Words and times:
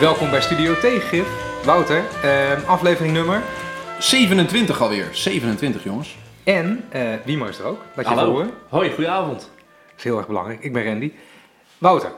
Welkom 0.00 0.30
bij 0.30 0.40
Studio 0.40 0.78
Tegengif. 0.78 1.28
Wouter, 1.64 2.04
eh, 2.22 2.68
aflevering 2.68 3.12
nummer. 3.12 3.42
27 3.98 4.80
alweer. 4.80 5.08
27 5.12 5.84
jongens. 5.84 6.16
En 6.44 6.84
uh, 6.94 7.02
Wiemer 7.24 7.48
is 7.48 7.58
er 7.58 7.64
ook. 7.64 7.80
Laat 7.94 8.08
je 8.08 8.14
Hallo. 8.14 8.30
horen. 8.30 8.50
Hoi, 8.68 8.90
goedenavond. 8.90 9.38
Dat 9.40 9.96
is 9.96 10.04
heel 10.04 10.16
erg 10.16 10.26
belangrijk. 10.26 10.62
Ik 10.62 10.72
ben 10.72 10.84
Randy. 10.84 11.12
Wouter, 11.78 12.12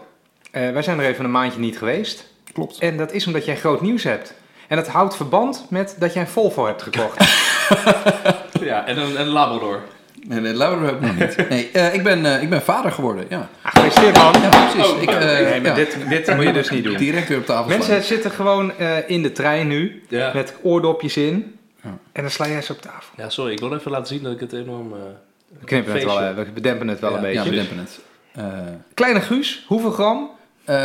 eh, 0.50 0.70
wij 0.70 0.82
zijn 0.82 0.98
er 0.98 1.06
even 1.06 1.24
een 1.24 1.30
maandje 1.30 1.60
niet 1.60 1.78
geweest. 1.78 2.32
Klopt. 2.52 2.78
En 2.78 2.96
dat 2.96 3.12
is 3.12 3.26
omdat 3.26 3.44
jij 3.44 3.56
groot 3.56 3.80
nieuws 3.80 4.02
hebt. 4.02 4.34
En 4.68 4.76
dat 4.76 4.88
houdt 4.88 5.16
verband 5.16 5.66
met 5.70 5.96
dat 5.98 6.12
jij 6.12 6.22
een 6.22 6.28
Volvo 6.28 6.66
hebt 6.66 6.82
gekocht. 6.82 7.16
Ja, 8.64 8.86
en 8.86 8.98
een, 8.98 9.16
en 9.16 9.20
een 9.26 9.32
Labrador. 9.32 9.80
Nee, 10.28 10.40
nee, 10.40 10.54
Laura 10.54 10.84
heb 10.84 10.94
ik 10.94 11.00
nog 11.00 11.16
niet. 11.18 11.36
Nee, 11.48 11.70
eh, 11.72 11.94
ik, 11.94 12.02
ben, 12.02 12.26
eh, 12.36 12.42
ik 12.42 12.50
ben 12.50 12.62
vader 12.62 12.92
geworden, 12.92 13.24
ja. 13.28 13.48
Ah, 13.62 13.70
Gefeliciteerd 13.72 14.16
man. 14.16 14.42
Ja, 14.42 14.48
precies. 14.48 14.92
Oh, 14.92 15.02
ik, 15.02 15.10
eh, 15.10 15.18
Nee, 15.18 15.60
maar 15.60 15.64
ja. 15.70 15.74
dit, 15.74 15.96
dit 16.08 16.34
moet 16.34 16.44
je 16.44 16.52
dus 16.52 16.70
niet 16.70 16.84
doen. 16.84 16.96
Direct 16.96 17.28
weer 17.28 17.38
op 17.38 17.46
tafel 17.46 17.68
Mensen 17.68 17.84
slaan. 17.86 18.02
zitten 18.02 18.30
gewoon 18.30 18.72
eh, 18.78 18.96
in 19.10 19.22
de 19.22 19.32
trein 19.32 19.68
nu, 19.68 20.02
Ja. 20.08 20.30
met 20.34 20.54
oordopjes 20.62 21.16
in. 21.16 21.54
Ja. 21.82 21.98
En 22.12 22.22
dan 22.22 22.30
sla 22.30 22.48
jij 22.48 22.62
ze 22.62 22.72
op 22.72 22.80
tafel. 22.82 23.14
ja, 23.16 23.28
sorry, 23.30 23.52
ik 23.52 23.60
wil 23.60 23.74
even 23.74 23.90
laten 23.90 24.06
zien 24.06 24.22
dat 24.22 24.32
ik 24.32 24.40
het 24.40 24.52
enorm... 24.52 24.92
eh, 24.92 24.98
We 25.60 25.64
knippen 25.66 25.92
het 25.94 26.04
wel, 26.04 26.34
we 26.34 26.46
bedempen 26.54 26.88
het 26.88 27.00
wel 27.00 27.10
Ja, 27.10 27.16
een 27.16 27.22
beetje. 27.22 27.38
Ja, 27.44 27.50
we 27.50 27.56
dempen 27.56 27.78
het. 27.78 27.98
Eh, 28.32 28.44
Kleine 28.94 29.20
Guus, 29.20 29.64
hoeveel 29.66 29.90
gram? 29.90 30.30
eh, 30.64 30.76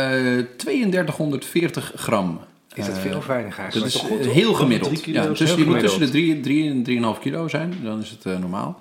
3240 0.56 1.92
gram. 1.96 2.40
Is 2.74 2.86
dat 2.86 2.98
veel 2.98 3.16
of 3.16 3.26
weinig 3.26 3.56
Dat 3.72 3.84
is 3.84 4.02
heel 4.20 4.52
gemiddeld. 4.54 5.04
Ja, 5.04 5.26
tussen, 5.26 5.46
heel 5.46 5.58
je 5.58 5.64
moet 5.64 5.78
tussen 5.80 6.00
de 6.00 6.06
gemiddeld. 6.06 6.42
3 6.42 6.84
3 6.84 7.04
en 7.04 7.14
3,5 7.16 7.20
kilo 7.20 7.48
zijn, 7.48 7.74
dan 7.82 8.00
is 8.00 8.10
het 8.10 8.24
eh, 8.26 8.38
normaal. 8.38 8.80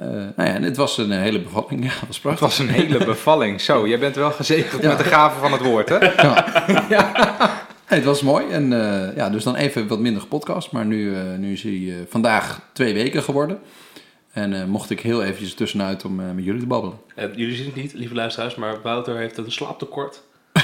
Eh, 0.00 0.06
nou 0.08 0.48
ja, 0.48 0.54
en 0.54 0.62
het 0.62 0.76
was 0.76 0.98
een 0.98 1.12
eh, 1.12 1.18
hele 1.18 1.40
bevalling. 1.40 1.84
Ja, 1.88 1.90
dat 1.90 2.00
was 2.06 2.08
Het 2.16 2.20
prachtig. 2.20 2.40
was 2.40 2.58
een 2.58 2.68
hele 2.68 3.04
bevalling. 3.14 3.60
Zo, 3.60 3.88
jij 3.88 3.98
bent 3.98 4.14
wel 4.16 4.30
gezegend 4.30 4.82
Ja. 4.82 4.88
met 4.88 4.98
de 4.98 5.04
gave 5.04 5.38
van 5.40 5.52
het 5.52 5.62
woord, 5.62 5.88
hè? 5.88 5.98
Nee, 7.88 7.98
het 7.98 8.08
was 8.08 8.22
mooi. 8.22 8.48
En 8.50 8.72
eh, 8.72 9.16
ja, 9.16 9.30
dus 9.30 9.44
dan 9.44 9.54
even 9.54 9.86
wat 9.88 9.98
minder 9.98 10.26
podcast. 10.26 10.72
Maar 10.72 10.84
nu, 10.86 11.14
eh, 11.14 11.20
nu 11.38 11.52
is 11.52 11.62
hij 11.62 12.06
vandaag 12.08 12.60
twee 12.72 12.94
weken 12.94 13.22
geworden. 13.22 13.58
En 14.32 14.54
eh, 14.60 14.64
mocht 14.64 14.90
ik 14.90 15.00
heel 15.00 15.22
eventjes 15.22 15.54
tussenuit 15.54 16.04
om 16.04 16.20
eh, 16.20 16.26
met 16.34 16.44
jullie 16.44 16.60
te 16.60 16.66
babbelen. 16.66 16.96
en 17.14 17.32
jullie 17.36 17.56
zien 17.56 17.66
het 17.66 17.74
niet, 17.74 17.92
lieve 17.94 18.14
luisteraars, 18.14 18.54
maar 18.54 18.76
Wouter 18.82 19.16
heeft 19.16 19.36
een 19.36 19.52
slaaptekort. 19.52 20.22
Nou, 20.52 20.62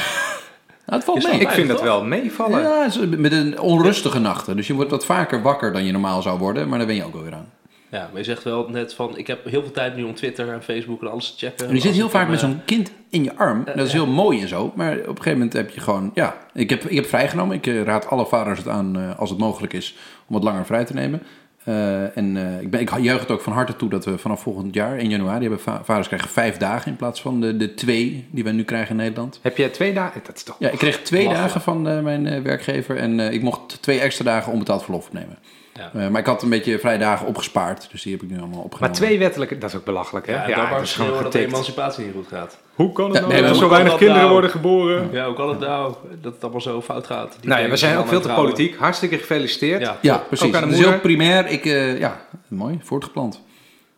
het 0.87 1.05
valt 1.05 1.19
Is 1.19 1.25
mee. 1.27 1.41
Ik 1.41 1.48
vind 1.50 1.69
het 1.69 1.81
wel 1.81 2.05
meevallen. 2.05 2.61
Ja, 2.61 2.83
het 2.83 3.19
met 3.19 3.33
een 3.33 3.61
onrustige 3.61 4.19
nachten. 4.19 4.56
Dus 4.56 4.67
je 4.67 4.75
wordt 4.75 4.91
wat 4.91 5.05
vaker 5.05 5.43
wakker 5.43 5.73
dan 5.73 5.84
je 5.84 5.93
normaal 5.93 6.23
zou 6.23 6.39
worden. 6.39 6.69
Maar 6.69 6.78
daar 6.78 6.87
ben 6.87 6.97
je 6.97 7.05
ook 7.05 7.15
alweer 7.15 7.34
aan. 7.34 7.48
Ja, 7.91 8.09
maar 8.11 8.19
je 8.19 8.25
zegt 8.25 8.42
wel 8.42 8.69
net 8.69 8.95
van, 8.95 9.19
ik 9.19 9.27
heb 9.27 9.45
heel 9.45 9.62
veel 9.62 9.70
tijd 9.70 9.97
nu 9.97 10.03
om 10.03 10.15
Twitter 10.15 10.48
en 10.48 10.62
Facebook 10.62 11.01
en 11.03 11.11
alles 11.11 11.31
te 11.34 11.47
checken. 11.47 11.69
En 11.69 11.75
je 11.75 11.81
zit 11.81 11.95
heel 11.95 12.11
vaak 12.11 12.28
met 12.28 12.43
eh, 12.43 12.48
zo'n 12.48 12.61
kind 12.65 12.93
in 13.11 13.25
je 13.25 13.37
arm. 13.37 13.65
Dat 13.65 13.77
is 13.87 13.93
ja. 13.93 13.97
heel 14.03 14.06
mooi 14.12 14.41
en 14.41 14.48
zo. 14.48 14.73
Maar 14.75 14.93
op 14.93 14.98
een 14.98 15.06
gegeven 15.06 15.33
moment 15.33 15.53
heb 15.53 15.70
je 15.70 15.81
gewoon... 15.81 16.11
Ja, 16.15 16.37
ik 16.55 16.70
heb, 16.70 16.84
ik 16.84 16.97
heb 16.97 17.06
vrijgenomen. 17.06 17.56
Ik 17.56 17.67
eh, 17.67 17.83
raad 17.83 18.06
alle 18.09 18.27
vaders 18.27 18.59
het 18.59 18.69
aan 18.69 18.97
eh, 18.98 19.19
als 19.19 19.31
het 19.31 19.39
mogelijk 19.39 19.73
is 19.73 19.97
om 20.27 20.34
wat 20.34 20.45
langer 20.45 20.67
vrij 20.67 20.84
te 20.84 20.95
nemen. 20.95 21.23
Eh, 21.65 22.17
en 22.17 22.37
eh, 22.37 22.61
ik, 22.61 22.70
ben, 22.70 22.81
ik 22.81 22.98
juich 22.98 23.20
het 23.20 23.31
ook 23.31 23.41
van 23.41 23.53
harte 23.53 23.77
toe 23.77 23.89
dat 23.89 24.05
we 24.05 24.19
vanaf 24.19 24.41
volgend 24.43 24.75
jaar, 24.75 24.98
in 24.98 25.11
januari, 25.11 25.41
hebben 25.41 25.61
va- 25.61 25.81
vaders 25.84 26.06
krijgen 26.06 26.28
vijf 26.28 26.56
dagen 26.56 26.91
in 26.91 26.97
plaats 26.97 27.21
van 27.21 27.41
de, 27.41 27.56
de 27.56 27.75
twee 27.75 28.27
die 28.31 28.45
wij 28.45 28.53
nu 28.53 28.65
krijgen 28.65 28.91
in 28.91 28.97
Nederland. 28.97 29.39
Heb 29.43 29.56
jij 29.56 29.69
twee 29.69 29.93
dagen? 29.95 30.21
Dat 30.25 30.37
is 30.37 30.43
toch... 30.43 30.56
Ja, 30.59 30.71
ik 30.71 30.78
kreeg 30.78 31.03
twee 31.03 31.25
Lachen. 31.25 31.41
dagen 31.41 31.61
van 31.61 31.89
eh, 31.89 32.00
mijn 32.00 32.27
eh, 32.27 32.43
werkgever 32.43 32.97
en 32.97 33.21
eh, 33.21 33.33
ik 33.33 33.43
mocht 33.43 33.83
twee 33.83 34.00
extra 34.00 34.25
dagen 34.25 34.53
onbetaald 34.53 34.83
verlof 34.83 35.06
opnemen. 35.06 35.39
Ja. 35.77 36.01
Eh, 36.01 36.09
maar 36.09 36.21
ik 36.21 36.27
had 36.27 36.43
een 36.43 36.49
beetje 36.49 36.79
vrije 36.79 36.99
dagen 36.99 37.27
opgespaard, 37.27 37.89
dus 37.91 38.03
die 38.03 38.13
heb 38.13 38.23
ik 38.23 38.31
nu 38.31 38.39
allemaal 38.39 38.61
opgenomen. 38.61 38.81
Maar 38.81 39.07
twee 39.07 39.19
wettelijke... 39.19 39.59
Dat 39.59 39.71
is 39.71 39.77
ook 39.77 39.85
belachelijk, 39.85 40.27
hè? 40.27 40.47
Ja, 40.47 40.56
maar 40.56 40.71
dat 40.71 40.83
is 40.83 40.95
gewoon 40.95 41.23
dat 41.23 41.33
de 41.33 41.47
emancipatie 41.47 42.05
niet 42.05 42.15
goed 42.15 42.28
gaat. 42.28 42.59
Hoe 42.75 42.93
kan 42.93 43.05
het 43.05 43.15
Ja, 43.15 43.21
nou 43.21 43.33
nee, 43.33 43.43
dat 43.43 43.50
er 43.50 43.56
zo 43.56 43.69
weinig 43.69 43.97
kinderen 43.97 44.21
nou? 44.21 44.33
worden 44.33 44.50
geboren? 44.50 45.09
Ja, 45.12 45.27
hoe 45.27 45.34
kan 45.34 45.49
het 45.49 45.59
nou 45.59 45.95
dat 46.21 46.33
het 46.33 46.43
allemaal 46.43 46.61
zo 46.61 46.83
fout 46.83 47.06
gaat? 47.06 47.37
Die 47.41 47.49
Nou 47.49 47.62
ja, 47.62 47.69
we 47.69 47.77
zijn 47.77 47.97
ook 47.97 48.09
veel 48.09 48.21
te 48.21 48.28
politiek. 48.28 48.77
Hartstikke 48.77 49.19
gefeliciteerd. 49.19 49.81
Ja. 49.81 49.97
Ja, 50.00 50.17
precies. 50.17 50.47
Ook 50.47 50.55
aan 50.55 50.69
de 50.69 50.77
heel 50.77 51.00
primair. 51.00 51.47
Ik, 51.47 51.65
eh, 51.65 51.99
ja, 51.99 52.21
mooi, 52.49 52.79
voortgeplant. 52.83 53.43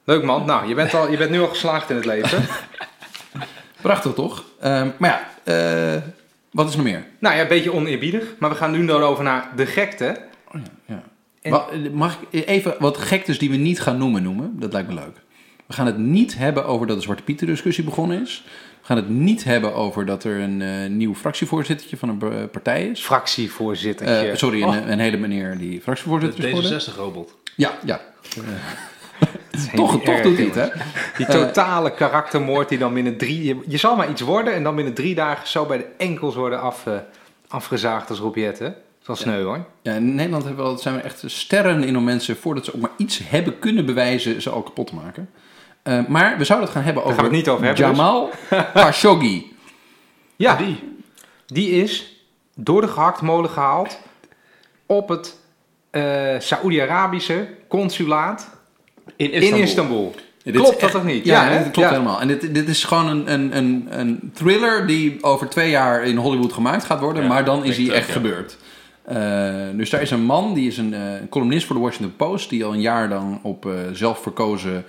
Leuk 0.05 0.23
man. 0.23 0.47
Nou, 0.47 0.69
je 0.69 0.75
bent, 0.75 0.95
al, 0.95 1.11
je 1.11 1.17
bent 1.17 1.31
nu 1.31 1.41
al 1.41 1.49
geslaagd 1.49 1.91
in 1.91 1.97
het 1.97 2.05
leven. 2.05 2.45
Prachtig 3.81 4.13
toch? 4.13 4.45
Ehm, 4.61 4.89
maar 4.97 5.29
ja, 5.45 5.53
eh, 5.95 6.03
wat 6.51 6.67
is 6.67 6.73
er 6.73 6.79
nog 6.79 6.87
meer? 6.87 7.05
nou 7.19 7.35
ja, 7.35 7.41
een 7.41 7.49
beetje 7.49 7.73
oneerbiedig. 7.73 8.25
Maar 8.39 8.51
we 8.51 8.57
gaan 8.57 8.71
nu 8.71 8.87
dan 8.87 9.03
over 9.03 9.25
naar 9.25 9.49
de 9.57 9.67
gekte. 9.67 10.17
Oh 10.55 10.61
ja, 10.61 10.95
ja. 10.95 11.03
En- 11.53 11.93
Mag 11.95 12.19
ik 12.31 12.47
even 12.47 12.75
wat 12.79 12.97
gektes 12.97 13.39
die 13.39 13.51
we 13.51 13.57
niet 13.57 13.81
gaan 13.81 13.99
noemen 13.99 14.23
noemen? 14.23 14.53
Dat 14.59 14.73
lijkt 14.73 14.89
me 14.89 14.95
leuk. 14.95 15.17
We 15.67 15.75
gaan 15.75 15.87
het 15.87 15.99
niet 15.99 16.37
hebben 16.39 16.65
over 16.67 16.87
dat 16.87 16.97
de 16.97 17.03
Zwarte 17.03 17.23
Pieten 17.23 17.47
discussie 17.47 17.85
begonnen 17.85 18.23
is. 18.23 18.45
We 18.81 18.87
gaan 18.95 18.97
het 18.97 19.09
niet 19.09 19.45
hebben 19.45 19.75
over 19.75 20.07
dat 20.07 20.25
er 20.25 20.41
een 20.41 20.63
eh, 20.63 20.91
nieuw 20.91 21.15
fractievoorzittertje 21.15 21.97
van 21.97 22.09
een 22.09 22.33
eh, 22.33 22.45
partij 22.53 22.87
is. 22.87 23.01
Fractievoorzittertje. 23.01 24.31
Eh, 24.31 24.37
sorry, 24.37 24.63
Oh, 24.63 24.75
een, 24.75 24.93
een 24.93 24.99
hele 24.99 25.17
meneer 25.17 25.59
die 25.59 25.81
fractievoorzitter 25.81 26.45
is 26.45 26.51
geworden. 26.51 26.71
De 26.79 26.85
D66-robot. 26.85 27.37
Ja, 27.57 27.79
ja. 27.85 28.01
dat 29.19 29.29
is 29.51 29.69
Toch, 29.75 30.03
toch 30.03 30.21
doet 30.21 30.37
hij 30.37 30.47
het, 30.47 30.55
hè? 30.55 30.67
Die 31.17 31.27
totale 31.27 31.95
karaktermoord 31.95 32.69
die 32.69 32.79
dan 32.79 32.95
binnen 32.95 33.17
drie... 33.17 33.45
Je, 33.45 33.59
je 33.67 33.77
zal 33.77 33.97
maar 33.97 34.11
iets 34.11 34.21
worden 34.21 34.55
en 34.55 34.63
dan 34.63 34.75
binnen 34.75 34.95
drie 34.95 35.15
dagen 35.15 35.49
zo 35.49 35.65
bij 35.67 35.77
de 35.79 35.87
enkels 35.99 36.35
worden 36.35 36.61
af, 36.61 36.87
eh, 36.87 36.95
afgezaagd 37.49 38.11
als 38.11 38.19
Robiette. 38.19 38.75
Dat 39.09 39.25
wel 39.25 39.35
sneu 39.35 39.43
hoor. 39.45 39.65
Ja, 39.83 39.93
in 39.95 40.15
Nederland 40.15 40.45
hebben 40.45 40.65
we, 40.65 40.71
al- 40.71 40.79
zijn 40.79 40.95
we 40.95 41.01
echt 41.01 41.23
sterren 41.27 41.85
in 41.85 41.97
om 41.97 42.05
mensen, 42.05 42.37
voordat 42.37 42.65
ze 42.65 42.75
ook 42.75 42.81
maar 42.81 42.91
iets 42.97 43.21
hebben 43.25 43.59
kunnen 43.59 43.87
bewijzen, 43.87 44.43
ze 44.43 44.51
al 44.51 44.63
kapot 44.63 44.87
te 44.87 44.95
maken. 44.95 45.31
Eh, 45.83 45.99
maar 46.09 46.39
we 46.39 46.45
zouden 46.45 46.69
het 46.69 46.77
gaan 46.77 46.85
hebben 46.87 47.03
over 47.05 47.15
gaan 47.15 47.25
we 47.25 47.37
het 47.37 47.39
niet 47.39 47.49
over 47.55 47.65
hebben, 47.65 47.87
dus. 47.89 47.97
Jamal 47.97 48.31
Khashoggi. 48.75 49.57
Ja, 50.37 50.57
Die. 50.57 50.83
die 51.47 51.71
is 51.71 52.23
door 52.55 52.81
de 52.81 52.89
gehaktmolen 52.89 53.51
gehaald 53.51 53.99
op 54.87 55.09
het 55.09 55.37
eh 55.91 56.35
Saoedi-Arabische 56.39 57.49
consulaat 57.69 58.51
In 59.17 59.33
in 59.33 59.43
Istanbul. 59.43 59.63
Istanbul. 59.63 60.15
Ja, 60.43 60.53
dit 60.53 60.63
Klopt 60.63 60.81
dat 60.81 60.91
toch 60.91 61.05
niet? 61.05 61.25
Ja, 61.25 61.43
Ja, 61.45 61.49
hè? 61.51 61.55
dat 61.63 61.63
klopt 61.73 61.89
Ja. 61.89 61.95
helemaal. 61.95 62.21
En 62.21 62.29
dit, 62.29 62.55
dit 62.55 62.69
is 62.69 62.85
gewoon 62.85 63.07
een, 63.09 63.33
een, 63.33 63.57
een, 63.57 63.87
een 63.91 64.31
thriller 64.35 64.87
die 64.87 65.23
over 65.23 65.49
twee 65.49 65.71
jaar 65.71 66.03
in 66.05 66.17
Hollywood 66.17 66.53
gemaakt 66.53 66.85
gaat 66.85 67.01
worden, 67.01 67.23
Ja, 67.23 67.29
maar 67.29 67.45
dan 67.45 67.65
is 67.65 67.77
hij 67.77 67.91
echt 67.91 68.11
gebeurd. 68.11 68.57
Eh, 69.09 69.77
dus 69.77 69.91
daar 69.91 70.03
is 70.03 70.11
een 70.11 70.25
man, 70.25 70.55
die 70.55 70.67
is 70.67 70.79
een 70.79 70.95
eh, 70.95 71.01
columnist 71.31 71.67
voor 71.67 71.77
de 71.77 71.83
Washington 71.83 72.17
Post, 72.17 72.51
die 72.51 72.65
al 72.65 72.73
een 72.73 72.81
jaar 72.81 73.09
dan 73.09 73.39
op 73.43 73.67
eh, 73.67 73.73
zelfverkozen 73.93 74.85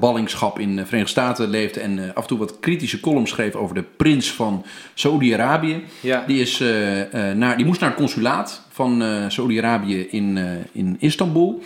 ballingschap 0.00 0.58
in 0.58 0.76
de 0.76 0.84
Verenigde 0.84 1.10
Staten 1.10 1.48
leefde 1.48 1.80
en 1.80 2.14
af 2.14 2.22
en 2.22 2.28
toe 2.28 2.38
wat 2.38 2.60
kritische 2.60 3.00
columns 3.00 3.30
schreef 3.30 3.54
over 3.54 3.74
de 3.74 3.84
prins 3.96 4.32
van 4.32 4.64
Saudi-Arabië. 4.94 5.84
Ja. 6.00 6.24
Die, 6.26 6.40
is, 6.40 6.58
naar, 7.34 7.56
die 7.56 7.66
moest 7.66 7.80
naar 7.80 7.90
het 7.90 7.98
consulaat 7.98 8.62
van 8.68 9.02
Saudi-Arabië 9.28 10.06
in, 10.10 10.38
in 10.72 10.96
Istanbul. 10.98 11.62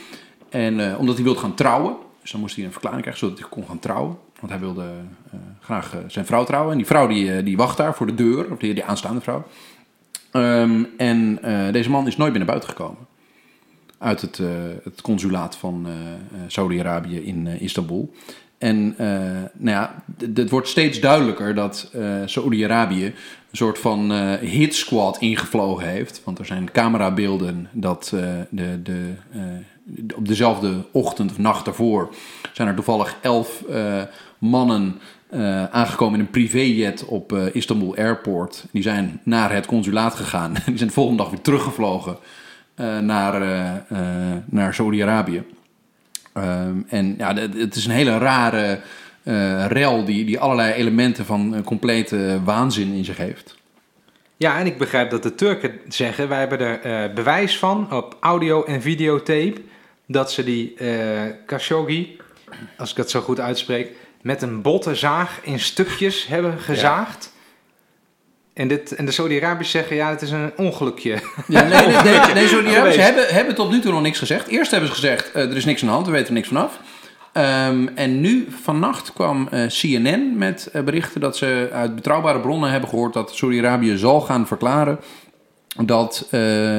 En 0.48 0.96
omdat 0.96 1.14
hij 1.14 1.24
wilde 1.24 1.40
gaan 1.40 1.54
trouwen. 1.54 1.94
Dus 2.20 2.30
dan 2.30 2.40
moest 2.40 2.56
hij 2.56 2.64
een 2.64 2.72
verklaring 2.72 3.02
krijgen 3.02 3.26
zodat 3.26 3.38
hij 3.38 3.48
kon 3.48 3.64
gaan 3.68 3.78
trouwen. 3.78 4.16
Want 4.40 4.52
hij 4.52 4.60
wilde 4.60 4.86
graag 5.60 5.96
zijn 6.06 6.26
vrouw 6.26 6.44
trouwen. 6.44 6.70
En 6.70 6.76
die 6.76 6.86
vrouw 6.86 7.06
die, 7.06 7.42
die 7.42 7.56
wacht 7.56 7.76
daar 7.76 7.94
voor 7.94 8.06
de 8.06 8.14
deur. 8.14 8.50
Of 8.50 8.58
die, 8.58 8.74
die 8.74 8.84
aanstaande 8.84 9.20
vrouw. 9.20 9.44
Ehm, 10.32 10.84
en 10.96 11.38
eh, 11.42 11.72
deze 11.72 11.90
man 11.90 12.06
is 12.06 12.16
nooit 12.16 12.34
naar 12.34 12.44
buiten 12.44 12.68
gekomen. 12.68 13.06
Uit 13.98 14.20
het, 14.20 14.38
eh, 14.38 14.48
het 14.84 15.00
consulaat 15.00 15.56
van 15.56 15.86
eh, 15.86 15.92
Saudi-Arabië 16.46 17.16
in 17.16 17.46
Istanbul. 17.46 18.14
En 18.58 18.94
nou 19.52 19.76
ja, 19.76 20.04
het 20.34 20.50
wordt 20.50 20.68
steeds 20.68 21.00
duidelijker 21.00 21.54
dat 21.54 21.92
Saudi-Arabië 22.24 23.04
een 23.04 23.56
soort 23.56 23.78
van 23.78 24.12
hit 24.36 24.74
squad 24.74 25.18
ingevlogen 25.18 25.88
heeft. 25.88 26.22
Want 26.24 26.38
er 26.38 26.46
zijn 26.46 26.70
camerabeelden 26.70 27.68
dat 27.72 28.08
de, 28.50 28.82
de, 28.82 29.12
op 30.14 30.28
dezelfde 30.28 30.84
ochtend 30.90 31.30
of 31.30 31.38
nacht 31.38 31.64
daarvoor 31.64 32.14
zijn 32.52 32.68
er 32.68 32.74
toevallig 32.74 33.16
elf 33.20 33.64
mannen 34.38 35.00
eh, 35.32 35.64
aangekomen 35.64 36.18
in 36.18 36.24
een 36.24 36.30
privéjet 36.30 37.04
op 37.04 37.32
eh, 37.32 37.54
Istanbul 37.54 37.96
Airport. 37.96 38.64
Die 38.70 38.82
zijn 38.82 39.20
naar 39.22 39.52
het 39.52 39.66
consulaat 39.66 40.14
gegaan. 40.14 40.52
Die 40.66 40.76
zijn 40.76 40.88
de 40.88 40.94
volgende 40.94 41.22
dag 41.22 41.30
weer 41.30 41.40
teruggevlogen 41.40 42.16
eh, 42.74 42.98
naar, 42.98 43.40
naar 44.44 44.74
Saudi-Arabië. 44.74 45.42
Ehm, 46.32 46.76
en 46.88 47.14
ja, 47.18 47.34
het 47.34 47.74
is 47.74 47.84
een 47.84 47.92
hele 47.92 48.18
rare 48.18 48.80
rel 49.68 50.04
die, 50.04 50.24
die 50.24 50.38
allerlei 50.38 50.72
elementen 50.72 51.24
van 51.24 51.62
complete 51.64 52.40
waanzin 52.44 52.92
in 52.92 53.04
zich 53.04 53.16
heeft. 53.16 53.56
Ja, 54.36 54.58
en 54.58 54.66
ik 54.66 54.78
begrijp 54.78 55.10
dat 55.10 55.22
de 55.22 55.34
Turken 55.34 55.72
zeggen, 55.88 56.28
wij 56.28 56.38
hebben 56.38 56.82
er 56.82 57.12
bewijs 57.12 57.58
van 57.58 57.92
op 57.92 58.16
audio 58.20 58.64
en 58.64 58.82
videotape, 58.82 59.60
dat 60.06 60.32
ze 60.32 60.44
die 60.44 60.74
Khashoggi, 61.46 62.16
als 62.76 62.90
ik 62.90 62.96
het 62.96 63.10
zo 63.10 63.20
goed 63.20 63.40
uitspreek, 63.40 64.01
met 64.22 64.42
een 64.42 64.62
botte 64.62 64.94
zaag 64.94 65.38
in 65.42 65.60
stukjes 65.60 66.26
hebben 66.26 66.58
gezaagd. 66.58 67.32
En, 68.54 68.68
dit, 68.68 68.94
en 68.94 69.04
de 69.04 69.10
Saudi-Arabiërs 69.10 69.70
zeggen, 69.70 69.96
ja, 69.96 70.10
het 70.10 70.22
is 70.22 70.30
een 70.30 70.52
ongelukje. 70.56 71.18
Ja, 71.48 71.62
nee, 71.62 71.86
nee, 71.86 71.94
nee, 71.94 72.34
nee 72.34 72.48
ze 72.92 73.00
hebben, 73.00 73.26
hebben 73.34 73.54
tot 73.54 73.70
nu 73.70 73.80
toe 73.80 73.92
nog 73.92 74.02
niks 74.02 74.18
gezegd. 74.18 74.46
Eerst 74.46 74.70
hebben 74.70 74.88
ze 74.88 74.94
gezegd, 74.94 75.32
eh, 75.32 75.42
er 75.42 75.56
is 75.56 75.64
niks 75.64 75.80
aan 75.80 75.88
de 75.88 75.94
hand, 75.94 76.06
we 76.06 76.12
weten 76.12 76.28
er 76.28 76.32
niks 76.32 76.48
vanaf. 76.48 76.80
Ehm, 77.32 77.88
en 77.94 78.20
nu, 78.20 78.48
vannacht, 78.62 79.12
kwam 79.12 79.48
eh, 79.48 79.66
CNN 79.66 80.38
met 80.38 80.68
eh, 80.72 80.82
berichten 80.82 81.20
dat 81.20 81.36
ze 81.36 81.68
uit 81.72 81.94
betrouwbare 81.94 82.40
bronnen 82.40 82.70
hebben 82.70 82.88
gehoord 82.88 83.12
dat 83.12 83.34
Saudi-Arabië 83.34 83.96
zal 83.96 84.20
gaan 84.20 84.46
verklaren 84.46 84.98
dat 85.84 86.28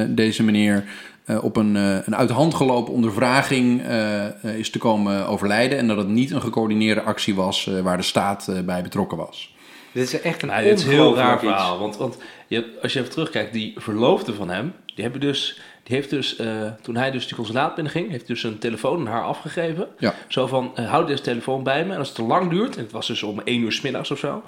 deze 0.08 0.42
meneer 0.42 0.84
eh, 1.24 1.44
op 1.44 1.56
een, 1.56 1.76
eh, 1.76 1.96
een 2.06 2.16
uit 2.16 2.28
de 2.28 2.34
hand 2.34 2.54
gelopen 2.54 2.92
ondervraging 2.94 3.82
eh, 3.82 4.58
is 4.58 4.70
te 4.70 4.78
komen 4.78 5.26
overlijden. 5.26 5.78
En 5.78 5.86
dat 5.88 5.96
het 5.96 6.08
niet 6.08 6.30
een 6.30 6.40
gecoördineerde 6.40 7.02
actie 7.02 7.34
was 7.34 7.66
eh, 7.66 7.80
waar 7.80 7.96
de 7.96 8.02
staat 8.02 8.48
eh, 8.48 8.60
bij 8.60 8.82
betrokken 8.82 9.18
was. 9.18 9.54
Dit 9.92 10.02
is 10.12 10.20
echt 10.20 10.42
een 10.42 10.64
dit 10.64 10.78
is 10.78 10.84
heel 10.84 11.16
raar 11.16 11.34
iets. 11.34 11.42
verhaal. 11.42 11.78
Want, 11.78 11.96
want 11.96 12.18
je, 12.46 12.78
als 12.82 12.92
je 12.92 12.98
even 12.98 13.10
terugkijkt, 13.10 13.52
die 13.52 13.74
verloofde 13.76 14.34
van 14.34 14.50
hem, 14.50 14.74
die, 14.94 15.02
hebben 15.04 15.20
dus, 15.20 15.60
die 15.82 15.96
heeft 15.96 16.10
dus, 16.10 16.36
eh, 16.36 16.46
toen 16.82 16.96
hij 16.96 17.10
dus 17.10 17.26
die 17.26 17.36
consulaat 17.36 17.74
binnenging, 17.74 18.10
heeft 18.10 18.26
dus 18.26 18.42
een 18.42 18.58
telefoon 18.58 18.98
aan 19.00 19.12
haar 19.12 19.22
afgegeven. 19.22 19.88
Ja. 19.98 20.14
Zo 20.28 20.46
van, 20.46 20.72
houd 20.74 21.06
deze 21.06 21.22
telefoon 21.22 21.62
bij 21.62 21.84
me. 21.84 21.92
En 21.92 21.98
als 21.98 22.08
het 22.08 22.16
te 22.16 22.22
lang 22.22 22.50
duurt, 22.50 22.76
en 22.76 22.82
het 22.82 22.92
was 22.92 23.06
dus 23.06 23.22
om 23.22 23.40
één 23.44 23.60
uur 23.60 23.72
's 23.72 23.80
middags 23.80 24.10
of 24.10 24.18
zo, 24.18 24.42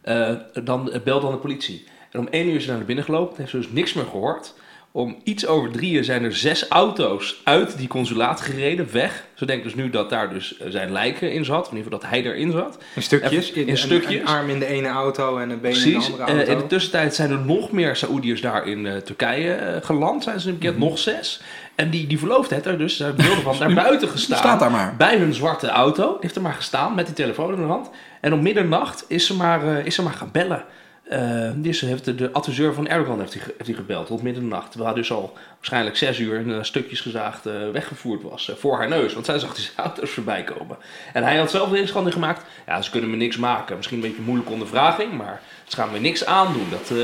eh, 0.00 0.34
dan 0.64 0.92
bel 1.04 1.20
dan 1.20 1.30
de 1.30 1.38
politie. 1.38 1.84
En 2.10 2.20
om 2.20 2.28
één 2.30 2.48
uur 2.48 2.54
is 2.54 2.64
ze 2.64 2.70
naar 2.70 2.84
binnen 2.84 3.04
gelopen, 3.04 3.36
heeft 3.36 3.50
ze 3.50 3.56
dus 3.56 3.70
niks 3.70 3.92
meer 3.92 4.06
gehoord. 4.06 4.54
Om 4.94 5.16
iets 5.24 5.46
over 5.46 5.70
drieën 5.70 6.04
zijn 6.04 6.24
er 6.24 6.36
zes 6.36 6.68
auto's 6.68 7.40
uit 7.44 7.78
die 7.78 7.88
consulaat 7.88 8.40
gereden, 8.40 8.88
weg. 8.92 9.24
Ze 9.34 9.46
denkt 9.46 9.64
dus 9.64 9.74
nu 9.74 9.90
dat 9.90 10.10
daar 10.10 10.30
dus 10.30 10.56
eh, 10.58 10.66
zijn 10.70 10.92
lijken 10.92 11.32
in 11.32 11.44
zat, 11.44 11.70
in 11.70 11.76
ieder 11.76 11.92
geval 11.92 11.98
dat 11.98 12.10
hij 12.10 12.22
erin 12.24 12.50
zat. 12.52 12.78
In 12.94 13.02
stukjes. 13.02 13.50
In 13.52 13.68
een- 13.68 13.78
stukjes. 13.78 14.20
Een 14.20 14.26
arm 14.26 14.48
in 14.48 14.58
de 14.58 14.66
ene 14.66 14.88
auto 14.88 15.38
en 15.38 15.50
een 15.50 15.60
been 15.60 15.72
in 15.84 15.90
de 15.92 15.96
andere 15.98 16.22
Eh, 16.24 16.36
auto. 16.36 16.52
in 16.52 16.58
de 16.58 16.66
tussentijd 16.66 17.14
zijn 17.14 17.30
er 17.30 17.38
nog 17.38 17.72
meer 17.72 17.96
Saoediërs 17.96 18.40
daar 18.40 18.66
in 18.66 18.86
eh, 18.86 18.96
Turkije 18.96 19.80
geland. 19.82 20.22
Zijn 20.22 20.40
ze 20.40 20.48
een 20.50 20.58
Mhm. 20.60 20.78
nog 20.78 20.98
zes. 20.98 21.40
En 21.74 21.90
die, 21.90 22.06
die 22.06 22.18
verloofde 22.18 22.54
heeft 22.54 22.66
er 22.66 22.78
dus, 22.78 22.96
daar 22.96 23.14
beelden 23.14 23.42
van, 23.42 23.56
naar 23.58 23.74
buiten 23.84 24.08
gestaan. 24.08 24.38
Staat 24.38 24.60
daar 24.60 24.70
maar. 24.70 24.94
Bij 24.96 25.16
hun 25.18 25.34
zwarte 25.34 25.68
auto. 25.68 26.06
Die 26.10 26.18
heeft 26.20 26.36
er 26.36 26.42
maar 26.42 26.54
gestaan 26.54 26.94
met 26.94 27.06
die 27.06 27.14
telefoon 27.14 27.54
in 27.54 27.60
de 27.60 27.66
hand. 27.66 27.90
En 28.20 28.32
om 28.32 28.42
middernacht 28.42 29.04
is 29.08 29.26
ze 29.26 29.36
maar, 29.36 29.86
is 29.86 29.94
ze 29.94 30.02
maar 30.02 30.12
gaan 30.12 30.28
bellen. 30.32 30.64
Eh 31.12 31.50
dus 31.54 31.80
heeft 31.80 32.04
de, 32.04 32.14
de 32.14 32.32
adviseur 32.32 32.74
van 32.74 32.88
Erdogan 32.88 33.20
heeft 33.20 33.34
hij, 33.34 33.42
heeft 33.42 33.66
hij 33.66 33.74
gebeld 33.74 34.06
tot 34.06 34.22
middernacht. 34.22 34.70
Terwijl 34.70 34.92
hij 34.92 35.00
dus 35.00 35.12
al 35.12 35.32
waarschijnlijk 35.56 35.96
zes 35.96 36.18
uur 36.18 36.40
in 36.40 36.64
stukjes 36.64 37.00
gezaagd 37.00 37.46
eh, 37.46 37.70
weggevoerd 37.70 38.22
was 38.22 38.50
eh, 38.50 38.56
voor 38.56 38.76
haar 38.76 38.88
neus. 38.88 39.14
Want 39.14 39.26
zij 39.26 39.38
zag 39.38 39.54
die 39.54 39.70
auto's 39.76 40.10
voorbij 40.10 40.44
komen. 40.44 40.76
En 41.12 41.22
hij 41.22 41.36
had 41.36 41.50
zelf 41.50 41.70
de 41.70 41.78
inschatting 41.78 42.12
gemaakt. 42.12 42.44
Ja, 42.66 42.82
ze 42.82 42.90
kunnen 42.90 43.10
me 43.10 43.16
niks 43.16 43.36
maken. 43.36 43.76
Misschien 43.76 43.96
een 43.96 44.02
beetje 44.02 44.18
een 44.18 44.24
moeilijke 44.24 44.52
ondervraging. 44.52 45.12
Maar 45.12 45.40
ze 45.64 45.76
gaan 45.76 45.92
me 45.92 45.98
niks 45.98 46.26
aandoen. 46.26 46.70
Dat, 46.70 46.98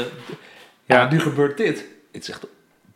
ja. 0.87 1.01
Ja. 1.01 1.11
nu 1.11 1.21
gebeurt 1.21 1.57
dit. 1.57 1.85
Het 2.13 2.23
is 2.23 2.31
echt, 2.31 2.47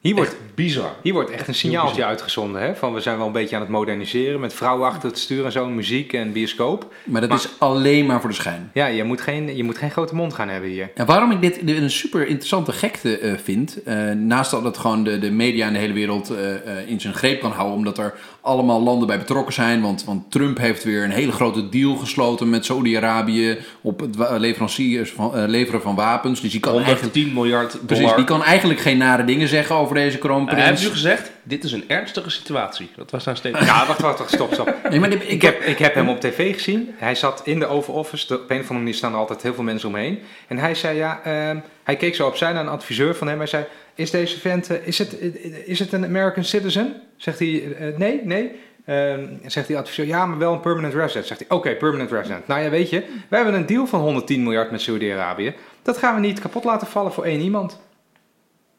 Hier 0.02 0.14
wordt, 0.14 0.30
echt 0.30 0.54
bizar. 0.54 0.90
hier 1.02 1.12
wordt 1.12 1.30
echt 1.30 1.48
een 1.48 1.54
signaaltje 1.54 2.04
uitgezonden. 2.04 2.62
Hè? 2.62 2.74
Van 2.74 2.94
we 2.94 3.00
zijn 3.00 3.16
wel 3.16 3.26
een 3.26 3.32
beetje 3.32 3.54
aan 3.54 3.62
het 3.62 3.70
moderniseren. 3.70 4.40
Met 4.40 4.54
vrouwen 4.54 4.88
achter 4.88 5.08
het 5.08 5.18
stuur 5.18 5.44
en 5.44 5.52
zo. 5.52 5.66
Muziek 5.68 6.12
en 6.12 6.32
bioscoop. 6.32 6.92
Maar 7.04 7.20
dat 7.20 7.30
Maar- 7.30 7.38
is 7.38 7.48
alleen 7.58 8.06
maar 8.06 8.20
voor 8.20 8.30
de 8.30 8.36
schijn. 8.36 8.70
Ja, 8.74 8.86
je 8.86 9.04
moet, 9.04 9.20
geen, 9.20 9.56
je 9.56 9.64
moet 9.64 9.78
geen 9.78 9.90
grote 9.90 10.14
mond 10.14 10.34
gaan 10.34 10.48
hebben 10.48 10.70
hier. 10.70 10.90
En 10.94 11.06
waarom 11.06 11.30
ik 11.30 11.40
dit 11.40 11.58
een 11.78 11.90
super 11.90 12.26
interessante 12.26 12.72
gekte 12.72 13.18
eh, 13.18 13.32
vind, 13.42 13.82
eh, 13.82 14.10
naast 14.10 14.50
dat 14.50 14.64
het 14.64 14.78
gewoon 14.78 15.04
de, 15.04 15.18
de 15.18 15.30
media 15.30 15.66
in 15.66 15.72
de 15.72 15.78
hele 15.78 15.92
wereld 15.92 16.30
eh, 16.30 16.88
in 16.88 17.00
zijn 17.00 17.14
greep 17.14 17.40
kan 17.40 17.52
houden, 17.52 17.76
omdat 17.76 17.98
er 17.98 18.14
allemaal 18.40 18.82
landen 18.82 19.06
bij 19.06 19.18
betrokken 19.18 19.54
zijn, 19.54 19.82
want, 19.82 20.04
want 20.04 20.30
Trump 20.30 20.58
heeft 20.58 20.84
weer 20.84 21.04
een 21.04 21.10
hele 21.10 21.32
grote 21.32 21.68
deal 21.68 21.94
gesloten 21.96 22.50
met 22.50 22.64
Saudi-Arabië 22.64 23.58
op 23.80 24.00
het 24.00 24.16
leveranciers 24.38 25.10
van, 25.10 25.46
leveren 25.46 25.82
van 25.82 25.94
wapens. 25.94 26.40
Dus 26.40 26.50
die 26.50 26.60
kan, 26.60 26.72
eigenlijk, 26.72 27.00
110 27.00 27.34
miljard 27.34 27.72
dollar. 27.72 27.86
precies, 27.86 28.14
die 28.14 28.24
kan 28.24 28.42
eigenlijk 28.42 28.80
geen 28.80 28.98
nare 28.98 29.24
dingen 29.24 29.48
zeggen 29.48 29.76
over 29.76 29.90
deze 29.94 30.18
hij 30.46 30.64
heeft 30.66 30.82
nu 30.82 30.88
gezegd, 30.88 31.30
dit 31.42 31.64
is 31.64 31.72
een 31.72 31.84
ernstige 31.88 32.30
situatie. 32.30 32.90
Dat 32.96 33.10
was 33.10 33.22
zijn 33.22 33.36
statement. 33.36 33.64
Ja, 33.70 33.86
wacht, 33.86 34.00
wacht, 34.00 34.18
wacht, 34.18 34.32
stop, 34.32 34.52
stop. 34.52 34.74
Nee, 34.90 35.00
maar 35.00 35.12
Ik 35.12 35.42
heb, 35.42 35.60
ik 35.62 35.78
heb 35.78 35.94
hem 35.94 36.08
op 36.08 36.20
tv 36.20 36.54
gezien. 36.54 36.94
Hij 36.96 37.14
zat 37.14 37.40
in 37.44 37.58
de 37.58 37.66
Oval 37.66 37.94
Office. 37.94 38.26
De- 38.26 38.34
Op 38.34 38.40
een 38.40 38.56
of 38.56 38.60
andere 38.60 38.78
manier 38.78 38.94
staan 38.94 39.12
er 39.12 39.18
altijd 39.18 39.42
heel 39.42 39.54
veel 39.54 39.64
mensen 39.64 39.88
omheen. 39.88 40.18
En 40.48 40.58
hij 40.58 40.74
zei 40.74 40.96
ja, 40.96 41.20
ehm, 41.24 41.56
hij 41.82 41.96
keek 41.96 42.14
zo 42.14 42.26
opzij 42.26 42.52
naar 42.52 42.62
een 42.62 42.68
adviseur 42.68 43.14
van 43.14 43.26
hem. 43.28 43.38
Hij 43.38 43.46
zei, 43.46 43.64
is 43.94 44.10
deze 44.10 44.40
vent, 44.40 44.70
eh, 44.70 44.86
is 44.86 44.98
het, 44.98 45.18
eh, 45.18 45.28
is 45.66 45.78
het 45.78 45.92
een 45.92 46.04
American 46.04 46.44
citizen? 46.44 46.94
Zegt 47.16 47.38
hij, 47.38 47.74
eh, 47.78 47.96
nee, 47.96 48.20
nee. 48.24 48.50
Ehm, 48.86 49.26
zegt 49.46 49.66
die 49.66 49.76
adviseur, 49.78 50.06
ja, 50.06 50.26
maar 50.26 50.38
wel 50.38 50.52
een 50.52 50.60
permanent 50.60 50.94
resident. 50.94 51.26
Zegt 51.26 51.40
hij, 51.48 51.56
oké, 51.56 51.74
permanent 51.74 52.10
resident. 52.10 52.46
Nou 52.46 52.60
ja, 52.62 52.70
weet 52.70 52.90
je, 52.90 53.00
we 53.28 53.36
hebben 53.36 53.54
een 53.54 53.66
deal 53.66 53.86
van 53.86 54.00
110 54.00 54.42
miljard 54.42 54.70
met 54.70 54.80
Saudi-Arabië. 54.80 55.54
Dat 55.82 55.98
gaan 55.98 56.14
we 56.14 56.20
niet 56.20 56.40
kapot 56.40 56.64
laten 56.64 56.86
vallen 56.86 57.12
voor 57.12 57.24
één 57.24 57.40
iemand. 57.40 57.80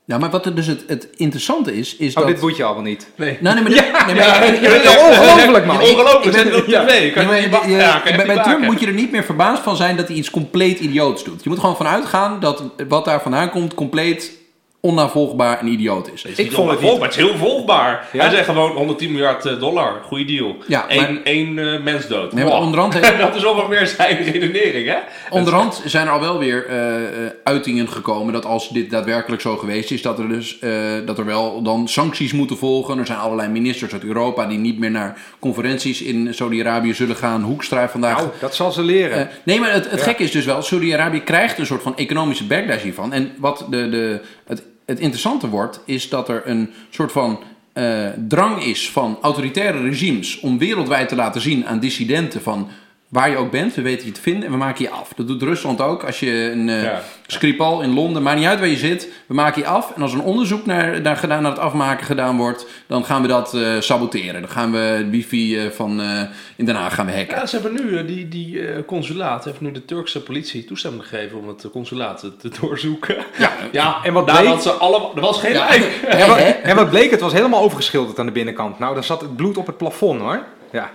Ja, 0.05 0.17
maar 0.17 0.29
wat 0.29 0.45
er 0.45 0.55
dus 0.55 0.67
het, 0.67 0.83
het 0.87 1.07
interessante 1.15 1.77
is, 1.77 1.95
is 1.95 2.09
Oh, 2.15 2.19
dat... 2.19 2.27
dit 2.27 2.39
boeit 2.39 2.57
je 2.57 2.63
allemaal 2.63 2.83
niet. 2.83 3.07
Nee. 3.15 3.37
Nou, 3.41 3.55
nee, 3.55 3.63
maar, 3.63 3.71
dit- 3.73 3.81
nee, 3.81 3.91
maar 3.91 4.15
Ja, 4.15 4.43
ja, 4.43 4.81
ja, 4.83 5.09
ongelooflijk, 5.09 5.65
man. 5.65 5.81
Ongelooflijk, 5.81 6.55
op 6.55 6.65
ja. 6.65 6.85
tv. 6.85 7.13
Kan 7.13 7.23
Ja, 7.27 7.33
je 7.35 7.49
wachten? 7.49 7.71
Ja, 7.71 7.99
kan 7.99 8.11
je 8.11 8.17
bij 8.17 8.25
bij 8.25 8.35
Trump 8.35 8.47
maken. 8.47 8.65
moet 8.65 8.79
je 8.79 8.87
er 8.87 8.93
niet 8.93 9.11
meer 9.11 9.23
verbaasd 9.23 9.63
van 9.63 9.75
zijn 9.75 9.95
dat 9.97 10.07
hij 10.07 10.17
iets 10.17 10.29
compleet 10.29 10.79
idioots 10.79 11.23
doet. 11.23 11.43
Je 11.43 11.49
moet 11.49 11.59
gewoon 11.59 11.75
vanuit 11.75 12.05
gaan 12.05 12.39
dat 12.39 12.63
wat 12.87 13.05
daar 13.05 13.21
vandaan 13.21 13.49
komt 13.49 13.73
compleet 13.73 14.31
onnavolgbaar 14.87 15.59
en 15.59 15.67
idioot 15.67 16.09
is. 16.13 16.23
Ik 16.25 16.51
vond 16.51 16.69
het 16.69 16.79
onvolgbaar, 16.79 17.07
het 17.09 17.17
is 17.17 17.23
heel 17.25 17.37
volgbaar. 17.37 18.09
Ja? 18.13 18.21
Hij 18.21 18.29
zegt 18.35 18.45
gewoon 18.45 18.71
110 18.71 19.11
miljard 19.11 19.45
eh, 19.45 19.59
dollar, 19.59 20.01
goede 20.05 20.25
deal. 20.25 20.55
Ja, 20.67 20.85
Eén 20.87 20.97
maar- 21.01 21.21
één, 21.23 21.59
eh, 21.73 21.81
mens 21.83 22.07
dood. 22.07 22.33
Nee, 22.33 22.43
maar 22.43 22.53
Wow. 22.53 22.63
onderhand, 22.63 22.93
heeft- 22.93 23.17
dat 23.27 23.35
is 23.35 23.41
wel 23.43 23.55
wat 23.55 23.69
meer 23.69 23.87
zijn 23.87 24.17
redenering, 24.23 24.87
hè? 24.87 24.97
onderhand 25.29 25.81
zijn 25.85 26.07
er 26.07 26.13
al 26.13 26.19
wel 26.19 26.39
weer 26.39 26.65
eh, 26.67 26.95
eh, 27.25 27.31
uitingen 27.43 27.87
gekomen 27.89 28.33
dat 28.33 28.45
als 28.45 28.69
dit 28.69 28.89
daadwerkelijk 28.89 29.41
zo 29.41 29.57
geweest 29.57 29.91
is, 29.91 30.01
dat 30.01 30.19
er 30.19 30.29
dus 30.29 30.59
eh, 30.59 30.71
dat 31.05 31.17
er 31.17 31.25
wel 31.25 31.61
dan 31.61 31.87
sancties 31.87 32.33
moeten 32.33 32.57
volgen. 32.57 32.97
Er 32.97 33.05
zijn 33.05 33.19
allerlei 33.19 33.49
ministers 33.49 33.93
uit 33.93 34.03
Europa 34.03 34.45
die 34.45 34.57
niet 34.57 34.79
meer 34.79 34.91
naar 34.91 35.17
conferenties 35.39 36.01
in 36.01 36.33
Saudi-Arabië 36.33 36.93
zullen 36.93 37.15
gaan. 37.15 37.41
Hoekstra 37.41 37.79
heeft 37.79 37.91
vandaag 37.91 38.17
Nou, 38.17 38.29
dat 38.39 38.55
zal 38.55 38.71
ze 38.71 38.81
leren. 38.83 39.29
Nee, 39.43 39.59
maar 39.59 39.71
het, 39.73 39.89
het 39.89 39.99
Ja. 39.99 40.05
gekke 40.05 40.23
is 40.23 40.31
dus 40.31 40.45
wel, 40.45 40.61
Saudi-Arabië 40.61 41.21
krijgt 41.21 41.57
een 41.57 41.65
soort 41.65 41.81
van 41.81 41.97
economische 41.97 42.45
backlash 42.47 42.81
hiervan. 42.83 43.13
En 43.13 43.31
wat 43.37 43.65
de, 43.69 43.89
de, 43.89 44.19
het, 44.85 44.99
interessante 44.99 45.49
wordt, 45.49 45.81
is 45.85 46.09
dat 46.09 46.29
er 46.29 46.41
een 46.45 46.69
soort 46.89 47.11
van 47.11 47.39
eh, 47.73 48.07
drang 48.27 48.63
is 48.63 48.91
van 48.91 49.17
autoritaire 49.21 49.81
regimes 49.81 50.39
om 50.39 50.57
wereldwijd 50.57 51.09
te 51.09 51.15
laten 51.15 51.41
zien 51.41 51.67
aan 51.67 51.79
dissidenten 51.79 52.41
van 52.41 52.67
waar 53.13 53.29
je 53.29 53.37
ook 53.37 53.51
bent, 53.51 53.75
we 53.75 53.81
weten 53.81 54.05
je 54.05 54.11
te 54.11 54.21
vinden 54.21 54.43
en 54.45 54.51
we 54.51 54.57
maken 54.57 54.83
je 54.83 54.89
af. 54.89 55.13
Dat 55.15 55.27
doet 55.27 55.41
Rusland 55.41 55.81
ook. 55.81 56.03
Als 56.03 56.19
je 56.19 56.51
een 56.51 56.69
eh 56.69 56.83
Ja. 56.83 57.01
Skripal 57.27 57.81
in 57.81 57.93
Londen, 57.93 58.23
maakt 58.23 58.37
niet 58.39 58.47
uit 58.47 58.59
waar 58.59 58.67
je 58.67 58.77
zit, 58.77 59.09
we 59.25 59.33
maken 59.33 59.61
je 59.61 59.67
af. 59.67 59.91
En 59.95 60.01
als 60.01 60.13
er 60.13 60.19
een 60.19 60.23
onderzoek 60.25 60.65
naar, 60.65 61.01
naar, 61.01 61.15
gedaan, 61.17 61.41
naar 61.41 61.51
het 61.51 61.59
afmaken 61.59 62.05
gedaan 62.05 62.37
wordt, 62.37 62.65
dan 62.87 63.05
gaan 63.05 63.21
we 63.21 63.27
dat 63.27 63.53
eh, 63.53 63.79
saboteren. 63.79 64.41
Dan 64.41 64.49
gaan 64.49 64.71
we 64.71 64.77
het 64.77 65.09
wifi 65.09 65.57
eh, 65.59 65.69
van 65.71 66.01
eh, 66.01 66.21
in 66.55 66.65
Den 66.65 66.75
Haag 66.75 66.93
gaan 66.95 67.05
we 67.05 67.11
hacken. 67.15 67.37
Ja, 67.37 67.45
ze 67.45 67.59
hebben 67.59 67.85
nu, 67.85 68.05
die, 68.05 68.27
die 68.27 68.67
eh, 68.67 68.75
consulaat, 68.85 69.45
heeft 69.45 69.61
nu 69.61 69.71
de 69.71 69.85
Turkse 69.85 70.23
politie 70.23 70.65
toestemming 70.65 71.03
gegeven 71.07 71.37
om 71.39 71.47
het 71.47 71.67
consulaat 71.71 72.19
te, 72.19 72.35
te 72.37 72.49
doorzoeken. 72.61 73.15
Ja, 73.37 73.51
ja 73.71 73.99
en 74.03 74.13
wat 74.13 74.25
bleek? 74.25 74.59
ze 74.61 74.71
allemaal, 74.71 75.11
er 75.15 75.21
was 75.21 75.39
geen 75.39 75.53
Ja. 75.53 75.67
lijk. 75.69 75.83
En 76.07 76.27
wat, 76.27 76.37
en 76.63 76.75
wat 76.75 76.89
bleek, 76.89 77.11
het 77.11 77.21
was 77.21 77.33
helemaal 77.33 77.61
overgeschilderd 77.61 78.19
aan 78.19 78.25
de 78.25 78.31
binnenkant. 78.31 78.79
Nou, 78.79 78.93
dan 78.93 79.03
zat 79.03 79.21
het 79.21 79.35
bloed 79.35 79.57
op 79.57 79.67
het 79.67 79.77
plafond 79.77 80.21
hoor. 80.21 80.43
Ja. 80.71 80.89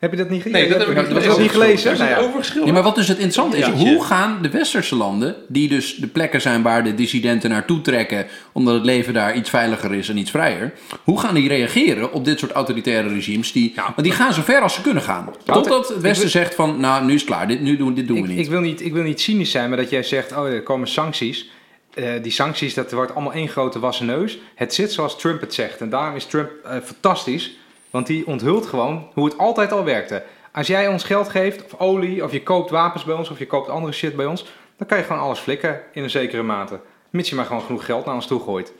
Heb 0.00 0.10
je 0.10 0.16
dat 0.16 0.30
niet, 0.30 0.42
ge- 0.42 0.48
Nee, 0.48 0.68
dat 0.68 0.78
heb 0.78 0.88
ik 0.88 0.96
niet 1.12 1.24
dat 1.24 1.38
niet 1.38 1.50
gelezen? 1.50 1.90
Er 1.90 1.98
Nou 1.98 2.10
ja. 2.10 2.16
overgeschilderd. 2.18 2.66
Ja, 2.66 2.72
maar 2.72 2.82
wat 2.82 2.94
dus 2.94 3.08
het 3.08 3.18
interessante 3.18 3.56
is, 3.58 3.66
Ja. 3.66 3.72
hoe 3.72 4.04
gaan 4.04 4.38
de 4.42 4.50
westerse 4.50 4.96
landen, 4.96 5.36
die 5.48 5.68
dus 5.68 5.94
de 5.96 6.06
plekken 6.06 6.40
zijn 6.40 6.62
waar 6.62 6.84
de 6.84 6.94
dissidenten 6.94 7.50
naartoe 7.50 7.80
trekken, 7.80 8.26
omdat 8.52 8.74
het 8.74 8.84
leven 8.84 9.14
daar 9.14 9.34
iets 9.36 9.50
veiliger 9.50 9.94
is 9.94 10.08
en 10.08 10.16
iets 10.16 10.30
vrijer, 10.30 10.72
hoe 11.04 11.20
gaan 11.20 11.34
die 11.34 11.48
reageren 11.48 12.12
op 12.12 12.24
dit 12.24 12.38
soort 12.38 12.52
autoritaire 12.52 13.08
regimes? 13.08 13.52
Die, 13.52 13.72
Ja. 13.76 13.82
want 13.82 14.02
die 14.02 14.12
gaan 14.12 14.32
zo 14.34 14.42
ver 14.42 14.60
als 14.60 14.74
ze 14.74 14.80
kunnen 14.82 15.02
gaan. 15.02 15.30
Totdat 15.44 15.88
het 15.88 16.00
westen 16.00 16.30
zegt 16.30 16.54
van, 16.54 16.80
nou, 16.80 17.04
nu 17.04 17.14
is 17.14 17.20
het 17.20 17.30
klaar, 17.30 17.48
dit, 17.48 17.60
nu 17.60 17.76
doen, 17.76 17.94
dit 17.94 18.08
doen 18.08 18.22
we 18.22 18.28
niet. 18.28 18.38
ik, 18.38 18.48
wil 18.50 18.60
niet, 18.60 18.80
ik 18.84 18.92
wil 18.92 19.02
niet 19.02 19.20
cynisch 19.20 19.50
zijn, 19.50 19.68
maar 19.68 19.78
dat 19.78 19.90
jij 19.90 20.02
zegt, 20.02 20.36
oh, 20.36 20.46
er 20.46 20.62
komen 20.62 20.88
sancties. 20.88 21.50
Eh, 21.94 22.04
die 22.22 22.32
sancties, 22.32 22.74
dat 22.74 22.92
wordt 22.92 23.14
allemaal 23.14 23.32
één 23.32 23.48
grote 23.48 23.78
wassen 23.78 24.06
neus. 24.06 24.38
Het 24.54 24.74
zit 24.74 24.92
zoals 24.92 25.18
Trump 25.18 25.40
het 25.40 25.54
zegt. 25.54 25.80
En 25.80 25.88
daarom 25.90 26.16
is 26.16 26.24
Trump 26.24 26.50
eh, 26.64 26.70
fantastisch. 26.84 27.56
Want 27.90 28.06
die 28.06 28.26
onthult 28.26 28.66
gewoon 28.66 29.08
hoe 29.14 29.24
het 29.24 29.38
altijd 29.38 29.72
al 29.72 29.84
werkte. 29.84 30.22
Als 30.52 30.66
jij 30.66 30.88
ons 30.88 31.04
geld 31.04 31.28
geeft, 31.28 31.64
of 31.64 31.80
olie, 31.80 32.24
of 32.24 32.32
je 32.32 32.42
koopt 32.42 32.70
wapens 32.70 33.04
bij 33.04 33.14
ons, 33.14 33.30
of 33.30 33.38
je 33.38 33.46
koopt 33.46 33.68
andere 33.68 33.92
shit 33.92 34.16
bij 34.16 34.26
ons, 34.26 34.44
dan 34.76 34.86
kan 34.86 34.98
je 34.98 35.04
gewoon 35.04 35.22
alles 35.22 35.38
flikken 35.38 35.80
in 35.92 36.02
een 36.02 36.10
zekere 36.10 36.42
mate. 36.42 36.80
Mits 37.10 37.28
je 37.28 37.34
maar 37.34 37.44
gewoon 37.44 37.62
genoeg 37.62 37.84
geld 37.84 38.04
naar 38.04 38.14
ons 38.14 38.26
toe 38.26 38.40
gooit. 38.40 38.72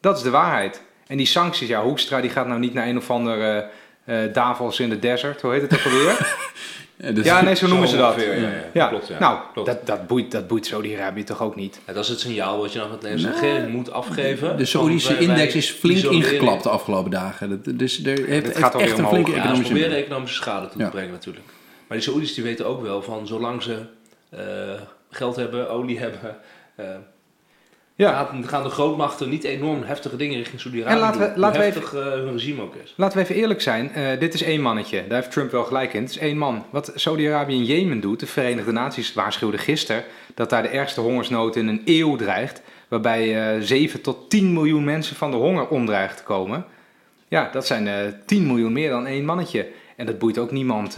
Dat 0.00 0.16
is 0.16 0.22
de 0.22 0.30
waarheid. 0.30 0.82
En 1.06 1.16
die 1.16 1.26
sancties, 1.26 1.68
ja, 1.68 1.82
Hoekstra 1.82 2.20
die 2.20 2.30
gaat 2.30 2.46
nou 2.46 2.60
niet 2.60 2.74
naar 2.74 2.86
een 2.86 2.96
of 2.96 3.10
ander 3.10 3.40
eh, 3.42 4.24
eh, 4.24 4.32
Davos 4.32 4.80
in 4.80 4.88
de 4.88 4.98
desert, 4.98 5.42
hoe 5.42 5.52
heet 5.52 5.62
het 5.62 5.74
ook 5.74 5.84
alweer? 5.84 6.36
Dus- 6.96 7.24
ja, 7.24 7.42
nee, 7.42 7.54
zo 7.54 7.66
noemen 7.66 7.88
ze 7.88 7.96
dat. 7.96 8.14
ongeveer, 8.14 8.40
ja, 8.40 8.48
ja. 8.48 8.64
Ja, 8.72 8.88
Klopt, 8.88 9.08
ja. 9.08 9.18
nou, 9.18 9.38
Klopt. 9.52 9.68
dat, 9.68 9.86
dat 9.86 10.06
boeit, 10.06 10.30
dat 10.30 10.46
boeit 10.46 10.66
Saudi-Arabië 10.66 11.24
toch 11.24 11.42
ook 11.42 11.56
niet? 11.56 11.80
Ja, 11.86 11.92
dat 11.92 12.02
is 12.04 12.08
het 12.10 12.20
signaal 12.20 12.58
wat 12.60 12.72
je 12.72 12.78
dan 12.78 12.88
van 12.88 12.98
de 13.00 13.08
Nederlandse 13.08 13.40
regering 13.46 13.72
moet 13.72 13.92
afgeven. 13.92 14.56
de 14.56 14.64
Saoedische 14.64 15.18
index 15.18 15.54
is 15.54 15.70
flink 15.70 16.04
ingeklapt 16.04 16.62
de 16.62 16.68
afgelopen 16.68 17.10
dagen. 17.10 17.48
Dat, 17.48 17.78
dus 17.78 18.04
er 18.04 18.26
heeft, 18.26 18.46
Het 18.46 18.56
gaat 18.56 18.74
echt 18.74 18.98
een 18.98 19.06
flinke 19.08 19.30
Ja, 19.30 19.36
ze 19.36 19.42
economische 19.42 19.72
proberen 19.72 19.96
economische 19.98 20.36
schade 20.36 20.68
toe 20.68 20.78
Ja. 20.80 20.84
te 20.84 20.90
brengen 20.90 21.12
natuurlijk. 21.12 21.46
Maar 21.86 21.96
die 21.98 22.06
Saoedi's 22.06 22.34
die 22.34 22.44
weten 22.44 22.66
ook 22.66 22.82
wel 22.82 23.02
van 23.02 23.26
zolang 23.26 23.62
ze 23.62 23.76
eh, 24.30 24.40
geld 25.10 25.36
hebben, 25.36 25.70
olie 25.70 25.98
hebben, 25.98 26.36
eh, 26.74 26.86
Ja. 27.98 28.12
gaan, 28.24 28.44
gaan 28.48 28.62
de 28.62 28.68
grootmachten 28.68 29.28
niet 29.28 29.44
enorm 29.44 29.82
heftige 29.82 30.16
dingen 30.16 30.36
richting 30.36 30.60
Saudi-Arabië 30.60 30.94
En 30.94 31.00
laten 31.00 31.20
we- 31.20 31.26
doen. 31.26 31.38
Laten 31.38 31.60
we 31.60 31.66
heftig 31.66 31.94
eh, 31.94 32.02
hun 32.04 32.32
regime 32.32 32.62
ook 32.62 32.74
is. 32.74 32.94
Laten 32.96 33.18
we 33.18 33.24
even 33.24 33.34
eerlijk 33.36 33.60
zijn. 33.60 33.92
eh, 33.92 34.18
dit 34.18 34.34
is 34.34 34.42
één 34.42 34.60
mannetje. 34.60 35.04
Daar 35.08 35.18
heeft 35.18 35.32
Trump 35.32 35.50
wel 35.50 35.64
gelijk 35.64 35.92
in. 35.94 36.00
Het 36.02 36.10
is 36.10 36.18
één 36.18 36.38
man. 36.38 36.64
Wat 36.70 36.92
Saudi-Arabië 36.94 37.54
in 37.54 37.64
Jemen 37.64 38.00
doet, 38.00 38.20
de 38.20 38.26
Verenigde 38.26 38.72
Naties 38.72 39.12
waarschuwden 39.14 39.60
gisteren 39.60 40.04
dat 40.34 40.50
daar 40.50 40.62
de 40.62 40.68
ergste 40.68 41.00
hongersnood 41.00 41.56
in 41.56 41.68
een 41.68 41.82
eeuw 41.84 42.16
dreigt. 42.16 42.62
waarbij 42.88 43.54
eh 43.56 43.60
7 43.62 44.00
tot 44.00 44.30
10 44.30 44.52
miljoen 44.52 44.84
mensen 44.84 45.16
van 45.16 45.30
de 45.30 45.36
honger 45.36 45.68
omdreigen 45.68 46.16
te 46.16 46.22
komen. 46.22 46.64
Ja, 47.28 47.48
dat 47.52 47.66
zijn 47.66 47.88
eh 47.88 47.94
10 48.26 48.46
miljoen 48.46 48.72
meer 48.72 48.90
dan 48.90 49.06
één 49.06 49.24
mannetje. 49.24 49.66
En 49.96 50.06
dat 50.06 50.18
boeit 50.18 50.38
ook 50.38 50.50
niemand 50.50 50.96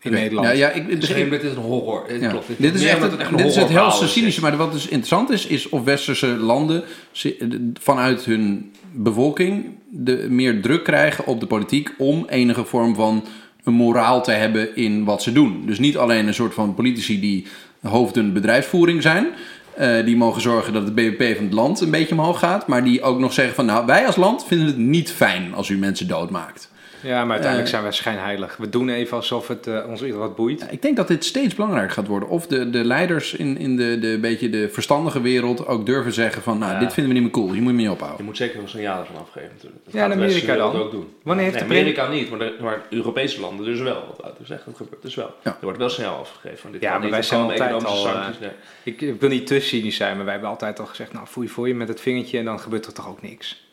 in 0.00 0.10
Nee. 0.12 0.20
Nederland. 0.22 0.48
Ja, 0.48 0.52
ja, 0.54 0.70
ik, 0.70 0.84
geen 1.04 1.28
dit 1.30 1.42
is 1.42 1.50
een 1.50 1.56
horror. 1.56 2.04
Het 2.06 2.20
Ja. 2.20 2.28
klopt. 2.30 2.46
Dit 2.56 2.74
is 2.74 2.84
echt, 2.84 3.02
het, 3.02 3.12
een 3.12 3.36
dit 3.36 3.46
is 3.46 3.56
het 3.56 3.68
helse 3.68 4.04
is. 4.04 4.12
cynische. 4.12 4.40
Maar 4.40 4.56
wat 4.56 4.72
dus 4.72 4.82
interessant 4.84 5.30
is, 5.30 5.46
is 5.46 5.68
of 5.68 5.84
westerse 5.84 6.26
landen 6.26 6.82
zi- 7.12 7.36
vanuit 7.80 8.24
hun 8.24 8.72
bevolking 8.92 9.64
de, 9.90 10.26
meer 10.30 10.62
druk 10.62 10.84
krijgen 10.84 11.26
op 11.26 11.40
de 11.40 11.46
politiek 11.46 11.90
om 11.98 12.24
enige 12.28 12.64
vorm 12.64 12.94
van 12.94 13.24
een 13.64 13.72
moraal 13.74 14.22
te 14.22 14.30
hebben 14.32 14.76
in 14.76 15.04
wat 15.04 15.22
ze 15.22 15.32
doen. 15.32 15.62
Dus 15.66 15.78
niet 15.78 15.96
alleen 15.96 16.26
een 16.26 16.34
soort 16.34 16.54
van 16.54 16.74
politici 16.74 17.20
die 17.20 17.46
hoofden 17.82 18.32
bedrijfsvoering 18.32 19.02
zijn. 19.02 19.26
eh, 19.74 20.04
die 20.04 20.16
mogen 20.16 20.40
zorgen 20.40 20.72
dat 20.72 20.82
het 20.82 20.94
BBP 20.94 21.36
van 21.36 21.44
het 21.44 21.54
land 21.54 21.80
een 21.80 21.90
beetje 21.90 22.14
omhoog 22.14 22.38
gaat. 22.38 22.66
Maar 22.66 22.84
die 22.84 23.02
ook 23.02 23.18
nog 23.18 23.32
zeggen 23.32 23.54
van 23.54 23.66
nou, 23.66 23.86
wij 23.86 24.06
als 24.06 24.16
land 24.16 24.44
vinden 24.46 24.66
het 24.66 24.76
niet 24.76 25.12
fijn 25.12 25.54
als 25.54 25.68
u 25.68 25.76
mensen 25.78 26.08
doodmaakt. 26.08 26.70
Ja, 27.02 27.20
maar 27.24 27.30
uiteindelijk 27.30 27.64
Eh. 27.64 27.70
zijn 27.70 27.82
wij 27.82 27.92
schijnheilig. 27.92 28.56
We 28.56 28.68
doen 28.68 28.88
even 28.88 29.16
alsof 29.16 29.48
het 29.48 29.66
eh, 29.66 29.84
ons 29.88 30.02
iets 30.02 30.16
wat 30.16 30.36
boeit. 30.36 30.66
Ik 30.70 30.82
denk 30.82 30.96
dat 30.96 31.08
dit 31.08 31.24
steeds 31.24 31.54
belangrijker 31.54 31.92
gaat 31.92 32.06
worden. 32.06 32.28
Of 32.28 32.46
de, 32.46 32.70
de 32.70 32.84
leiders 32.84 33.34
in, 33.34 33.58
in 33.58 33.76
de, 33.76 33.98
de, 33.98 34.18
beetje 34.20 34.50
de 34.50 34.68
verstandige 34.68 35.20
wereld 35.20 35.66
ook 35.66 35.86
durven 35.86 36.12
zeggen 36.12 36.42
van... 36.42 36.58
nou, 36.58 36.72
Ja. 36.72 36.78
dit 36.78 36.92
vinden 36.92 37.12
we 37.14 37.20
niet 37.20 37.28
meer 37.28 37.42
cool, 37.42 37.52
hier 37.52 37.62
moet 37.62 37.70
je 37.70 37.76
mee 37.76 37.84
Je 37.86 37.92
ophouden. 37.92 38.24
moet 38.24 38.36
zeker 38.36 38.58
wel 38.58 38.68
signalen 38.68 39.06
van 39.06 39.16
afgeven 39.16 39.50
natuurlijk. 39.54 39.84
Dat 39.84 39.94
Ja, 39.94 40.00
gaat 40.00 40.10
in 40.12 40.18
de 40.18 40.24
Amerika 40.24 40.56
dan? 40.56 40.72
ook 40.76 40.90
doen. 40.90 41.08
Wanneer 41.22 41.44
heeft 41.44 41.54
Nee, 41.56 41.64
Amerika 41.64 42.08
niet, 42.08 42.30
maar, 42.30 42.38
de, 42.38 42.56
maar 42.60 42.82
Europese 42.90 43.40
landen 43.40 43.64
dus 43.66 43.80
wel. 43.80 44.04
Wat 44.08 44.18
Wouter 44.20 44.46
zegt, 44.46 44.64
dat 44.64 44.76
gebeurt 44.76 45.02
dus 45.02 45.14
wel. 45.14 45.34
Ja. 45.44 45.50
Er 45.50 45.56
wordt 45.60 45.78
wel 45.78 45.88
snel 45.88 46.14
afgegeven. 46.14 46.58
Van 46.58 46.72
dit 46.72 46.80
Ja, 46.82 46.90
maar 46.90 47.00
niet, 47.00 47.10
wij 47.10 47.22
zijn 47.22 47.40
altijd 47.40 47.72
al, 47.72 47.80
eh, 47.80 48.12
sancties, 48.12 48.38
nee. 48.40 48.50
Ik, 48.82 49.00
ik 49.00 49.20
wil 49.20 49.28
niet 49.30 49.46
te 49.46 49.60
cynisch 49.60 49.96
zijn, 49.96 50.14
maar 50.16 50.24
wij 50.24 50.32
hebben 50.32 50.50
altijd 50.50 50.80
al 50.80 50.86
gezegd... 50.86 51.12
nou, 51.12 51.26
foei 51.26 51.48
voor 51.48 51.68
je 51.68 51.74
met 51.74 51.88
het 51.88 52.00
vingertje 52.00 52.38
en 52.38 52.44
dan 52.44 52.60
gebeurt 52.60 52.86
er 52.86 52.92
toch 52.92 53.08
ook 53.08 53.22
niks. 53.22 53.66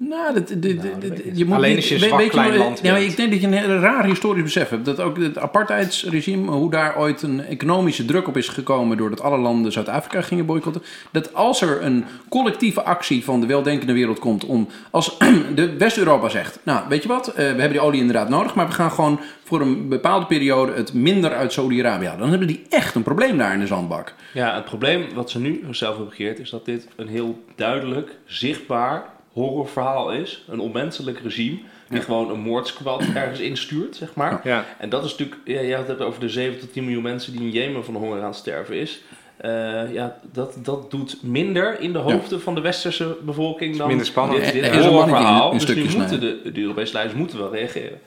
Nou, 0.00 0.34
dat, 0.34 0.48
de- 0.48 0.58
de- 0.58 0.74
dat 0.76 1.00
de- 1.00 1.08
weet 1.08 1.24
ik 1.26 1.36
je 1.36 1.44
moet 1.44 1.56
Alleen 1.56 1.68
niet- 1.68 1.76
als 1.78 1.88
je 1.88 1.98
zwak 1.98 2.28
klein 2.28 2.48
wat- 2.50 2.58
land 2.58 2.80
ja, 2.82 2.92
maar. 2.92 3.02
Ik 3.02 3.16
denk 3.16 3.30
dat 3.30 3.40
je 3.40 3.46
een 3.46 3.80
raar 3.80 4.04
historisch 4.04 4.42
besef 4.42 4.68
hebt. 4.68 4.84
Dat 4.84 5.00
ook 5.00 5.16
het 5.16 5.38
apartheidsregime, 5.38 6.50
hoe 6.50 6.70
daar 6.70 6.98
ooit 6.98 7.22
een 7.22 7.44
economische 7.44 8.04
druk 8.04 8.28
op 8.28 8.36
is 8.36 8.48
gekomen... 8.48 8.96
doordat 8.96 9.20
alle 9.20 9.38
landen 9.38 9.72
Zuid-Afrika 9.72 10.20
gingen 10.22 10.46
boycotten. 10.46 10.82
Dat 11.10 11.34
als 11.34 11.60
er 11.60 11.82
een 11.82 12.04
collectieve 12.28 12.82
actie 12.82 13.24
van 13.24 13.40
de 13.40 13.46
weldenkende 13.46 13.92
wereld 13.92 14.18
komt 14.18 14.44
om... 14.44 14.68
als 14.90 15.18
de 15.54 15.76
West-Europa 15.76 16.28
zegt, 16.28 16.58
nou, 16.62 16.88
weet 16.88 17.02
je 17.02 17.08
wat, 17.08 17.28
eh, 17.28 17.34
we 17.34 17.42
hebben 17.42 17.70
die 17.70 17.80
olie 17.80 18.00
inderdaad 18.00 18.28
nodig... 18.28 18.54
maar 18.54 18.66
we 18.66 18.72
gaan 18.72 18.90
gewoon 18.92 19.20
voor 19.44 19.60
een 19.60 19.88
bepaalde 19.88 20.26
periode 20.26 20.72
het 20.72 20.92
minder 20.92 21.32
uit 21.34 21.52
Saudi-Arabië 21.52 22.04
halen. 22.04 22.20
Dan 22.20 22.30
hebben 22.30 22.48
die 22.48 22.62
echt 22.68 22.94
een 22.94 23.02
probleem 23.02 23.38
daar 23.38 23.52
in 23.54 23.60
de 23.60 23.66
zandbak. 23.66 24.14
Ja, 24.34 24.54
het 24.54 24.64
probleem 24.64 25.04
wat 25.14 25.30
ze 25.30 25.40
nu 25.40 25.60
zelf 25.70 25.96
hebben 25.96 26.08
begeerd 26.16 26.38
is 26.38 26.50
dat 26.50 26.64
dit 26.64 26.88
een 26.96 27.08
heel 27.08 27.42
duidelijk, 27.56 28.16
zichtbaar 28.24 29.16
horrorverhaal 29.38 30.12
is. 30.12 30.44
Een 30.48 30.60
onmenselijk 30.60 31.18
regime 31.18 31.58
die 31.88 32.00
gewoon 32.00 32.30
een 32.30 32.40
moordsquad 32.40 33.04
ergens 33.14 33.40
instuurt, 33.40 33.96
zeg 33.96 34.14
maar. 34.14 34.40
Ja. 34.44 34.64
En 34.78 34.88
dat 34.88 35.04
is 35.04 35.10
natuurlijk, 35.10 35.40
ja, 35.44 35.60
je 35.60 35.74
had 35.74 35.88
het 35.88 36.00
over 36.00 36.20
de 36.20 36.28
7 36.28 36.60
tot 36.60 36.72
10 36.72 36.84
miljoen 36.84 37.02
mensen 37.02 37.32
die 37.32 37.40
in 37.40 37.50
Jemen 37.50 37.84
van 37.84 37.94
de 37.94 38.00
honger 38.00 38.22
aan 38.22 38.34
sterven 38.34 38.74
is. 38.74 39.02
Eh, 39.36 39.92
ja, 39.92 40.18
dat, 40.32 40.56
dat 40.62 40.90
doet 40.90 41.22
minder 41.22 41.80
in 41.80 41.92
de 41.92 41.98
hoofden 41.98 42.40
van 42.40 42.54
de 42.54 42.60
westerse 42.60 43.16
bevolking 43.22 43.76
dan 43.76 43.88
minder 43.88 44.06
spannend. 44.06 44.52
dit, 44.52 44.64
Er 44.64 44.74
een 44.74 44.82
horrorverhaal. 44.82 45.52
Dus 45.52 45.66
nu 45.66 45.88
moeten 45.96 46.20
de, 46.20 46.52
de 46.52 46.60
Europese 46.60 46.92
leiders 46.92 47.18
moeten 47.18 47.38
wel 47.38 47.52
reageren. 47.52 48.00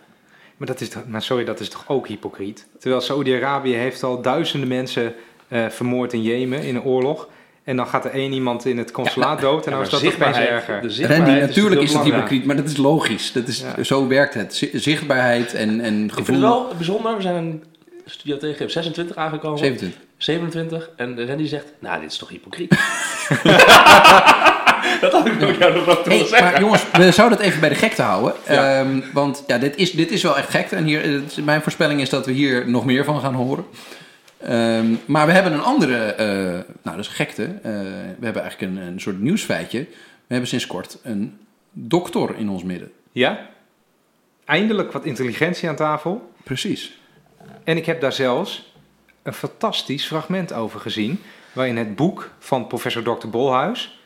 Maar, 0.57 0.67
dat 0.67 0.81
is 0.81 0.89
maar 1.07 1.21
sorry, 1.21 1.43
dat 1.43 1.59
is 1.59 1.69
toch 1.69 1.83
ook 1.87 2.07
hypocriet? 2.07 2.67
Terwijl 2.79 3.01
Saudi-Arabië 3.01 3.73
heeft 3.73 4.03
al 4.03 4.21
duizenden 4.21 4.67
mensen 4.67 5.13
eh, 5.47 5.69
vermoord 5.69 6.13
in 6.13 6.21
Jemen 6.21 6.63
in 6.63 6.75
een 6.75 6.83
oorlog. 6.83 7.27
En 7.63 7.75
dan 7.75 7.87
gaat 7.87 8.05
er 8.05 8.11
één 8.11 8.31
iemand 8.33 8.65
in 8.65 8.77
het 8.77 8.91
consulaat 8.91 9.41
dood 9.41 9.65
en 9.65 9.71
dan 9.71 9.79
Ja, 9.79 9.85
is 9.85 9.91
dat 9.91 9.99
opeens 10.13 10.37
erger. 10.37 10.81
de 10.81 10.89
zichtbaarheid 10.89 11.27
Randy, 11.29 11.45
natuurlijk 11.45 11.81
is 11.81 11.93
het 11.93 11.97
belangrijk. 12.03 12.15
hypocriet, 12.29 12.45
maar 12.45 12.55
dat 12.55 12.65
is 12.65 12.77
logisch. 12.77 13.31
Dat 13.31 13.47
is, 13.47 13.63
Ja. 13.77 13.83
Zo 13.83 14.07
werkt 14.07 14.33
het. 14.33 14.55
Zi- 14.55 14.69
Zichtbaarheid 14.73 15.53
en, 15.53 15.69
en 15.81 15.93
Ik 16.03 16.13
vind 16.13 16.13
gevoel. 16.13 16.35
het 16.35 16.43
wel 16.43 16.67
bijzonder. 16.77 17.15
We 17.15 17.21
zijn 17.21 17.35
een 17.35 17.63
studio 18.05 18.37
tegen 18.37 18.71
26 18.71 19.15
aangekomen. 19.15 19.57
27. 19.57 19.99
27. 20.17 20.89
En 20.95 21.27
Randy 21.27 21.47
zegt, 21.47 21.65
nou, 21.79 22.01
dit 22.01 22.11
is 22.11 22.17
toch 22.17 22.29
hypocriet? 22.29 22.69
dat 25.01 25.11
had 25.11 25.25
ik 25.27 25.39
nog 25.39 25.57
jou 25.57 25.73
nog 25.73 25.85
wat 25.85 26.03
te 26.03 26.09
Hey, 26.09 26.19
zeggen. 26.25 26.51
maar 26.51 26.59
jongens, 26.59 26.83
we 26.93 27.11
zouden 27.11 27.37
het 27.37 27.47
even 27.47 27.59
bij 27.59 27.69
de 27.69 27.75
gekte 27.75 28.01
houden. 28.01 28.33
Ja. 28.47 28.79
Ehm, 28.79 28.99
want 29.13 29.43
ja, 29.47 29.57
dit 29.57 29.75
is, 29.75 29.91
dit 29.91 30.11
is 30.11 30.23
wel 30.23 30.37
echt 30.37 30.49
gekte. 30.49 30.75
En 30.75 30.83
hier, 30.83 31.03
is- 31.03 31.35
mijn 31.35 31.61
voorspelling 31.61 32.01
is 32.01 32.09
dat 32.09 32.25
we 32.25 32.31
hier 32.31 32.69
nog 32.69 32.85
meer 32.85 33.03
van 33.05 33.19
gaan 33.21 33.33
horen. 33.33 33.65
Ehm, 34.43 34.95
maar 35.05 35.25
we 35.25 35.31
hebben 35.31 35.53
een 35.53 35.61
andere, 35.61 35.97
eh, 35.97 36.27
nou 36.81 36.95
dat 36.95 36.99
is 36.99 37.07
gekte. 37.07 37.43
Eh, 37.43 37.71
we 38.19 38.25
hebben 38.25 38.41
eigenlijk 38.41 38.71
een, 38.71 38.77
een 38.77 38.99
soort 38.99 39.19
nieuwsfeitje. 39.19 39.79
We 39.79 40.27
hebben 40.27 40.47
sinds 40.47 40.67
kort 40.67 40.97
een 41.03 41.37
dokter 41.71 42.37
in 42.37 42.49
ons 42.49 42.63
midden. 42.63 42.91
Ja? 43.11 43.49
Eindelijk 44.45 44.91
wat 44.91 45.05
intelligentie 45.05 45.69
aan 45.69 45.75
tafel. 45.75 46.31
Precies. 46.43 46.99
En 47.63 47.77
ik 47.77 47.85
heb 47.85 48.01
daar 48.01 48.13
zelfs 48.13 48.73
een 49.23 49.33
fantastisch 49.33 50.05
fragment 50.05 50.53
over 50.53 50.79
gezien. 50.79 51.19
Waarin 51.53 51.77
het 51.77 51.95
boek 51.95 52.31
van 52.39 52.67
professor 52.67 53.03
Dr. 53.03 53.27
Bolhuis. 53.27 53.99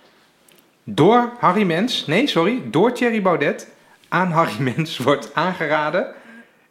door 0.83 1.31
Harry 1.39 1.63
Mens, 1.63 2.05
nee 2.05 2.27
sorry, 2.27 2.61
door 2.69 2.93
Thierry 2.93 3.21
Baudet. 3.21 3.73
aan 4.07 4.31
Harry 4.31 4.61
Mens 4.73 4.97
wordt 4.97 5.33
aangeraden. 5.33 6.07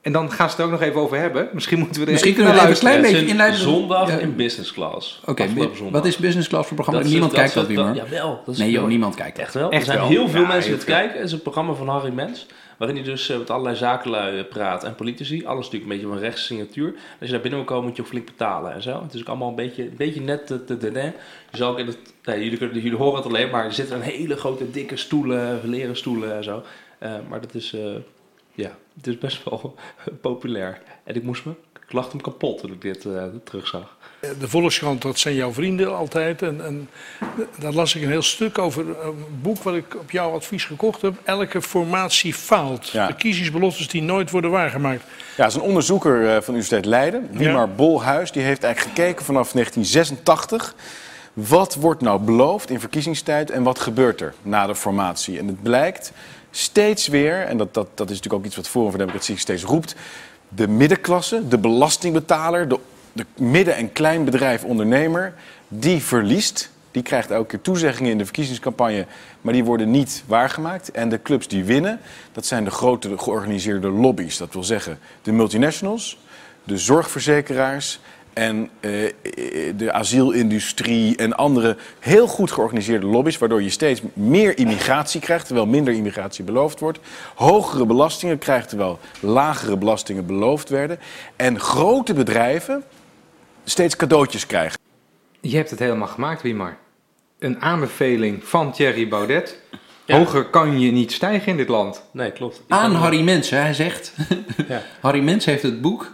En 0.04 0.12
dan 0.12 0.32
gaan 0.32 0.50
ze 0.50 0.56
het 0.56 0.64
ook 0.64 0.70
nog 0.70 0.80
even 0.82 1.00
over 1.00 1.18
hebben. 1.18 1.49
Misschien 1.52 1.78
moeten 1.78 2.00
we 2.00 2.06
er 2.06 2.12
Misschien 2.12 2.32
even 2.32 2.44
kunnen 2.44 2.62
we 2.62 2.68
even 2.68 2.88
een 2.88 2.90
klein 2.90 3.12
beetje 3.12 3.26
inleiden. 3.26 3.61
Zondag 3.61 4.08
Ja. 4.08 4.18
in 4.18 4.37
business 4.37 4.73
class. 4.73 5.20
Oké, 5.26 5.46
wat 5.90 6.06
is 6.06 6.16
business 6.16 6.49
class 6.49 6.66
voor 6.66 6.76
programma? 6.76 7.02
Dat 7.02 7.11
niemand 7.11 7.30
dat 7.30 7.40
kijkt 7.40 7.54
dat 7.54 7.66
weer, 7.66 7.84
maar. 7.84 7.94
Jawel. 7.94 8.42
Dat 8.44 8.54
is 8.54 8.61
Nee 8.61 8.70
joh, 8.70 8.87
niemand 8.87 9.14
kijkt 9.14 9.37
dat. 9.37 9.44
Echt 9.44 9.54
wel. 9.54 9.70
Echt 9.70 9.80
er 9.80 9.87
zijn 9.87 9.99
wel. 9.99 10.08
heel 10.08 10.28
veel 10.28 10.40
Ja, 10.40 10.46
mensen 10.46 10.70
die 10.70 10.78
het 10.78 10.88
kijken. 10.88 11.16
Het 11.16 11.26
is 11.26 11.32
een 11.32 11.42
programma 11.42 11.73
van 11.73 11.88
Harry 11.88 12.12
Mens. 12.12 12.46
Waarin 12.78 12.96
hij 12.96 13.06
dus 13.06 13.28
eh, 13.28 13.38
met 13.38 13.50
allerlei 13.50 13.76
zakenlui 13.76 14.42
praat 14.42 14.84
en 14.84 14.94
politici. 14.94 15.46
Alles 15.46 15.64
natuurlijk 15.64 15.92
een 15.92 15.99
beetje 15.99 16.14
van 16.14 16.23
rechts 16.23 16.46
signatuur. 16.46 16.94
Als 16.94 17.28
je 17.28 17.30
daar 17.30 17.40
binnen 17.40 17.58
wil 17.61 17.68
komen 17.68 17.84
moet 17.88 17.96
je 17.96 18.02
ook 18.02 18.08
flink 18.08 18.26
betalen 18.26 18.73
en 18.73 18.82
zo. 18.82 19.02
Het 19.02 19.14
is 19.14 19.20
ook 19.20 19.28
allemaal 19.28 19.49
een 19.49 19.54
beetje, 19.54 19.82
een 19.82 19.96
beetje 19.96 20.20
net 20.20 20.46
te, 20.46 20.64
te. 20.64 20.90
Je 21.50 21.56
zal 21.56 21.70
ook 21.70 21.78
in 21.78 21.87
het, 21.87 21.99
nee, 22.25 22.42
jullie, 22.42 22.58
kunnen, 22.58 22.80
jullie 22.80 22.99
horen 22.99 23.16
het 23.16 23.26
alleen, 23.26 23.50
maar 23.50 23.64
er 23.64 23.73
zitten 23.73 23.96
een 23.96 24.02
hele 24.02 24.37
grote 24.37 24.70
dikke 24.70 24.96
stoelen, 24.96 25.61
leren 25.64 25.96
stoelen 25.96 26.37
en 26.37 26.44
zo. 26.44 26.62
Eh, 26.99 27.12
maar 27.28 27.40
dat 27.40 27.54
is, 27.54 27.73
eh, 27.73 27.80
ja, 28.54 28.70
het 28.96 29.06
is 29.06 29.18
best 29.18 29.44
wel 29.44 29.74
populair. 30.20 30.82
En 31.04 31.14
ik 31.14 31.22
moest 31.22 31.44
me, 31.44 31.52
ik 31.86 31.92
lachte 31.92 32.10
hem 32.10 32.20
kapot 32.20 32.58
toen 32.58 32.72
ik 32.72 32.80
dit 32.80 33.04
eh, 33.04 33.24
terugzag. 33.44 33.96
De 34.38 34.48
Volkskrant, 34.48 35.02
dat 35.02 35.18
zijn 35.18 35.34
jouw 35.34 35.52
vrienden 35.52 35.96
altijd. 35.96 36.42
En, 36.42 36.64
en 36.64 36.88
daar 37.58 37.72
las 37.72 37.94
ik 37.94 38.02
een 38.02 38.08
heel 38.08 38.22
stuk 38.22 38.58
over 38.58 39.04
een 39.06 39.24
boek 39.42 39.62
wat 39.62 39.74
ik 39.74 39.96
op 39.96 40.10
jouw 40.10 40.32
advies 40.34 40.64
gekocht 40.64 41.02
heb. 41.02 41.14
Elke 41.24 41.62
formatie 41.62 42.34
faalt. 42.34 42.88
Ja. 42.88 43.06
Verkiezingsbeloftes 43.06 43.88
die 43.88 44.02
nooit 44.02 44.30
worden 44.30 44.50
waargemaakt. 44.50 45.02
Ja, 45.36 45.46
is 45.46 45.54
een 45.54 45.60
onderzoeker 45.60 46.20
eh, 46.20 46.28
van 46.28 46.40
de 46.40 46.50
Universiteit 46.50 46.84
Leiden, 46.84 47.28
Wiemar 47.32 47.70
Bolhuis. 47.70 48.32
Die 48.32 48.42
heeft 48.42 48.62
eigenlijk 48.62 48.96
gekeken 48.96 49.24
vanaf 49.24 49.52
1986. 49.52 50.74
Wat 51.34 51.74
wordt 51.74 52.00
nou 52.00 52.20
beloofd 52.20 52.70
in 52.70 52.80
verkiezingstijd 52.80 53.50
en 53.50 53.62
wat 53.62 53.78
gebeurt 53.80 54.20
er 54.20 54.34
na 54.42 54.66
de 54.66 54.74
formatie? 54.74 55.38
En 55.38 55.46
het 55.46 55.62
blijkt 55.62 56.12
steeds 56.50 57.06
weer, 57.06 57.40
en 57.40 57.56
dat, 57.56 57.74
dat, 57.74 57.88
dat 57.94 58.10
is 58.10 58.16
natuurlijk 58.16 58.42
ook 58.42 58.46
iets 58.46 58.56
wat 58.56 58.68
Forum 58.68 58.90
voor 58.90 58.98
Democratie 58.98 59.38
steeds 59.38 59.62
roept... 59.62 59.94
de 60.48 60.68
middenklasse, 60.68 61.48
de 61.48 61.58
belastingbetaler, 61.58 62.68
de, 62.68 62.78
de 63.12 63.26
midden- 63.36 63.76
en 63.76 63.92
kleinbedrijf 63.92 64.64
ondernemer... 64.64 65.34
die 65.68 66.02
verliest, 66.02 66.70
die 66.90 67.02
krijgt 67.02 67.30
elke 67.30 67.46
keer 67.46 67.60
toezeggingen 67.60 68.10
in 68.10 68.18
de 68.18 68.24
verkiezingscampagne... 68.24 69.06
maar 69.40 69.52
die 69.52 69.64
worden 69.64 69.90
niet 69.90 70.24
waargemaakt. 70.26 70.90
En 70.90 71.08
de 71.08 71.22
clubs 71.22 71.48
die 71.48 71.64
winnen, 71.64 72.00
dat 72.32 72.46
zijn 72.46 72.64
de 72.64 72.70
grote 72.70 73.18
georganiseerde 73.18 73.88
lobby's. 73.88 74.36
Dat 74.36 74.52
wil 74.52 74.64
zeggen 74.64 74.98
de 75.22 75.32
multinationals, 75.32 76.18
de 76.64 76.78
zorgverzekeraars 76.78 78.00
en 78.34 78.70
eh, 78.80 78.90
de 79.76 79.92
asielindustrie 79.92 81.16
en 81.16 81.36
andere 81.36 81.76
heel 82.00 82.26
goed 82.26 82.50
georganiseerde 82.50 83.06
lobby's, 83.06 83.38
waardoor 83.38 83.62
je 83.62 83.70
steeds 83.70 84.00
meer 84.12 84.58
immigratie 84.58 85.20
krijgt, 85.20 85.46
terwijl 85.46 85.66
minder 85.66 85.94
immigratie 85.94 86.44
beloofd 86.44 86.80
wordt. 86.80 86.98
Hogere 87.34 87.86
belastingen 87.86 88.38
krijgt, 88.38 88.68
terwijl 88.68 88.98
lagere 89.20 89.76
belastingen 89.76 90.26
beloofd 90.26 90.68
werden. 90.68 90.98
En 91.36 91.60
grote 91.60 92.14
bedrijven 92.14 92.84
steeds 93.64 93.96
cadeautjes 93.96 94.46
krijgen. 94.46 94.78
Je 95.40 95.56
hebt 95.56 95.70
het 95.70 95.78
helemaal 95.78 96.08
gemaakt, 96.08 96.42
Wiemar. 96.42 96.76
Een 97.38 97.60
aanbeveling 97.60 98.44
van 98.44 98.72
Thierry 98.72 99.08
Baudet. 99.08 99.60
Ja. 100.04 100.18
Hoger 100.18 100.44
kan 100.44 100.80
je 100.80 100.92
niet 100.92 101.12
stijgen 101.12 101.48
in 101.48 101.56
dit 101.56 101.68
land. 101.68 102.02
Nee, 102.12 102.30
klopt. 102.30 102.56
Ik 102.56 102.62
Aan 102.68 102.94
Harry 102.94 103.22
Mens, 103.22 103.50
hè, 103.50 103.56
hij 103.56 103.74
zegt. 103.74 104.14
Ja. 104.68 104.82
Harry 105.00 105.20
Mens 105.20 105.44
heeft 105.44 105.62
het 105.62 105.80
boek 105.80 106.12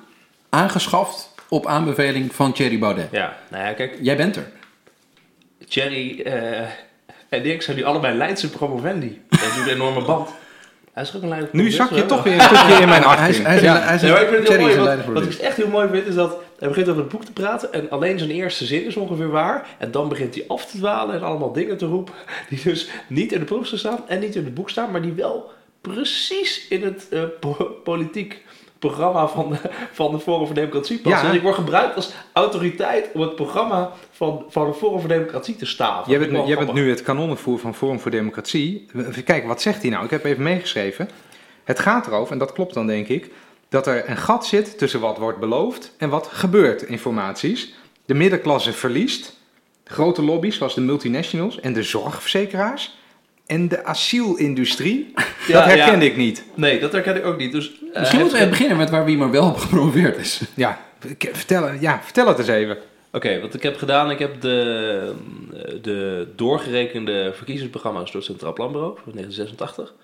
aangeschaft 0.49 1.30
op 1.51 1.67
aanbeveling 1.67 2.35
van 2.35 2.53
Thierry 2.53 2.79
Baudet. 2.79 3.09
Ja, 3.11 3.37
nou 3.51 3.65
ja, 3.65 3.73
kijk, 3.73 3.99
Jij 4.01 4.17
bent 4.17 4.37
er. 4.37 4.47
Thierry 5.69 6.21
eh, 6.21 6.61
en 7.29 7.45
ik 7.47 7.63
zijn 7.63 7.77
nu 7.77 7.83
allebei 7.85 8.17
Leidse 8.17 8.51
promovendi. 8.51 9.21
Dat 9.29 9.41
is 9.41 9.57
een 9.57 9.69
enorme 9.69 10.03
band. 10.05 10.29
Hij 10.93 11.03
is 11.03 11.17
ook 11.17 11.23
een 11.23 11.29
Leidse 11.29 11.57
Nu 11.57 11.71
zak 11.71 11.91
je 11.91 12.07
toch 12.07 12.23
weer 12.23 12.35
een 12.35 12.41
stukje 12.41 12.81
in 12.81 12.89
mijn 12.89 13.03
Hij 13.03 13.29
is, 13.29 13.37
achting. 13.37 13.47
hij 13.47 13.57
is, 13.57 13.63
Ja. 13.63 13.81
hij 13.81 13.95
is, 13.95 14.03
ik 14.03 14.09
een 14.09 14.45
Wat, 14.45 14.85
leider 14.85 15.05
voor 15.05 15.15
wat 15.15 15.23
dit. 15.25 15.33
ik 15.35 15.39
echt 15.41 15.57
heel 15.57 15.69
mooi 15.69 15.89
vind 15.89 16.07
is 16.07 16.15
dat 16.15 16.37
Hij 16.59 16.69
begint 16.69 16.89
over 16.89 17.01
het 17.01 17.11
boek 17.11 17.25
te 17.25 17.33
praten 17.33 17.73
en 17.73 17.91
alleen 17.91 18.19
zijn 18.19 18.31
eerste 18.31 18.65
zin 18.65 18.85
is 18.85 18.97
ongeveer 18.97 19.29
waar. 19.31 19.67
En 19.79 19.91
dan 19.91 20.09
begint 20.09 20.35
hij 20.35 20.45
af 20.49 20.67
te 20.67 20.77
dwalen 20.77 21.15
en 21.15 21.23
allemaal 21.23 21.53
dingen 21.53 21.77
te 21.77 21.87
roepen 21.87 22.15
die 22.49 22.61
dus 22.63 22.89
niet 23.09 23.33
in 23.33 23.39
de 23.39 23.45
proefstuk 23.45 23.79
staan 23.79 24.05
en 24.09 24.21
niet 24.21 24.35
in 24.35 24.45
het 24.45 24.55
boek 24.55 24.71
staan, 24.71 24.91
maar 24.91 25.03
die 25.03 25.13
wel 25.13 25.51
precies 25.81 26.67
in 26.69 26.83
het 26.83 27.07
eh, 27.11 27.23
po- 27.41 27.75
politiek 27.85 28.43
programma 28.81 29.29
van 29.29 29.51
de, 29.51 29.59
van 29.93 30.11
de 30.11 30.21
Forum 30.21 30.47
voor 30.47 30.55
Democratie 30.55 30.99
passen. 30.99 31.23
Ja. 31.23 31.27
Dus 31.27 31.37
ik 31.37 31.43
word 31.43 31.55
gebruikt 31.55 31.97
als 31.97 32.13
autoriteit 32.33 33.09
om 33.13 33.21
het 33.21 33.35
programma 33.35 33.91
van, 34.11 34.45
van 34.49 34.67
de 34.67 34.75
Forum 34.75 35.01
voor 35.01 35.09
Democratie 35.09 35.57
te 35.57 35.67
staven. 35.67 36.11
Jij 36.11 36.29
bent, 36.29 36.47
jij 36.47 36.59
bent 36.59 36.73
nu 36.73 36.91
het 36.91 37.03
kanonnenvoer 37.03 37.59
van 37.59 37.75
Forum 37.75 38.01
voor 38.01 38.11
Democratie. 38.11 38.87
Kijken, 39.25 39.49
wat 39.49 39.63
zegt 39.63 39.83
hij 39.83 39.91
nou? 39.91 40.05
Ik 40.05 40.11
heb 40.11 40.25
even 40.25 40.43
meegeschreven. 40.43 41.09
Het 41.65 41.79
gaat 41.79 42.07
erover, 42.07 42.33
en 42.33 42.39
dat 42.39 42.53
klopt 42.53 42.75
dan 42.75 42.87
denk 42.87 43.09
ik, 43.09 43.31
dat 43.69 43.87
er 43.87 44.11
een 44.11 44.17
gat 44.17 44.47
zit 44.47 44.79
tussen 44.79 45.01
wat 45.01 45.19
wordt 45.19 45.39
beloofd 45.39 45.95
en 45.99 46.09
wat 46.09 46.27
gebeurt 46.27 46.83
in 46.83 46.99
formaties. 46.99 47.75
De 48.05 48.15
middenklasse 48.15 48.73
verliest. 48.73 49.39
Grote 49.85 50.23
lobby's 50.23 50.57
zoals 50.57 50.75
de 50.75 50.81
multinationals 50.81 51.61
en 51.61 51.73
de 51.73 51.83
zorgverzekeraars. 51.83 52.99
En 53.51 53.69
de 53.69 53.85
asielindustrie, 53.85 55.13
Ja, 55.49 55.53
dat 55.53 55.65
herkende 55.65 56.05
ja. 56.05 56.11
ik 56.11 56.17
niet. 56.17 56.45
Nee, 56.55 56.81
dat 56.81 56.93
herken 56.93 57.17
ik 57.17 57.25
ook 57.25 57.39
niet. 57.39 57.53
Dus, 57.53 57.73
eh, 57.93 57.99
Misschien 58.01 58.21
moeten 58.21 58.39
we 58.41 58.49
beginnen 58.49 58.77
met 58.77 58.91
waar 58.91 59.05
wie 59.05 59.17
maar 59.17 59.31
wel 59.31 59.49
op 59.49 59.57
gepromoveerd 59.57 60.17
is. 60.17 60.41
Ja, 60.55 60.81
ik- 61.09 61.29
vertel, 61.33 61.73
ja, 61.81 62.01
vertel 62.03 62.27
het 62.27 62.39
eens 62.39 62.49
even. 62.49 62.79
Oké, 63.13 63.41
wat 63.41 63.55
ik 63.55 63.63
heb 63.63 63.77
gedaan, 63.77 64.11
ik 64.11 64.19
heb 64.19 64.41
de, 64.41 65.13
de 65.83 66.29
doorgerekende 66.37 67.33
verkiezingsprogramma's 67.35 68.07
door 68.13 68.21
het 68.21 68.31
Centraal 68.31 68.53
Planbureau 68.53 68.95
van 69.03 69.13
1986 69.13 69.95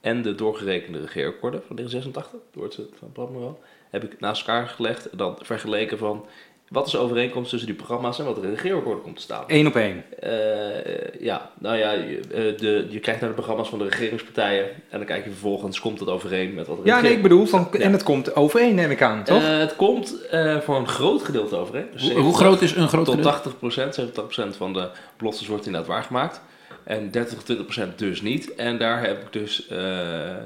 en 0.00 0.22
de 0.22 0.34
doorgerekende 0.34 1.00
regeerakkoorden 1.00 1.62
van 1.66 1.76
1986 1.76 2.40
door 2.52 2.64
het 2.64 2.72
Centraal 2.72 3.10
Planbureau 3.12 3.54
heb 3.90 4.04
ik 4.04 4.20
naast 4.20 4.40
elkaar 4.46 4.66
gelegd 4.68 5.10
en 5.10 5.16
dan 5.18 5.38
vergeleken 5.42 5.98
van 5.98 6.24
wat 6.70 6.86
is 6.86 6.92
de 6.92 6.98
overeenkomst 6.98 7.50
tussen 7.50 7.68
die 7.68 7.76
programma's 7.78 8.18
en 8.18 8.24
wat 8.24 8.36
er 8.36 8.42
in 8.44 8.48
de 8.50 8.54
regeerakkoorden 8.54 9.02
komt 9.02 9.16
te 9.16 9.22
staan. 9.22 9.44
Eén 9.46 9.66
op 9.66 9.76
één. 9.76 10.04
Eh, 10.20 11.20
ja, 11.20 11.50
nou 11.58 11.76
ja, 11.76 11.92
je, 11.92 12.20
eh, 12.34 12.58
de, 12.58 12.86
je 12.90 13.00
kijkt 13.00 13.20
naar 13.20 13.28
de 13.28 13.34
programma's 13.34 13.68
van 13.68 13.78
de 13.78 13.84
regeringspartijen 13.84 14.64
en 14.64 14.98
dan 14.98 15.04
kijk 15.04 15.24
je 15.24 15.30
vervolgens, 15.30 15.80
komt 15.80 15.98
dat 15.98 16.08
overeen 16.08 16.54
met 16.54 16.66
wat 16.66 16.78
er 16.78 16.84
in 16.84 16.90
Ja, 16.92 17.00
nee, 17.00 17.12
ik 17.12 17.22
bedoel, 17.22 17.46
van, 17.46 17.68
Ja. 17.72 17.78
en 17.78 17.92
het 17.92 18.02
komt 18.02 18.36
overeen, 18.36 18.74
neem 18.74 18.90
ik 18.90 19.02
aan, 19.02 19.24
toch? 19.24 19.42
Eh, 19.42 19.58
het 19.58 19.76
komt 19.76 20.26
eh, 20.28 20.58
voor 20.60 20.76
een 20.76 20.88
groot 20.88 21.22
gedeelte 21.22 21.56
overeen. 21.56 21.86
Dus 21.92 22.10
Hoe, 22.10 22.20
hoe 22.20 22.36
groot 22.36 22.60
is 22.62 22.74
een 22.74 22.88
groot 22.88 23.04
tot 23.04 23.14
gedeelte? 23.14 23.50
80%, 23.90 23.94
70% 23.94 24.56
van 24.56 24.72
de 24.72 24.88
beloftes 25.16 25.46
wordt 25.46 25.66
inderdaad 25.66 25.90
waargemaakt. 25.90 26.40
En 26.84 27.10
30 27.10 27.42
tot 27.42 27.58
20% 27.78 27.94
dus 27.96 28.22
niet. 28.22 28.54
En 28.54 28.78
daar 28.78 29.00
heb 29.06 29.22
ik 29.22 29.32
dus, 29.32 29.66
eh, 29.68 29.78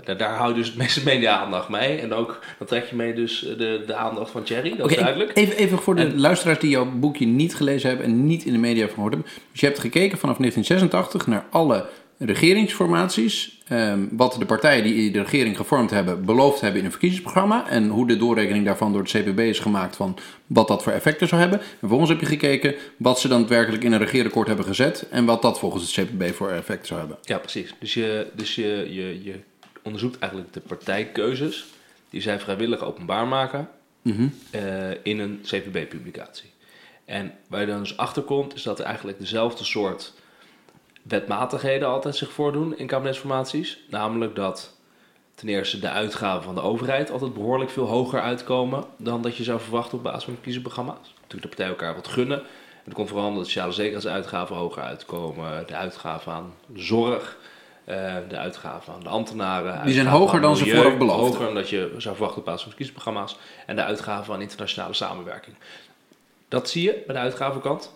daar, 0.04 0.16
daar 0.16 0.34
houdt 0.36 0.56
dus 0.56 0.66
het 0.66 0.76
meeste 0.76 1.00
media-aandacht 1.04 1.68
mee. 1.68 1.98
En 1.98 2.12
ook, 2.12 2.38
dan 2.58 2.66
trek 2.66 2.84
je 2.86 2.96
mee 2.96 3.14
dus 3.14 3.40
de, 3.58 3.82
de 3.86 3.94
aandacht 3.94 4.30
van 4.30 4.42
Thierry, 4.42 4.76
dat 4.76 4.90
is 4.90 4.96
duidelijk. 4.96 5.30
even, 5.34 5.56
even 5.56 5.78
voor 5.78 5.94
de 5.96 6.02
En- 6.02 6.20
luisteraars 6.20 6.58
die 6.58 6.70
jouw 6.70 6.90
boekje 6.90 7.26
niet 7.26 7.54
gelezen 7.54 7.88
hebben 7.88 8.06
en 8.06 8.26
niet 8.26 8.44
in 8.44 8.52
de 8.52 8.58
media 8.58 8.84
van 8.84 8.94
gehoord 8.94 9.12
hebben. 9.12 9.30
Dus 9.50 9.60
je 9.60 9.66
hebt 9.66 9.78
gekeken 9.78 10.18
vanaf 10.18 10.36
1986 10.36 11.26
naar 11.26 11.44
alle 11.50 11.84
regeringsformaties. 12.18 13.52
ehm, 13.68 14.06
wat 14.10 14.36
de 14.38 14.44
partijen 14.46 14.84
die 14.84 15.10
de 15.10 15.22
regering 15.22 15.56
gevormd 15.56 15.90
hebben 15.90 16.24
beloofd 16.24 16.60
hebben 16.60 16.78
in 16.78 16.84
een 16.84 16.90
verkiezingsprogramma. 16.90 17.68
En 17.68 17.88
hoe 17.88 18.06
de 18.06 18.16
doorrekening 18.16 18.64
daarvan 18.64 18.92
door 18.92 19.02
het 19.02 19.10
CPB 19.10 19.38
is 19.38 19.58
gemaakt 19.58 19.96
van 19.96 20.16
wat 20.46 20.68
dat 20.68 20.82
voor 20.82 20.92
effecten 20.92 21.28
zou 21.28 21.40
hebben. 21.40 21.60
En 21.60 21.66
vervolgens 21.78 22.10
heb 22.10 22.20
je 22.20 22.26
gekeken 22.26 22.74
wat 22.96 23.20
ze 23.20 23.28
dan 23.28 23.40
daadwerkelijk 23.40 23.84
in 23.84 23.92
een 23.92 23.98
regeerakkoord 23.98 24.46
hebben 24.46 24.64
gezet. 24.66 25.06
En 25.10 25.24
wat 25.24 25.42
dat 25.42 25.58
volgens 25.58 25.96
het 25.96 26.06
CPB 26.08 26.34
voor 26.34 26.50
effecten 26.50 26.86
zou 26.86 27.00
hebben. 27.00 27.18
Ja, 27.22 27.38
precies. 27.38 27.74
Dus 27.78 27.94
je, 27.94 28.26
dus 28.34 28.54
je, 28.54 28.86
je, 28.90 29.22
je 29.24 29.34
onderzoekt 29.82 30.18
eigenlijk 30.18 30.52
de 30.52 30.60
partijkeuzes 30.60 31.66
die 32.10 32.20
zij 32.20 32.40
vrijwillig 32.40 32.82
openbaar 32.84 33.26
maken 33.26 33.68
Mhm. 34.02 34.26
eh, 34.50 34.62
in 35.02 35.18
een 35.18 35.40
CPB-publicatie. 35.42 36.50
En 37.04 37.32
waar 37.48 37.60
je 37.60 37.66
dan 37.66 37.78
dus 37.78 37.96
achter 37.96 38.22
komt, 38.22 38.54
is 38.54 38.62
dat 38.62 38.78
er 38.78 38.84
eigenlijk 38.84 39.18
dezelfde 39.18 39.64
soort 39.64 40.12
wetmatigheden 41.08 41.88
altijd 41.88 42.16
zich 42.16 42.32
voordoen 42.32 42.78
in 42.78 42.86
kabinetsformaties. 42.86 43.78
Namelijk 43.88 44.34
dat 44.34 44.76
ten 45.34 45.48
eerste 45.48 45.78
de 45.78 45.88
uitgaven 45.88 46.42
van 46.42 46.54
de 46.54 46.60
overheid 46.60 47.10
altijd 47.10 47.34
behoorlijk 47.34 47.70
veel 47.70 47.86
hoger 47.86 48.20
uitkomen 48.20 48.84
dan 48.96 49.22
dat 49.22 49.36
je 49.36 49.44
zou 49.44 49.60
verwachten 49.60 49.98
op 49.98 50.04
basis 50.04 50.24
van 50.24 50.32
verkiezingsprogramma's. 50.32 51.14
Natuurlijk 51.14 51.42
de 51.42 51.48
partijen 51.48 51.70
elkaar 51.70 51.94
wat 51.94 52.08
gunnen. 52.08 52.38
En 52.38 52.90
dat 52.90 52.94
komt 52.94 53.08
vooral 53.08 53.26
omdat 53.26 53.42
de 53.42 53.50
sociale 53.50 53.72
zekerheidsuitgaven 53.72 54.56
hoger 54.56 54.82
uitkomen, 54.82 55.66
de 55.66 55.74
uitgaven 55.74 56.32
aan 56.32 56.54
de 56.66 56.82
zorg, 56.82 57.38
eh, 57.84 58.14
de 58.28 58.36
uitgaven 58.36 58.94
aan 58.94 59.02
de 59.02 59.08
ambtenaren. 59.08 59.84
Die 59.84 59.94
zijn 59.94 60.06
hoger 60.06 60.40
dan 60.40 60.56
ze 60.56 60.70
vooraf 60.70 60.96
beloofden. 60.96 61.26
Hoger 61.26 61.44
dan 61.44 61.54
dat 61.54 61.68
je 61.68 61.94
zou 61.96 62.14
verwachten 62.14 62.38
op 62.38 62.44
basis 62.44 62.62
van 62.62 62.72
verkiezingsprogramma's. 62.72 63.36
En 63.66 63.76
de 63.76 63.84
uitgaven 63.84 64.34
aan 64.34 64.40
internationale 64.40 64.94
samenwerking. 64.94 65.56
Dat 66.48 66.70
zie 66.70 66.82
je 66.82 67.02
bij 67.06 67.14
de 67.14 67.20
uitgavenkant. 67.20 67.92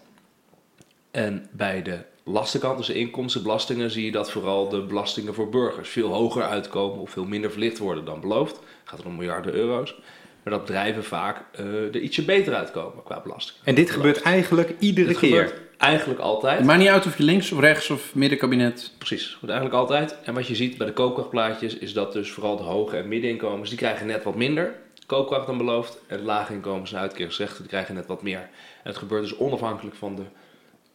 En 1.10 1.48
bij 1.52 1.82
de 1.82 2.04
lastenkant, 2.28 2.76
dus 2.76 2.88
inkomstenbelastingen, 2.88 3.90
zie 3.90 4.04
je 4.04 4.12
dat 4.12 4.30
vooral 4.30 4.68
de 4.68 4.82
belastingen 4.82 5.34
voor 5.34 5.48
burgers 5.48 5.88
veel 5.88 6.08
hoger 6.12 6.42
uitkomen 6.42 7.00
of 7.00 7.10
veel 7.10 7.24
minder 7.24 7.50
verlicht 7.50 7.78
worden 7.78 8.04
dan 8.04 8.20
beloofd. 8.20 8.56
Het 8.56 8.62
gaat 8.84 9.04
om 9.04 9.16
miljarden 9.16 9.52
euro's. 9.54 9.94
Maar 10.42 10.52
dat 10.52 10.64
bedrijven 10.66 11.04
vaak 11.04 11.44
eh, 11.52 11.64
er 11.64 12.00
ietsje 12.00 12.24
beter 12.24 12.54
uitkomen 12.54 13.02
qua 13.04 13.20
belasting. 13.20 13.58
En 13.64 13.74
dit 13.74 13.90
gebeurt 13.90 14.22
eigenlijk 14.22 14.74
iedere 14.78 15.08
Dit 15.08 15.18
keer. 15.18 15.28
gebeurt 15.28 15.60
eigenlijk 15.78 16.20
altijd. 16.20 16.58
Het 16.58 16.66
maakt 16.66 16.78
niet 16.78 16.88
uit 16.88 17.06
of 17.06 17.18
je 17.18 17.22
links 17.24 17.52
of 17.52 17.60
rechts 17.60 17.90
of 17.90 18.14
middenkabinet. 18.14 18.92
Precies, 18.98 19.22
dat 19.22 19.32
gebeurt 19.32 19.52
eigenlijk 19.58 19.80
altijd. 19.80 20.16
En 20.24 20.34
wat 20.34 20.46
je 20.46 20.54
ziet 20.54 20.78
bij 20.78 20.86
de 20.86 20.92
koopkrachtplaatjes 20.92 21.76
is 21.76 21.92
dat 21.92 22.12
dus 22.12 22.30
vooral 22.30 22.56
de 22.56 22.62
hoge 22.62 22.96
en 22.96 23.08
middeninkomens, 23.08 23.68
die 23.68 23.78
krijgen 23.78 24.06
net 24.06 24.24
wat 24.24 24.34
minder 24.34 24.74
koopkracht 25.08 25.46
dan 25.46 25.56
beloofd. 25.56 25.98
En 26.06 26.16
de 26.16 26.22
lage 26.22 26.52
inkomens 26.52 26.92
en 26.92 26.98
uitkeringsrechten, 26.98 27.58
die 27.58 27.68
krijgen 27.68 27.94
net 27.94 28.06
wat 28.06 28.22
meer. 28.22 28.38
En 28.38 28.90
het 28.90 28.96
gebeurt 28.96 29.22
dus 29.22 29.36
onafhankelijk 29.36 29.96
van 29.96 30.16
de 30.16 30.22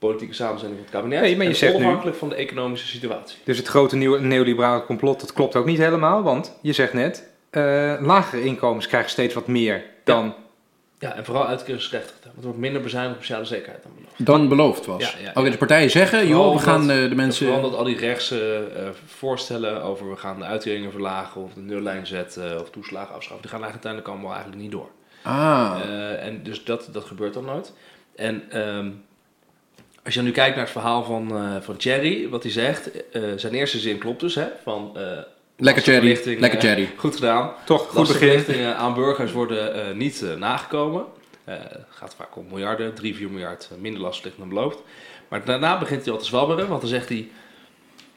politieke 0.07 0.33
samenstelling 0.33 0.77
van 0.77 0.85
het 0.85 0.95
kabinet. 0.95 1.21
Nee, 1.21 1.35
maar 1.35 1.43
je 1.45 1.49
en 1.51 1.57
zegt 1.57 1.71
nu- 1.73 1.79
onafhankelijk 1.79 2.17
van 2.17 2.29
de 2.29 2.35
economische 2.35 2.87
situatie. 2.87 3.37
Dus 3.43 3.57
het 3.57 3.67
grote 3.67 3.95
nieuwe 3.95 4.19
neoliberale 4.19 4.85
complot, 4.85 5.19
dat 5.19 5.33
klopt 5.33 5.55
ook 5.55 5.65
niet 5.65 5.77
helemaal. 5.77 6.23
Want 6.23 6.57
je 6.61 6.73
zegt 6.73 6.93
net, 6.93 7.27
eh, 7.49 7.95
lagere 8.01 8.43
inkomens 8.43 8.87
krijgen 8.87 9.09
steeds 9.09 9.33
wat 9.33 9.47
meer 9.47 9.83
dan... 10.03 10.35
Ja, 10.99 11.15
en 11.15 11.25
vooral 11.25 11.47
uitkeringsrechten. 11.47 12.15
Want 12.23 12.37
er 12.37 12.43
wordt 12.43 12.59
minder 12.59 12.81
bezuinigd 12.81 13.15
op 13.15 13.21
sociale 13.21 13.45
zekerheid 13.45 13.83
dan 13.83 13.91
beloofd. 13.95 14.25
Dan 14.25 14.47
beloofd 14.47 14.85
was. 14.85 15.01
Ja, 15.01 15.19
ja, 15.23 15.31
Oké, 15.33 15.49
de 15.49 15.57
partijen 15.57 15.89
zeggen, 15.89 16.27
joh, 16.27 16.53
we 16.55 16.59
gaan 16.61 16.91
eh, 16.91 17.09
de 17.09 17.15
mensen... 17.15 17.45
Vooral 17.47 17.69
dat 17.69 17.79
al 17.79 17.83
die 17.85 17.97
rechtse 17.97 18.67
eh, 18.75 18.87
voorstellen 19.05 19.83
over 19.83 20.09
we 20.09 20.15
gaan 20.15 20.39
de 20.39 20.45
uitkeringen 20.45 20.91
verlagen 20.91 21.41
of 21.41 21.53
de 21.53 21.61
nullijn 21.61 22.07
zetten 22.07 22.61
of 22.61 22.69
toeslagen 22.69 23.15
afschaffen, 23.15 23.41
die 23.41 23.51
gaan 23.51 23.63
eigenlijk 23.63 23.85
uiteindelijk 23.85 24.07
allemaal 24.07 24.31
eigenlijk 24.31 24.61
niet 24.61 24.71
door. 24.71 24.89
Ah, 25.21 25.79
Eh, 25.83 26.25
en 26.25 26.43
dus 26.43 26.63
dat, 26.63 26.89
dat 26.91 27.03
gebeurt 27.03 27.33
dan 27.33 27.45
nooit. 27.45 27.73
En 28.15 28.43
ehm, 28.49 28.89
als 30.05 30.13
je 30.13 30.21
nu 30.21 30.31
kijkt 30.31 30.55
naar 30.55 30.63
het 30.63 30.73
verhaal 30.73 31.03
van, 31.03 31.35
eh 31.37 31.55
van 31.61 31.77
Thierry, 31.77 32.29
wat 32.29 32.43
hij 32.43 32.51
zegt, 32.51 33.09
eh, 33.11 33.21
zijn 33.35 33.53
eerste 33.53 33.79
zin 33.79 33.97
klopt 33.97 34.19
dus, 34.19 34.35
hè, 34.35 34.45
van... 34.63 34.91
eh, 34.95 35.01
lekker 35.57 35.83
Cherry, 35.83 36.07
lastenverlichting, 36.09 36.39
lekker 36.39 36.59
Cherry. 36.59 36.89
Goed 36.97 37.15
gedaan. 37.15 37.51
Toch, 37.65 37.81
goed 37.81 37.87
begin. 37.89 38.01
Lastenverlichtingen 38.01 38.77
aan 38.77 38.93
burgers 38.93 39.31
worden 39.31 39.73
eh, 39.87 39.95
niet 39.95 40.25
nagekomen. 40.37 41.05
Eh, 41.43 41.55
Het 41.55 41.85
gaat 41.89 42.15
vaak 42.17 42.35
om 42.35 42.45
miljarden, 42.51 42.93
3, 42.93 43.15
4 43.15 43.29
miljard 43.29 43.69
minder 43.79 44.01
lastverlichting 44.01 44.47
dan 44.49 44.55
beloofd. 44.57 44.79
Maar 45.27 45.45
daarna 45.45 45.79
begint 45.79 46.03
hij 46.03 46.13
al 46.13 46.19
te 46.19 46.25
zwabberen, 46.25 46.67
want 46.67 46.81
dan 46.81 46.89
zegt 46.89 47.09
hij... 47.09 47.29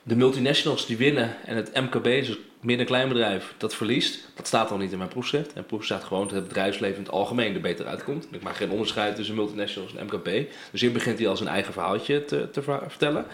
De 0.03 0.17
multinationals 0.17 0.87
die 0.87 0.97
winnen 0.97 1.37
en 1.45 1.57
het 1.57 1.71
MKB, 1.75 2.03
dus 2.05 2.39
het 2.57 2.65
midden-kleinbedrijf, 2.65 3.55
dat 3.57 3.75
verliest. 3.75 4.29
Dat 4.35 4.47
staat 4.47 4.71
al 4.71 4.77
niet 4.77 4.93
in 4.93 4.99
mijn 4.99 5.11
proefschrift. 5.11 5.53
En 5.53 5.67
proef 5.67 5.85
staat 5.85 6.05
gewoon 6.05 6.27
dat 6.27 6.37
het 6.37 6.49
bedrijfsleven 6.49 6.97
in 6.97 7.03
het 7.03 7.13
algemeen 7.13 7.55
er 7.55 7.61
beter 7.61 7.87
uitkomt. 7.87 8.27
Ik 8.31 8.43
maak 8.43 8.57
geen 8.57 8.71
onderscheid 8.71 9.17
tussen 9.17 9.35
multinationals 9.35 9.95
en 9.95 10.05
MKB. 10.07 10.51
Dus 10.71 10.81
hier 10.81 10.93
begint 10.93 11.19
hij 11.19 11.29
al 11.29 11.37
zijn 11.37 11.49
eigen 11.49 11.73
verhaaltje 11.73 12.25
te, 12.25 12.51
te 12.51 12.63
ver- 12.63 12.83
vertellen. 12.89 13.27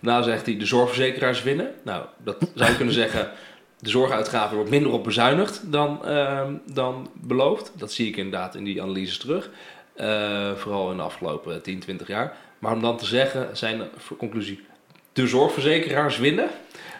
Daarna 0.00 0.22
zegt 0.22 0.46
hij 0.46 0.56
de 0.56 0.66
zorgverzekeraars 0.66 1.42
winnen. 1.42 1.74
Nou, 1.82 2.04
dat 2.24 2.36
zou 2.54 2.70
je 2.70 2.76
kunnen 2.76 2.94
zeggen. 2.94 3.30
De 3.78 3.90
zorguitgaven 3.90 4.56
wordt 4.56 4.70
minder 4.70 4.92
op 4.92 5.04
bezuinigd 5.04 5.72
dan, 5.72 6.04
ehm, 6.06 6.52
dan 6.72 7.10
beloofd. 7.14 7.72
Dat 7.76 7.92
zie 7.92 8.08
ik 8.08 8.16
inderdaad 8.16 8.54
in 8.54 8.64
die 8.64 8.82
analyses 8.82 9.18
terug. 9.18 9.50
Eh, 9.94 10.52
vooral 10.54 10.90
in 10.90 10.96
de 10.96 11.02
afgelopen 11.02 11.62
10, 11.62 11.78
20 11.78 12.06
jaar. 12.06 12.36
Maar 12.58 12.72
om 12.72 12.80
dan 12.80 12.96
te 12.96 13.06
zeggen, 13.06 13.56
zijn 13.56 13.82
conclusie, 14.18 14.66
de 15.12 15.26
zorgverzekeraars 15.26 16.18
winnen. 16.18 16.48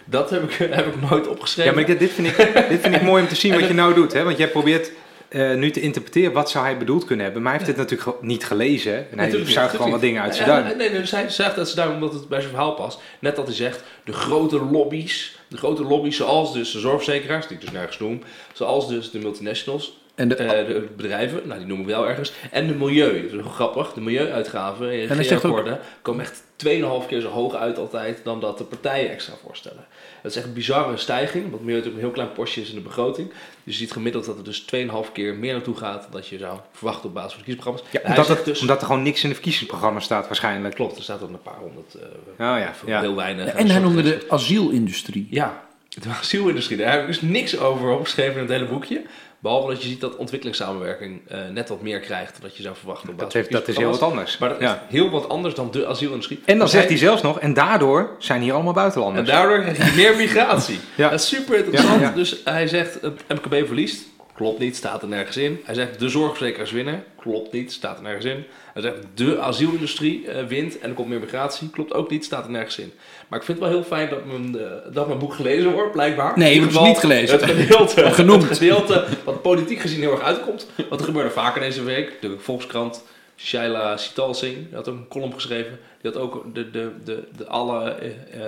Dat 0.05 0.31
heb 0.31 0.43
ik, 0.43 0.53
heb 0.77 0.87
ik 0.87 1.11
nooit 1.11 1.29
opgeschreven. 1.29 1.71
Ja, 1.71 1.77
maar 1.77 1.87
dit, 1.87 1.99
dit, 1.99 2.13
vind 2.13 2.27
ik, 2.27 2.67
dit 2.69 2.81
vind 2.81 2.95
ik 2.95 3.03
mooi 3.11 3.23
om 3.23 3.29
te 3.29 3.35
zien 3.35 3.55
wat 3.55 3.69
je 3.69 3.75
nou 3.75 3.95
doet. 3.95 4.13
Hè? 4.13 4.25
Want 4.25 4.39
jij 4.39 4.49
probeert 4.49 4.91
eh, 5.29 5.55
nu 5.55 5.71
te 5.71 5.81
interpreteren 5.81 6.33
wat 6.33 6.51
zou 6.51 6.65
hij 6.65 6.79
bedoeld 6.79 7.05
kunnen 7.05 7.25
hebben. 7.25 7.43
Maar 7.43 7.53
hij 7.53 7.65
heeft 7.65 7.77
dit 7.77 7.89
natuurlijk 7.89 8.23
niet 8.23 8.45
gelezen. 8.45 8.97
En 8.97 9.07
hij 9.19 9.25
Natuurlijk 9.25 9.51
zuigt 9.51 9.75
gewoon 9.75 9.91
wat 9.91 10.01
dingen 10.01 10.23
uit 10.23 10.35
zijn 10.35 10.49
duim. 10.49 10.65
Nee, 10.65 10.91
nee, 10.91 11.01
hij 11.07 11.31
zegt 11.31 11.59
uit 11.59 11.69
zijn 11.69 11.87
duim 11.87 11.93
omdat 11.93 12.13
het 12.13 12.29
bij 12.29 12.41
zijn 12.41 12.53
verhaal 12.53 12.75
past. 12.75 13.01
Net 13.19 13.37
dat 13.37 13.47
hij 13.47 13.55
zegt, 13.55 13.83
de 14.05 14.13
grote 14.13 14.65
lobby's, 14.65 15.37
de 15.49 15.57
grote 15.57 15.83
lobby's 15.83 16.17
zoals 16.17 16.53
dus 16.53 16.73
de 16.73 16.79
zorgverzekeraars, 16.79 17.47
die 17.47 17.57
ik 17.57 17.63
dus 17.63 17.73
nergens 17.73 17.99
noem, 17.99 18.23
zoals 18.53 18.89
dus 18.89 19.11
de 19.11 19.19
multinationals, 19.19 19.99
En 20.15 20.29
de, 20.29 20.35
Eh, 20.35 20.67
de 20.67 20.87
bedrijven, 20.97 21.41
nou 21.45 21.59
die 21.59 21.69
noemen 21.69 21.87
we 21.87 21.93
wel 21.93 22.09
ergens. 22.09 22.33
En 22.51 22.67
de 22.67 22.75
milieu, 22.75 23.23
dat 23.23 23.31
is 23.31 23.37
wel 23.43 23.53
grappig. 23.53 23.93
De 23.93 24.01
milieuuitgaven 24.01 24.87
in 24.87 24.93
En 24.93 24.99
hij 24.99 25.17
ook- 25.17 25.23
regeerakkoorden 25.23 25.79
komen 26.03 26.25
echt 26.25 26.43
2,5 26.57 27.07
keer 27.09 27.21
zo 27.21 27.29
hoog 27.29 27.55
uit 27.55 27.79
altijd 27.79 28.21
dan 28.25 28.41
dat 28.41 28.59
de 28.59 28.65
partijen 28.65 29.11
extra 29.11 29.33
voorstellen. 29.45 29.85
Dat 30.23 30.31
is 30.31 30.37
echt 30.39 30.47
een 30.47 30.53
bizarre 30.53 30.97
stijging, 30.97 31.51
want 31.51 31.61
milieu 31.63 31.75
natuurlijk 31.77 31.95
een 31.97 32.09
heel 32.09 32.11
klein 32.15 32.33
postje 32.33 32.61
is 32.61 32.69
in 32.69 32.75
de 32.75 32.81
begroting. 32.81 33.29
Dus 33.65 33.75
je 33.75 33.81
ziet 33.81 33.93
gemiddeld 33.93 34.25
dat 34.25 34.37
er 34.39 34.45
dus 34.45 34.61
2,5 34.61 35.13
keer 35.13 35.35
meer 35.35 35.53
naartoe 35.53 35.77
gaat 35.77 36.03
dan 36.03 36.11
dat 36.11 36.29
je 36.29 36.39
zou 36.39 36.59
verwachten 36.73 37.09
op 37.09 37.15
basis 37.15 37.33
van 37.33 37.39
de 37.41 37.45
kiesprogramma's. 37.45 37.93
Ja, 37.93 38.01
En 38.01 38.07
hij 38.13 38.17
omdat, 38.21 38.37
het, 38.37 38.45
dus, 38.45 38.61
omdat 38.61 38.81
er 38.81 38.87
gewoon 38.87 39.03
niks 39.03 39.23
in 39.23 39.29
de 39.29 39.35
verkiezingsprogramma 39.35 40.01
staat 40.01 40.27
waarschijnlijk. 40.27 40.75
klopt, 40.75 40.97
er 40.97 41.03
staat 41.03 41.23
er 41.23 41.29
een 41.29 41.43
paar 41.43 41.59
honderd. 41.61 41.95
eh 41.95 42.03
Oh 42.03 42.59
ja, 42.59 42.73
ja. 42.87 43.01
Heel 43.01 43.15
weinig. 43.17 43.47
en 43.55 43.69
hij 43.71 43.81
noemde 43.81 44.03
de 44.03 44.25
asielindustrie. 44.29 45.27
Ja, 45.31 45.63
de 45.89 46.09
asielindustrie. 46.09 46.79
Daar 46.79 46.91
heb 46.93 47.01
ik 47.01 47.07
dus 47.07 47.21
niks 47.21 47.59
over 47.59 47.91
opgeschreven 47.91 48.35
in 48.35 48.41
het 48.41 48.51
hele 48.51 48.67
boekje. 48.67 49.03
Behalve 49.45 49.69
dat 49.69 49.83
je 49.83 49.89
ziet 49.89 50.01
dat 50.01 50.17
ontwikkelingssamenwerking 50.17 51.21
eh, 51.29 51.39
net 51.53 51.69
wat 51.69 51.83
meer 51.83 52.01
krijgt 52.01 52.33
dan 52.33 52.41
dat 52.43 52.57
je 52.57 52.63
zou 52.63 52.77
verwachten. 52.77 53.09
Op 53.09 53.19
Dat, 53.19 53.33
heeft, 53.33 53.53
dat 53.53 53.69
is 53.69 53.77
heel 53.77 53.91
wat 53.91 54.03
anders. 54.03 54.39
Maar 54.39 54.49
dat 54.49 54.61
ja. 54.61 54.75
is 54.75 54.95
heel 54.95 55.11
wat 55.11 55.29
anders 55.29 55.55
dan 55.55 55.71
de 55.71 55.87
asielindustrie. 55.87 56.41
En 56.45 56.59
dan 56.59 56.69
zegt 56.69 56.89
hij 56.89 56.97
zelfs 56.97 57.23
nog, 57.23 57.41
en 57.41 57.55
daardoor 57.55 58.11
zijn 58.19 58.43
hier 58.43 58.53
allemaal 58.53 58.73
En 58.73 58.79
buitenlanders. 58.79 59.29
daardoor 59.29 59.59
heb 59.59 59.77
je 59.77 59.93
meer 59.97 60.17
migratie. 60.17 60.81
Ja. 60.95 61.09
Dat 61.11 61.21
is 61.21 61.29
super 61.29 61.57
interessant. 61.57 62.01
Ja, 62.01 62.07
ja. 62.09 62.15
Dus 62.15 62.37
hij 62.45 62.69
zegt 62.69 62.99
het 63.01 63.25
MKB 63.29 63.67
verliest. 63.67 64.03
Klopt 64.35 64.59
niet, 64.59 64.77
staat 64.77 65.03
er 65.03 65.09
nergens 65.09 65.37
in. 65.37 65.61
Hij 65.65 65.75
zegt 65.75 65.99
de 65.99 66.09
zorgverzekeraars 66.09 66.71
winnen. 66.71 67.05
Klopt 67.21 67.53
niet, 67.53 67.73
staat 67.73 67.97
er 67.97 68.03
nergens 68.03 68.25
in. 68.25 68.45
Hij 68.73 68.83
zegt 68.83 68.97
de 69.15 69.41
asielindustrie 69.41 70.29
eh, 70.29 70.47
wint 70.47 70.79
en 70.79 70.89
er 70.89 70.95
komt 70.95 71.09
meer 71.09 71.21
migratie. 71.21 71.71
Klopt 71.71 71.93
ook 71.95 72.11
niet, 72.11 72.25
staat 72.25 72.45
er 72.45 72.51
nergens 72.51 72.79
in. 72.79 72.93
Maar 73.29 73.39
ik 73.39 73.45
vind 73.45 73.59
het 73.59 73.69
wel 73.69 73.77
heel 73.79 73.87
fijn 73.89 74.09
dat 74.11 74.25
mijn, 74.25 74.59
eh, 74.59 74.71
dat 74.93 75.07
mijn 75.07 75.19
boek 75.19 75.35
gelezen 75.35 75.73
wordt, 75.73 75.93
blijkbaar. 75.93 76.39
Nee, 76.39 76.49
je 76.49 76.55
ieder 76.55 76.69
hebt 76.69 76.81
het 76.81 76.89
niet 76.89 76.99
gelezen. 76.99 77.41
Het 77.41 77.51
gedeelte, 77.51 78.11
Genoemd. 78.21 78.43
Het 78.43 78.59
gedeelte 78.59 79.05
wat 79.25 79.43
politiek 79.43 79.79
gezien 79.81 80.01
heel 80.01 80.13
erg 80.13 80.23
uitkomt. 80.23 80.67
Want 80.89 81.01
er 81.01 81.07
gebeurde 81.07 81.31
vaker 81.31 81.61
deze 81.61 81.83
week. 81.83 82.13
De 82.21 82.39
Volkskrant, 82.39 83.05
Shaila 83.37 83.97
Sitalsing, 83.97 84.55
die 84.55 84.75
had 84.75 84.89
ook 84.89 84.97
een 84.97 85.09
column 85.09 85.35
geschreven. 85.35 85.79
Die 86.01 86.11
had 86.13 86.21
ook 86.21 86.55
de, 86.55 86.71
de, 86.71 86.91
de, 87.05 87.23
de 87.37 87.47
alle... 87.47 87.91
eh, 87.91 88.41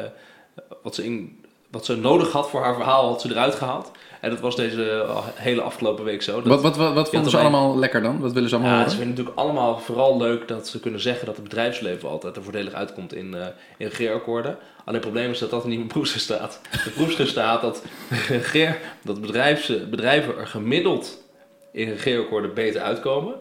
wat 0.82 0.94
ze, 0.94 1.04
in, 1.04 1.44
wat 1.76 1.84
ze 1.84 1.96
nodig 1.96 2.32
had 2.32 2.50
voor 2.50 2.62
haar 2.62 2.74
verhaal, 2.74 3.08
had 3.08 3.20
ze 3.20 3.30
eruit 3.30 3.54
gehaald. 3.54 3.90
En 4.20 4.30
dat 4.30 4.40
was 4.40 4.56
deze 4.56 4.90
eh, 4.90 5.18
hele 5.34 5.60
afgelopen 5.62 6.04
week 6.04 6.22
zo. 6.22 6.34
Dat, 6.42 6.46
Wat, 6.46 6.62
wat, 6.62 6.76
wat, 6.76 6.94
wat 6.94 7.08
vonden 7.10 7.30
ze 7.30 7.36
erbij. 7.36 7.52
allemaal 7.52 7.78
lekker 7.78 8.02
dan? 8.02 8.20
Wat 8.20 8.32
willen 8.32 8.48
ze 8.48 8.54
allemaal 8.54 8.72
ja, 8.72 8.78
ze 8.78 8.84
horen? 8.84 8.98
vinden 9.06 9.16
natuurlijk 9.24 9.38
allemaal 9.46 9.78
vooral 9.78 10.18
leuk 10.18 10.48
dat 10.48 10.68
ze 10.68 10.80
kunnen 10.80 11.00
zeggen 11.00 11.26
dat 11.26 11.34
het 11.34 11.44
bedrijfsleven 11.44 12.08
altijd 12.08 12.36
er 12.36 12.42
voordelig 12.42 12.72
uitkomt 12.72 13.14
in, 13.14 13.34
eh 13.34 13.46
in 13.78 13.86
regeerakkoorden. 13.86 14.50
Alleen 14.84 15.00
het 15.00 15.10
probleem 15.10 15.30
is 15.30 15.38
dat 15.38 15.50
dat 15.50 15.62
er 15.62 15.68
niet 15.68 15.80
in 15.80 15.86
proefschrift 15.86 16.24
staat. 16.24 16.60
De 16.84 16.90
proefschrift 16.90 17.30
staat 17.30 17.60
dat, 17.60 17.82
regeer- 18.28 18.78
dat 19.04 19.20
bedrijven 19.90 20.38
er 20.38 20.46
gemiddeld 20.46 21.22
in 21.72 21.88
regeerakkoorden 21.88 22.54
beter 22.54 22.80
uitkomen 22.80 23.34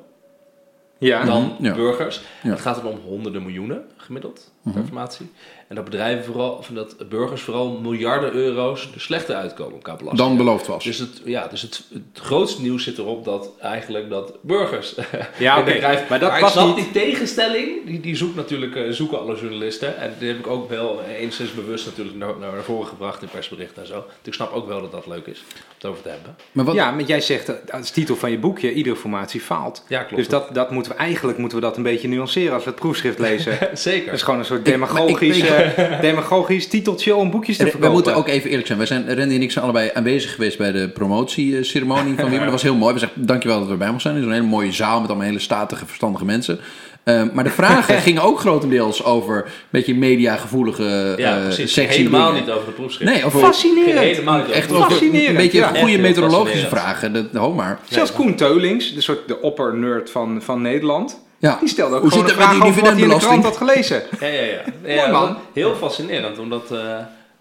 Ja, 0.97 1.23
dan 1.25 1.55
Ja. 1.59 1.73
burgers. 1.73 2.21
Ja. 2.43 2.49
Het 2.49 2.61
gaat 2.61 2.77
er 2.77 2.87
om 2.87 2.97
honderden 3.05 3.43
miljoenen 3.43 3.85
gemiddeld, 3.97 4.51
Mhm. 4.61 4.71
per 4.73 4.81
informatie. 4.81 5.31
En 5.67 5.75
dat 5.75 5.83
bedrijven 5.83 6.25
vooral, 6.25 6.51
of 6.51 6.67
dat 6.73 7.09
burgers 7.09 7.41
vooral 7.41 7.79
miljarden 7.81 8.33
euro's 8.33 8.89
er 8.93 9.01
slechter 9.01 9.35
uitkomen 9.35 9.81
qua 9.81 9.95
belasting. 9.95 10.27
Dan 10.27 10.37
beloofd 10.37 10.67
was. 10.67 10.83
Dus, 10.83 10.97
het, 10.99 11.21
ja, 11.23 11.47
dus 11.47 11.61
het, 11.61 11.83
het 11.93 12.01
grootste 12.23 12.61
nieuws 12.61 12.83
zit 12.83 12.97
erop 12.97 13.25
dat 13.25 13.49
eigenlijk 13.61 14.09
dat 14.09 14.33
burgers. 14.41 14.95
Ja, 15.37 15.59
oké. 15.59 16.03
Maar 16.09 16.19
dat 16.19 16.33
ik 16.33 16.39
was 16.39 16.51
snap 16.51 16.75
niet- 16.75 16.93
die 16.93 17.03
tegenstelling, 17.03 17.85
die, 17.85 17.99
die 17.99 18.15
zoekt 18.15 18.35
natuurlijk, 18.35 18.75
eh, 18.75 18.89
zoeken 18.89 19.19
alle 19.19 19.35
journalisten. 19.35 19.97
En 19.97 20.13
die 20.19 20.27
heb 20.27 20.37
ik 20.39 20.47
ook 20.47 20.69
wel 20.69 21.01
enigszins 21.19 21.53
bewust 21.53 21.85
natuurlijk 21.85 22.17
naar, 22.17 22.33
naar 22.39 22.63
voren 22.63 22.87
gebracht 22.87 23.21
in 23.21 23.27
persberichten 23.27 23.81
en 23.81 23.87
zo. 23.87 23.93
Dus 23.95 24.07
ik 24.27 24.33
snap 24.33 24.53
ook 24.53 24.67
wel 24.67 24.81
dat 24.81 24.91
dat 24.91 25.07
leuk 25.07 25.25
is 25.25 25.39
om 25.39 25.55
het 25.75 25.85
over 25.85 26.01
te 26.01 26.09
hebben. 26.09 26.35
maar 26.51 26.65
wat, 26.65 26.75
ja, 26.75 26.91
maar 26.91 27.03
jij 27.03 27.21
zegt 27.21 27.49
eh, 27.49 27.55
als 27.73 27.91
titel 27.91 28.15
van 28.15 28.31
je 28.31 28.37
boekje, 28.39 28.73
iedere 28.73 28.95
formatie 28.95 29.41
faalt. 29.41 29.83
Ja, 29.87 29.99
klopt. 29.99 30.15
Dus 30.15 30.27
dat, 30.27 30.53
dat 30.53 30.71
moeten 30.71 30.91
we 30.91 30.97
eigenlijk 30.97 31.37
moeten 31.37 31.57
we 31.57 31.63
dat 31.63 31.77
een 31.77 31.83
beetje 31.83 32.07
nuanceren 32.07 32.53
als 32.53 32.63
we 32.63 32.69
het 32.69 32.79
proefschrift 32.79 33.19
lezen. 33.19 33.57
Zeker. 33.73 34.05
Dat 34.05 34.13
is 34.15 34.21
gewoon 34.21 34.39
een 34.39 34.45
soort 34.45 34.67
Ik- 34.67 34.77
maar 34.77 34.89
ik- 34.89 35.19
demagogisch, 35.57 35.95
eh, 35.95 36.01
demagogisch 36.01 36.67
titeltje 36.67 37.15
om 37.15 37.31
boekjes 37.31 37.57
te 37.57 37.63
we 37.63 37.69
verkopen. 37.69 37.93
moeten 37.93 38.15
ook 38.15 38.27
even 38.27 38.49
eerlijk 38.49 38.67
zijn. 38.67 38.77
Wij 38.77 38.87
zijn, 38.87 39.15
Randy 39.15 39.35
en 39.35 39.41
ik 39.41 39.51
zijn 39.51 39.63
allebei 39.63 39.89
aanwezig 39.93 40.33
geweest 40.33 40.57
bij 40.57 40.71
de 40.71 40.89
promotieceremonie 40.89 42.15
van 42.15 42.23
Wimmer. 42.23 42.41
Dat 42.43 42.51
was 42.51 42.61
heel 42.63 42.75
mooi. 42.75 42.93
We 42.93 42.99
zeggen 42.99 43.25
dankjewel 43.25 43.57
dat 43.57 43.65
we 43.65 43.71
erbij 43.71 43.91
mochten 43.91 44.11
zijn. 44.11 44.15
Het 44.15 44.23
is 44.23 44.29
een 44.29 44.41
hele 44.41 44.55
mooie 44.55 44.71
zaal 44.71 44.99
met 44.99 45.09
allemaal 45.09 45.27
hele 45.27 45.39
statige, 45.39 45.85
verstandige 45.85 46.25
mensen. 46.25 46.59
Eh, 47.05 47.23
maar 47.33 47.43
de 47.43 47.49
vragen 47.49 48.01
gingen 48.07 48.21
ook 48.21 48.39
grotendeels 48.39 49.03
over 49.03 49.37
een 49.45 49.51
beetje 49.69 49.95
mediagevoelige 49.95 51.13
ja, 51.17 51.37
eh 51.37 51.43
precies. 51.43 51.73
sexy 51.73 51.97
Helemaal 51.97 52.31
dingen. 52.31 52.45
niet 52.45 52.53
over 52.53 52.65
de 52.65 52.71
proefschrift. 52.71 53.11
Nee, 53.11 53.25
over 53.25 53.39
Fascinerend. 53.39 53.99
Helemaal 53.99 54.37
niet 54.37 54.49
echt 54.49 54.71
over 54.71 54.83
de 54.83 54.89
Fascinerend, 54.89 55.29
een 55.29 55.35
beetje 55.35 55.57
ja. 55.57 55.73
goede 55.73 55.97
meteorologische 55.97 56.67
vragen. 56.67 57.13
Dat, 57.13 57.25
ho 57.33 57.53
maar. 57.53 57.79
Zelfs 57.89 58.11
Koen 58.11 58.35
Teulings, 58.35 58.93
de, 58.93 59.01
soort, 59.01 59.27
de 59.27 59.41
opper-nerd 59.41 60.09
van, 60.09 60.41
van 60.41 60.61
Nederland, 60.61 61.24
Ja. 61.45 61.57
die 61.59 61.69
stelde 61.69 61.95
ook 61.95 62.01
Hoe 62.01 62.11
gewoon 62.11 62.27
zit 62.27 62.37
met 62.37 62.45
vraag 62.45 62.59
die 62.59 62.69
over 62.69 62.81
wat 62.81 62.91
hij 62.91 63.01
in 63.01 63.09
de 63.09 63.17
krant 63.17 63.43
had 63.43 63.57
gelezen. 63.57 64.03
Ja, 64.19 64.27
ja, 64.27 64.41
ja. 64.41 64.61
Mooi, 64.81 64.95
ja 64.95 65.07
man. 65.07 65.37
Heel 65.53 65.75
fascinerend 65.75 66.39
om 66.39 66.49
dat, 66.49 66.71
eh, 66.71 66.97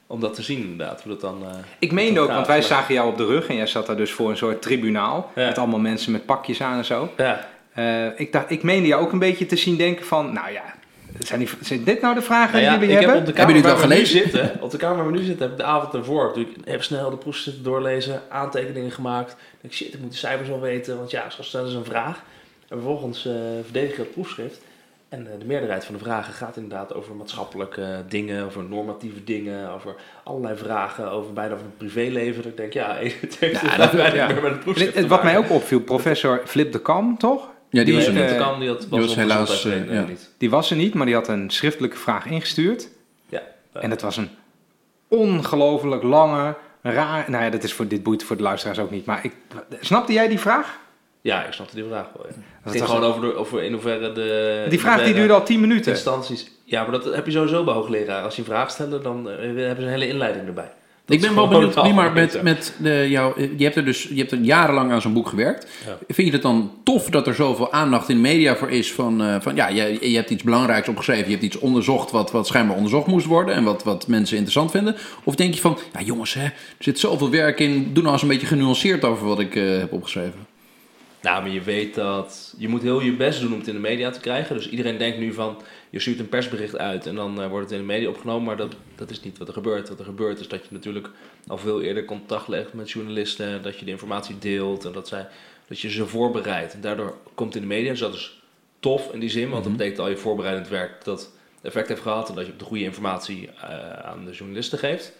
om 0.06 0.20
dat 0.20 0.34
te 0.34 0.42
zien 0.42 0.62
inderdaad. 0.62 1.02
Hoe 1.02 1.12
dat 1.12 1.20
dan, 1.20 1.42
eh, 1.42 1.56
Ik 1.78 1.92
meende 1.92 2.20
ook, 2.20 2.28
want 2.32 2.46
wij 2.46 2.62
zagen 2.62 2.94
jou 2.94 3.08
op 3.08 3.16
de 3.16 3.26
rug 3.26 3.46
en 3.46 3.56
jij 3.56 3.66
zat 3.66 3.86
daar 3.86 3.96
dus 3.96 4.12
voor 4.12 4.30
een 4.30 4.36
soort 4.36 4.62
tribunaal. 4.62 5.30
Ja. 5.34 5.46
Met 5.46 5.58
allemaal 5.58 5.78
mensen 5.78 6.12
met 6.12 6.26
pakjes 6.26 6.62
aan 6.62 6.76
en 6.78 6.84
zo. 6.84 7.08
ja. 7.16 7.52
Eh, 7.74 8.06
ik, 8.20 8.32
dacht, 8.32 8.50
ik 8.50 8.62
meende 8.62 8.88
jou 8.88 9.02
ook 9.02 9.12
een 9.12 9.18
beetje 9.18 9.46
te 9.46 9.56
zien 9.56 9.76
denken 9.76 10.06
van, 10.06 10.32
nou 10.32 10.52
ja, 10.52 10.62
zijn, 11.18 11.38
die, 11.38 11.48
zijn 11.60 11.84
dit 11.84 12.00
nou 12.00 12.14
de 12.14 12.22
vragen 12.22 12.52
Nou 12.52 12.64
ja, 12.64 12.70
die 12.70 12.80
jullie 12.80 12.94
ik 12.94 13.00
heb 13.00 13.10
hebben? 13.10 13.28
op 13.28 13.34
de 13.34 13.40
Hebben 13.40 13.54
kamer 13.62 13.72
jullie 13.72 13.88
waar 13.88 14.04
het 14.04 14.12
we 14.12 14.12
wel 14.12 14.22
nu 14.22 14.40
zitten, 14.42 14.62
op 14.62 14.70
de 14.70 14.76
kamer 14.76 14.96
waar 14.96 15.06
we 15.06 15.18
nu 15.18 15.24
zitten, 15.24 15.42
heb 15.42 15.50
ik 15.50 15.56
de 15.56 15.64
avond 15.64 15.94
ervoor 15.94 16.38
ik 16.38 16.48
even 16.64 16.84
snel 16.84 17.10
de 17.10 17.16
proefschrift 17.16 17.64
doorlezen, 17.64 18.22
aantekeningen 18.28 18.90
gemaakt. 18.90 19.30
Ik 19.30 19.36
denk, 19.60 19.72
shit, 19.74 19.94
ik 19.94 20.00
moet 20.00 20.12
de 20.12 20.16
cijfers 20.16 20.48
wel 20.48 20.60
weten, 20.60 20.96
want 20.96 21.10
ja, 21.10 21.24
straks 21.28 21.48
stellen 21.48 21.70
ze 21.70 21.76
een 21.76 21.84
vraag. 21.84 22.22
En 22.74 22.80
vervolgens 22.80 23.26
eh 23.26 23.32
verdedig 23.62 23.90
ik 23.90 23.96
het 23.96 24.12
proefschrift. 24.12 24.60
En 25.08 25.26
eh, 25.32 25.38
de 25.38 25.44
meerderheid 25.44 25.84
van 25.84 25.94
de 25.94 26.00
vragen 26.00 26.34
gaat 26.34 26.56
inderdaad 26.56 26.94
over 26.94 27.14
maatschappelijke 27.14 27.82
eh, 27.82 27.98
dingen, 28.08 28.44
over 28.44 28.62
normatieve 28.62 29.24
dingen, 29.24 29.70
over 29.70 29.94
allerlei 30.24 30.56
vragen, 30.56 31.10
over 31.10 31.32
bijna 31.32 31.54
over 31.54 31.66
een 31.66 31.76
privéleven. 31.76 32.42
Dat 32.42 32.50
ik 32.50 32.56
denk, 32.56 32.72
ja, 32.72 32.96
het 33.20 33.36
heeft 33.38 33.60
Ja, 33.60 33.70
ja, 33.70 33.76
dat- 33.76 33.90
bijna 33.92 34.14
ja. 34.14 34.24
niet 34.26 34.34
meer 34.34 34.42
met 34.42 34.52
het 34.52 34.60
proefschrift 34.60 34.94
Het- 34.94 35.02
te 35.02 35.08
wat 35.08 35.22
mij 35.22 35.38
ook 35.38 35.50
opviel, 35.50 35.80
professor 35.80 36.42
Flip 36.44 36.72
de 36.72 36.80
Kam, 36.80 37.18
toch? 37.18 37.48
Ja, 37.70 37.84
die 37.84 37.94
was 37.94 38.06
er 38.06 38.12
Die, 38.12 38.20
niet. 38.22 38.30
die 38.30 38.68
had, 38.68 38.86
die 38.90 39.00
was 39.00 39.14
helaas, 39.14 39.64
eh, 39.64 39.92
ja. 39.92 40.04
niet. 40.04 40.30
Die 40.38 40.50
was 40.50 40.70
er 40.70 40.76
niet, 40.76 40.94
maar 40.94 41.06
die 41.06 41.14
had 41.14 41.28
een 41.28 41.50
schriftelijke 41.50 41.96
vraag 41.96 42.26
ingestuurd. 42.26 42.88
Ja. 43.28 43.42
En 43.72 43.90
het 43.90 44.02
was 44.02 44.16
een 44.16 44.28
ongelooflijk 45.08 46.02
lange, 46.02 46.54
raar... 46.82 47.24
Nou 47.30 47.44
ja, 47.44 47.50
dat 47.50 47.62
is 47.62 47.72
voor, 47.72 47.88
dit 47.88 48.02
boeit 48.02 48.24
voor 48.24 48.36
de 48.36 48.42
luisteraars 48.42 48.78
ook 48.78 48.90
niet. 48.90 49.04
Maar 49.06 49.24
ik, 49.24 49.32
snapte 49.80 50.12
jij 50.12 50.28
die 50.28 50.38
vraag? 50.40 50.78
Ja, 51.30 51.44
ik 51.46 51.52
snapte 51.52 51.74
die 51.74 51.84
vraag 51.84 52.06
wel. 52.16 52.26
Ja. 52.28 52.34
Het 52.62 52.72
ging 52.72 52.84
gewoon 52.84 53.02
over, 53.02 53.20
de, 53.20 53.34
over 53.34 53.62
in 53.62 53.72
hoeverre 53.72 54.12
de... 54.12 54.66
Die 54.68 54.80
vraag 54.80 55.04
die 55.04 55.14
duurde 55.14 55.32
al 55.32 55.44
10 55.44 55.60
minuten. 55.60 55.92
instanties. 55.92 56.50
Ja, 56.64 56.82
maar 56.82 56.90
dat 56.90 57.14
heb 57.14 57.26
je 57.26 57.32
sowieso 57.32 57.64
bij 57.64 57.74
hoogleraar. 57.74 58.22
Als 58.22 58.34
je 58.34 58.40
een 58.40 58.46
vraag 58.46 58.70
stelt, 58.70 59.02
dan 59.02 59.30
eh, 59.30 59.36
hebben 59.36 59.76
ze 59.76 59.82
een 59.82 59.88
hele 59.88 60.08
inleiding 60.08 60.46
erbij. 60.46 60.72
Dat 61.04 61.16
Ik 61.16 61.22
ben 61.22 61.34
wel 61.34 61.48
benieuwd, 61.48 61.76
algemeen 61.76 62.12
met, 62.12 62.42
met 62.42 62.74
de, 62.78 63.06
jou, 63.08 63.40
je 63.56 63.64
hebt 63.64 63.76
er 63.76 63.84
dus 63.84 64.02
je 64.02 64.18
hebt 64.18 64.32
er 64.32 64.38
jarenlang 64.38 64.92
aan 64.92 65.00
zo'n 65.00 65.12
boek 65.12 65.28
gewerkt. 65.28 65.66
Ja. 65.86 65.98
Vind 66.08 66.26
je 66.26 66.32
het 66.32 66.42
dan 66.42 66.72
tof 66.82 67.10
dat 67.10 67.26
er 67.26 67.34
zoveel 67.34 67.72
aandacht 67.72 68.08
in 68.08 68.16
de 68.16 68.22
media 68.22 68.56
voor 68.56 68.70
is? 68.70 68.92
Van, 68.92 69.22
eh, 69.22 69.36
van 69.40 69.56
ja, 69.56 69.68
je, 69.68 70.10
je 70.10 70.16
hebt 70.16 70.30
iets 70.30 70.42
belangrijks 70.42 70.88
opgeschreven, 70.88 71.24
je 71.24 71.30
hebt 71.30 71.42
iets 71.42 71.58
onderzocht 71.58 72.10
wat, 72.10 72.30
wat 72.30 72.46
schijnbaar 72.46 72.76
onderzocht 72.76 73.06
moest 73.06 73.26
worden 73.26 73.54
en 73.54 73.64
wat, 73.64 73.84
wat 73.84 74.06
mensen 74.06 74.34
interessant 74.34 74.70
vinden. 74.70 74.96
Of 75.24 75.34
denk 75.34 75.54
je 75.54 75.60
van, 75.60 75.78
ja 75.92 76.00
jongens, 76.00 76.34
hè, 76.34 76.44
er 76.44 76.52
zit 76.78 76.98
zoveel 76.98 77.30
werk 77.30 77.60
in, 77.60 77.90
doe 77.92 78.02
nou 78.02 78.14
eens 78.14 78.22
een 78.22 78.28
beetje 78.28 78.46
genuanceerd 78.46 79.04
over 79.04 79.26
wat 79.26 79.40
ik 79.40 79.56
eh, 79.56 79.78
heb 79.78 79.92
opgeschreven. 79.92 80.53
Nou, 81.24 81.42
maar 81.42 81.50
je 81.50 81.60
weet 81.60 81.94
dat 81.94 82.54
je 82.58 82.68
moet 82.68 82.82
heel 82.82 83.00
je 83.00 83.16
best 83.16 83.40
doen 83.40 83.52
om 83.52 83.58
het 83.58 83.68
in 83.68 83.74
de 83.74 83.80
media 83.80 84.10
te 84.10 84.20
krijgen. 84.20 84.56
Dus 84.56 84.68
iedereen 84.68 84.98
denkt 84.98 85.18
nu 85.18 85.32
van, 85.32 85.62
je 85.90 86.00
stuurt 86.00 86.18
een 86.18 86.28
persbericht 86.28 86.76
uit 86.76 87.06
en 87.06 87.14
dan 87.14 87.42
eh, 87.42 87.48
wordt 87.48 87.70
het 87.70 87.80
in 87.80 87.86
de 87.86 87.92
media 87.92 88.08
opgenomen. 88.08 88.44
Maar 88.44 88.56
dat, 88.56 88.74
dat 88.94 89.10
is 89.10 89.20
niet 89.20 89.38
wat 89.38 89.48
er 89.48 89.54
gebeurt. 89.54 89.88
Wat 89.88 89.98
er 89.98 90.04
gebeurt 90.04 90.40
is 90.40 90.48
dat 90.48 90.60
je 90.60 90.68
natuurlijk 90.70 91.10
al 91.46 91.58
veel 91.58 91.82
eerder 91.82 92.04
contact 92.04 92.48
legt 92.48 92.72
met 92.72 92.90
journalisten. 92.90 93.62
Dat 93.62 93.78
je 93.78 93.84
de 93.84 93.90
informatie 93.90 94.38
deelt 94.38 94.84
en 94.84 94.92
dat, 94.92 95.08
zij, 95.08 95.26
dat 95.68 95.80
je 95.80 95.90
ze 95.90 96.06
voorbereidt. 96.06 96.74
En 96.74 96.80
daardoor 96.80 97.16
komt 97.34 97.54
het 97.54 97.62
in 97.62 97.68
de 97.68 97.74
media. 97.74 97.90
Dus 97.90 98.00
dat 98.00 98.14
is 98.14 98.42
tof 98.80 99.12
in 99.12 99.20
die 99.20 99.30
zin, 99.30 99.50
want 99.50 99.64
dat 99.64 99.72
betekent 99.72 99.98
al 99.98 100.08
je 100.08 100.16
voorbereidend 100.16 100.68
werk 100.68 101.04
dat 101.04 101.30
effect 101.62 101.88
heeft 101.88 102.02
gehad. 102.02 102.28
En 102.28 102.34
dat 102.34 102.46
je 102.46 102.56
de 102.56 102.64
goede 102.64 102.84
informatie 102.84 103.48
eh, 103.48 103.90
aan 103.90 104.24
de 104.24 104.32
journalisten 104.32 104.78
geeft. 104.78 105.12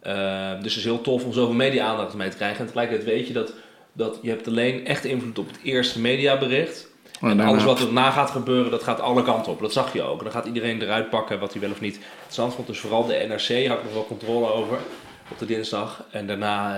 Eh, 0.00 0.50
dus 0.50 0.74
het 0.74 0.76
is 0.76 0.84
heel 0.84 1.00
tof 1.00 1.24
om 1.24 1.32
zoveel 1.32 1.54
media-aandacht 1.54 2.14
mee 2.14 2.28
te 2.28 2.36
krijgen. 2.36 2.58
En 2.58 2.66
tegelijkertijd 2.66 3.08
weet 3.08 3.26
je 3.26 3.32
dat, 3.32 3.52
dat 3.92 4.18
je 4.22 4.28
hebt 4.30 4.46
alleen 4.48 4.86
echt 4.86 5.04
invloed 5.04 5.38
op 5.38 5.46
het 5.46 5.58
eerste 5.62 6.00
mediabericht. 6.00 6.88
En 7.20 7.26
daarna- 7.26 7.44
alles 7.46 7.64
wat 7.64 7.80
er 7.80 7.92
na 7.92 8.10
gaat 8.10 8.30
gebeuren, 8.30 8.70
dat 8.70 8.82
gaat 8.82 9.00
alle 9.00 9.22
kanten 9.22 9.52
op. 9.52 9.60
Dat 9.60 9.72
zag 9.72 9.92
je 9.92 10.02
ook. 10.02 10.18
En 10.18 10.24
dan 10.24 10.32
gaat 10.32 10.46
iedereen 10.46 10.82
eruit 10.82 11.10
pakken 11.10 11.38
wat 11.38 11.52
hij 11.52 11.60
wel 11.60 11.70
of 11.70 11.80
niet 11.80 12.00
interessant 12.16 12.54
vond. 12.54 12.66
Dus 12.66 12.78
vooral 12.78 13.06
de 13.06 13.24
NRC 13.28 13.66
had 13.66 13.78
ik 13.78 13.84
nog 13.84 13.92
wel 13.92 14.06
controle 14.06 14.52
over 14.52 14.78
op 15.30 15.38
de 15.38 15.46
dinsdag. 15.46 16.04
En 16.10 16.26
daarna, 16.26 16.76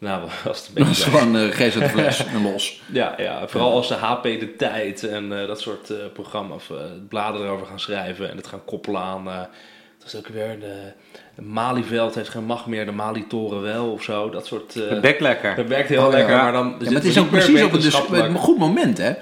eh, 0.00 0.22
was 0.44 0.58
het 0.58 0.68
een 0.68 0.74
Dat 0.74 0.86
beetje... 0.86 0.90
is 0.90 1.02
gewoon 1.02 1.36
uh, 1.36 1.56
de 1.72 1.88
fles 1.88 2.24
en 2.34 2.42
los. 2.42 2.82
Ja, 2.92 3.14
ja, 3.16 3.48
vooral 3.48 3.72
als 3.72 3.88
de 3.88 3.94
HP 3.94 4.22
de 4.22 4.54
Tijd 4.56 5.04
en 5.04 5.40
eh, 5.40 5.46
dat 5.46 5.60
soort 5.60 5.90
eh, 5.90 5.96
programma's, 6.12 6.70
eh, 6.70 6.76
bladen 7.08 7.40
erover 7.42 7.66
gaan 7.66 7.80
schrijven 7.80 8.30
en 8.30 8.36
het 8.36 8.46
gaan 8.46 8.64
koppelen 8.64 9.00
aan, 9.00 9.28
eh, 9.28 9.40
Dat 9.98 10.06
is 10.12 10.16
ook 10.16 10.26
weer 10.28 10.60
de 10.60 10.92
Malieveld 11.40 12.14
heeft 12.14 12.28
geen 12.28 12.44
macht 12.44 12.66
meer, 12.66 12.84
de 12.86 12.92
Mali-toren 12.92 13.62
wel 13.62 13.86
of 13.92 14.02
zo. 14.02 14.30
Dat 14.30 14.46
soort... 14.46 14.76
eh, 14.76 15.02
Het 15.02 15.20
lekker. 15.20 15.54
dat 15.56 15.66
werkt 15.66 15.88
heel 15.88 16.04
Oh, 16.06 16.10
lekker, 16.10 16.34
Ja. 16.34 16.42
maar 16.42 16.52
dan... 16.52 16.74
Ja, 16.78 16.84
maar 16.84 16.92
het 16.94 17.04
is 17.04 17.18
ook 17.18 17.30
precies 17.30 17.62
op 17.62 17.72
een, 17.72 17.80
dus, 17.80 18.02
een 18.10 18.34
goed 18.34 18.58
moment, 18.58 18.98
hè? 18.98 19.12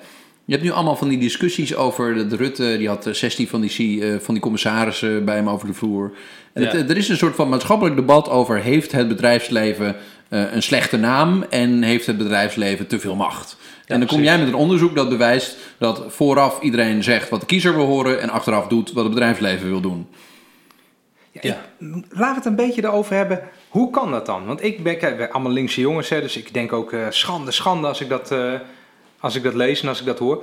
Je 0.44 0.54
hebt 0.54 0.62
nu 0.66 0.70
allemaal 0.72 0.96
van 0.96 1.08
die 1.08 1.18
discussies 1.18 1.74
over 1.76 2.28
de 2.28 2.36
Rutte, 2.36 2.76
die 2.78 2.88
had 2.88 3.06
eh, 3.06 3.12
16 3.14 3.48
van 3.48 3.60
die, 3.60 4.04
eh, 4.04 4.18
van 4.20 4.34
die 4.34 4.42
commissarissen 4.42 5.24
bij 5.24 5.34
hem 5.34 5.48
over 5.48 5.66
de 5.66 5.74
vloer. 5.74 6.12
En 6.52 6.62
het, 6.62 6.72
Ja. 6.72 6.78
eh, 6.78 6.90
er 6.90 6.96
is 6.96 7.08
een 7.08 7.16
soort 7.16 7.34
van 7.34 7.48
maatschappelijk 7.48 7.96
debat 7.96 8.28
over: 8.30 8.58
heeft 8.60 8.92
het 8.92 9.08
bedrijfsleven 9.08 9.96
eh, 10.28 10.52
een 10.52 10.62
slechte 10.62 10.96
naam 10.96 11.44
en 11.50 11.82
heeft 11.82 12.06
het 12.06 12.18
bedrijfsleven 12.18 12.86
te 12.86 13.00
veel 13.00 13.14
macht? 13.14 13.56
en 13.86 13.98
dan 13.98 14.08
kom 14.08 14.16
precies. 14.16 14.24
jij 14.34 14.38
met 14.38 14.48
een 14.48 14.60
onderzoek 14.60 14.94
dat 14.96 15.08
bewijst 15.08 15.56
dat 15.78 16.04
vooraf 16.08 16.60
iedereen 16.60 17.02
zegt 17.02 17.28
wat 17.28 17.40
de 17.40 17.46
kiezer 17.46 17.74
wil 17.74 17.86
horen 17.86 18.20
en 18.20 18.30
achteraf 18.30 18.66
doet 18.66 18.92
wat 18.92 19.04
het 19.04 19.12
bedrijfsleven 19.14 19.68
wil 19.68 19.80
doen. 19.80 20.06
Ja, 21.42 21.54
ik- 21.78 22.04
we 22.08 22.24
het 22.26 22.44
een 22.44 22.56
beetje 22.56 22.84
erover 22.84 23.14
hebben. 23.16 23.48
Hoe 23.68 23.90
kan 23.90 24.10
dat 24.10 24.26
dan? 24.26 24.46
Want 24.46 24.62
ik 24.64 24.82
ben, 24.82 25.30
allemaal 25.32 25.52
linkse 25.52 25.80
jongens, 25.80 26.08
hè, 26.08 26.20
dus 26.20 26.36
ik 26.36 26.54
denk 26.54 26.72
ook 26.72 26.92
eh, 26.92 27.06
schande, 27.10 27.50
schande 27.50 27.86
als 27.88 28.00
ik, 28.00 28.08
dat, 28.08 28.30
eh, 28.32 28.52
als 29.20 29.34
ik 29.34 29.42
dat 29.42 29.54
lees 29.54 29.82
en 29.82 29.88
als 29.88 30.00
ik 30.00 30.06
dat 30.06 30.18
hoor. 30.18 30.42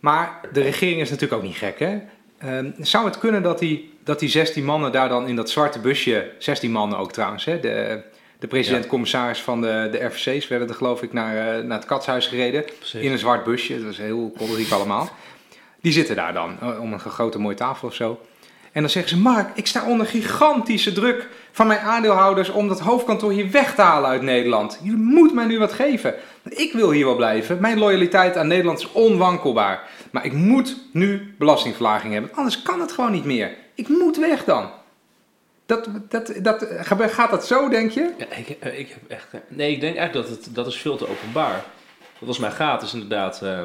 Maar 0.00 0.40
de 0.52 0.60
regering 0.62 1.00
is 1.00 1.10
natuurlijk 1.10 1.40
ook 1.42 1.46
niet 1.48 1.56
gek, 1.56 1.78
hè? 1.78 1.98
Ehm, 2.38 2.70
zou 2.78 3.04
het 3.04 3.18
kunnen 3.18 3.42
dat 3.42 3.58
die, 3.58 3.92
dat 4.04 4.18
die 4.18 4.28
16 4.28 4.64
mannen 4.64 4.92
daar 4.92 5.08
dan 5.08 5.28
in 5.28 5.36
dat 5.36 5.50
zwarte 5.50 5.78
busje, 5.80 6.30
16 6.38 6.70
mannen 6.70 6.98
ook 6.98 7.12
trouwens, 7.12 7.44
hè? 7.44 7.60
De, 7.60 8.02
de 8.38 8.46
president-commissaris 8.46 9.40
van 9.40 9.60
de, 9.60 9.88
de 9.90 10.04
RVC's 10.04 10.48
werden 10.48 10.68
er 10.68 10.74
geloof 10.74 11.02
ik 11.02 11.12
naar, 11.12 11.36
eh, 11.58 11.64
naar 11.64 11.78
het 11.78 11.86
katshuis 11.86 12.26
gereden. 12.26 12.64
Precies. 12.78 13.00
In 13.00 13.12
een 13.12 13.18
zwart 13.18 13.44
busje, 13.44 13.74
dat 13.76 13.84
was 13.84 13.96
heel 13.96 14.32
kolderiek 14.38 14.70
allemaal. 14.70 15.08
Die 15.80 15.92
zitten 15.92 16.16
daar 16.16 16.32
dan, 16.32 16.78
om 16.80 16.92
een 16.92 17.00
grote 17.00 17.38
mooie 17.38 17.56
tafel 17.56 17.88
of 17.88 17.94
zo. 17.94 18.20
En 18.76 18.82
dan 18.82 18.90
zeggen 18.90 19.16
ze, 19.16 19.22
Mark, 19.22 19.48
ik 19.54 19.66
sta 19.66 19.86
onder 19.86 20.06
gigantische 20.06 20.92
druk 20.92 21.28
van 21.52 21.66
mijn 21.66 21.80
aandeelhouders 21.80 22.48
om 22.50 22.68
dat 22.68 22.80
hoofdkantoor 22.80 23.32
hier 23.32 23.50
weg 23.50 23.74
te 23.74 23.82
halen 23.82 24.10
uit 24.10 24.22
Nederland. 24.22 24.78
Je 24.82 24.92
moet 24.92 25.34
mij 25.34 25.44
nu 25.44 25.58
wat 25.58 25.72
geven. 25.72 26.14
Ik 26.48 26.72
wil 26.72 26.90
hier 26.90 27.04
wel 27.04 27.16
blijven. 27.16 27.60
Mijn 27.60 27.78
loyaliteit 27.78 28.36
aan 28.36 28.46
Nederland 28.46 28.78
is 28.78 28.92
onwankelbaar. 28.92 29.88
Maar 30.10 30.24
ik 30.24 30.32
moet 30.32 30.76
nu 30.92 31.34
belastingverlaging 31.38 32.12
hebben. 32.12 32.30
Anders 32.34 32.62
kan 32.62 32.80
het 32.80 32.92
gewoon 32.92 33.12
niet 33.12 33.24
meer. 33.24 33.54
Ik 33.74 33.88
moet 33.88 34.16
weg 34.16 34.44
dan. 34.44 34.70
Dat, 35.66 35.88
dat, 36.08 36.32
dat, 36.42 36.66
gaat 36.98 37.30
dat 37.30 37.46
zo, 37.46 37.68
denk 37.68 37.90
je? 37.90 38.12
Ja, 38.18 38.26
ik, 38.36 38.48
eh, 38.48 38.78
ik 38.78 38.88
heb 38.88 39.10
echt... 39.10 39.26
eh, 39.32 39.40
Nee, 39.48 39.72
ik 39.72 39.80
denk 39.80 39.96
eigenlijk 39.96 40.28
dat 40.28 40.38
het 40.38 40.54
dat 40.54 40.66
is 40.66 40.76
veel 40.76 40.96
te 40.96 41.08
openbaar. 41.08 41.64
Wat 42.18 42.28
als 42.28 42.38
mij 42.38 42.50
gaat 42.50 42.82
is 42.82 42.92
inderdaad 42.92 43.42
eh, 43.42 43.60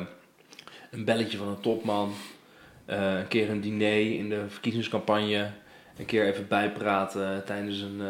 een 0.92 1.06
belletje 1.06 1.38
van 1.38 1.48
een 1.48 1.60
topman. 1.62 2.14
Eh, 2.92 3.18
een 3.20 3.28
keer 3.28 3.50
een 3.50 3.62
diner 3.62 4.16
in 4.18 4.30
de 4.30 4.42
verkiezingscampagne. 4.48 5.50
Een 5.98 6.06
keer 6.06 6.26
even 6.26 6.48
bijpraten 6.48 7.44
tijdens 7.46 7.82
een, 7.82 7.98
eh, 8.02 8.08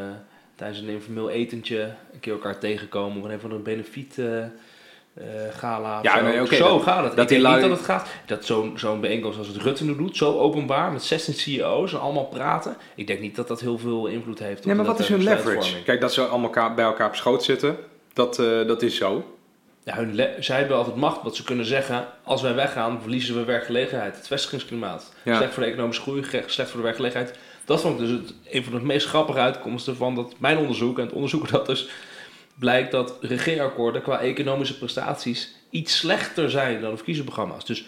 tijdens 0.55 0.79
een 0.79 0.87
informeel 0.89 1.29
etentje. 1.29 1.93
Een 2.13 2.19
keer 2.19 2.33
elkaar 2.33 2.59
tegenkomen 2.59 3.23
op 3.23 3.29
een 3.29 3.39
van 3.39 3.51
een 3.51 3.63
benefiet 3.63 4.17
eh, 4.17 4.43
eh, 4.43 4.49
gala. 5.57 5.97
of 5.97 6.03
Ja, 6.03 6.17
zo. 6.17 6.23
nee, 6.23 6.41
oké, 6.41 6.55
zo 6.55 6.67
dat- 6.67 6.83
gaat 6.83 7.03
het. 7.03 7.15
dat 7.15 7.31
ik 7.31 7.41
denk 7.41 7.53
niet 7.53 7.61
dat 7.61 7.77
het 7.77 7.85
gaat. 7.85 8.09
Dat 8.25 8.45
zo'n 8.45 8.73
zo'n 8.75 9.01
bijeenkomst 9.01 9.37
als 9.37 9.47
het 9.47 9.57
Rutte 9.57 9.85
nu 9.85 9.95
doet, 9.95 10.17
zo 10.17 10.37
openbaar, 10.39 10.91
met 10.91 11.03
16 11.03 11.33
CEO's 11.33 11.93
en 11.93 11.99
allemaal 11.99 12.25
praten. 12.25 12.75
Ik 12.95 13.07
denk 13.07 13.19
niet 13.19 13.35
dat 13.35 13.47
dat 13.47 13.59
heel 13.61 13.77
veel 13.77 14.05
invloed 14.07 14.39
heeft. 14.39 14.59
op 14.59 14.65
Nee, 14.65 14.75
maar 14.75 14.85
de 14.85 14.91
wat 14.91 14.99
is 14.99 15.07
hun 15.07 15.23
leverage? 15.23 15.83
Kijk, 15.83 16.01
dat 16.01 16.13
ze 16.13 16.21
allemaal 16.21 16.43
elkaar- 16.53 16.73
bij 16.75 16.85
elkaar 16.85 17.07
op 17.07 17.15
schoot 17.15 17.43
zitten, 17.43 17.77
dat, 18.13 18.39
eh, 18.39 18.67
dat 18.67 18.81
is 18.81 18.95
zo. 18.95 19.35
Ja, 19.83 19.95
hun 19.95 20.15
zij 20.39 20.57
hebben 20.57 20.77
altijd 20.77 20.95
macht, 20.95 21.23
wat 21.23 21.35
ze 21.35 21.43
kunnen 21.43 21.65
zeggen. 21.65 22.07
Als 22.23 22.41
wij 22.41 22.53
weggaan, 22.53 23.01
verliezen 23.01 23.35
we 23.35 23.43
werkgelegenheid. 23.43 24.15
Het 24.15 24.27
vestigingsklimaat. 24.27 25.13
Ja. 25.23 25.35
Slecht 25.35 25.53
voor 25.53 25.63
de 25.63 25.69
economische 25.69 26.01
groei, 26.01 26.23
slecht 26.45 26.69
voor 26.69 26.77
de 26.79 26.83
werkgelegenheid. 26.85 27.37
Dat 27.65 27.81
vond 27.81 27.99
ik 27.99 28.07
dus 28.07 28.19
het, 28.19 28.33
een 28.49 28.63
van 28.63 28.73
de 28.73 28.79
meest 28.85 29.07
grappige 29.07 29.39
uitkomsten 29.39 29.95
van 29.95 30.15
dat, 30.15 30.33
mijn 30.37 30.57
onderzoek. 30.57 30.97
En 30.99 31.05
het 31.05 31.13
onderzoek 31.13 31.49
dat 31.49 31.65
dus 31.65 31.89
blijkt 32.55 32.91
dat 32.91 33.17
regeerakkoorden 33.21 34.01
qua 34.01 34.19
economische 34.19 34.77
prestaties 34.77 35.55
iets 35.69 35.97
slechter 35.97 36.49
zijn 36.49 36.81
dan 36.81 36.89
de 36.89 36.95
verkiezingsprogramma's. 36.95 37.65
Dus, 37.65 37.85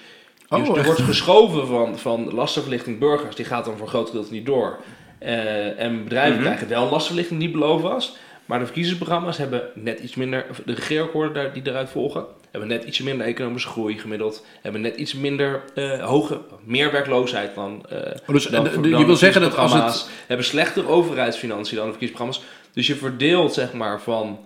Oh, 0.50 0.60
dus 0.60 0.68
er 0.70 0.76
echt? 0.78 0.86
wordt 0.86 1.02
geschoven 1.02 1.68
van, 1.68 1.98
van 2.00 2.34
lastenverlichting 2.34 3.00
burgers. 3.00 3.36
Die 3.36 3.46
gaat 3.46 3.66
dan 3.66 3.74
voor 3.74 3.84
een 3.86 3.92
groot 3.94 4.08
gedeelte 4.10 4.34
niet 4.34 4.46
door. 4.46 4.80
Eh, 5.20 5.80
en 5.80 6.04
bedrijven 6.04 6.34
Mhm. 6.34 6.44
krijgen 6.44 6.68
wel 6.68 6.90
lastenverlichting 6.90 7.40
die 7.40 7.52
beloofd 7.52 7.84
was. 7.84 8.16
Maar 8.46 8.60
de 8.60 8.66
verkiezingsprogramma's 8.66 9.38
hebben 9.38 9.70
net 9.74 10.00
iets 10.00 10.16
minder, 10.16 10.46
de 10.66 10.74
regeerakkoorden 10.74 11.54
die 11.54 11.62
eruit 11.66 11.90
volgen, 11.90 12.26
hebben 12.52 12.70
net 12.70 12.84
iets 12.84 13.02
minder 13.02 13.26
economische 13.26 13.68
groei 13.68 14.00
gemiddeld. 14.00 14.46
Hebben 14.62 14.82
net 14.82 14.96
iets 14.96 15.14
minder 15.14 15.62
eh, 15.76 16.00
hoge, 16.06 16.42
meer 16.64 16.92
werkloosheid 16.92 17.56
dan. 17.56 17.86
Oh, 17.92 18.28
dus, 18.28 18.46
dan 18.46 18.66
eh, 18.68 18.74
voor- 18.74 18.84
de- 18.84 18.90
dan 18.90 19.00
je 19.00 19.06
wil 19.06 19.16
zeggen 19.16 19.42
dat 19.42 19.58
als 19.58 19.74
het... 19.74 20.10
Hebben 20.28 20.46
slechter 20.46 20.90
overheidsfinanciën 20.90 21.78
dan 21.78 21.86
de 21.86 21.92
verkiezingsprogramma's. 21.92 22.52
Dus 22.74 22.88
je 22.88 22.96
verdeelt 22.96 23.54
zeg 23.54 23.74
maar 23.74 24.02
van. 24.02 24.46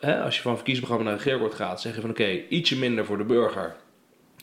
Hè, 0.00 0.20
als 0.22 0.36
je 0.36 0.42
van 0.42 0.54
verkiezingsprogramma 0.54 1.10
naar 1.10 1.18
regeerakkoord 1.22 1.54
gaat, 1.54 1.80
zeg 1.80 1.94
je 1.94 2.00
van 2.00 2.10
oké, 2.10 2.40
ietsje 2.48 2.76
minder 2.76 3.04
voor 3.04 3.18
de 3.18 3.24
burger. 3.24 3.76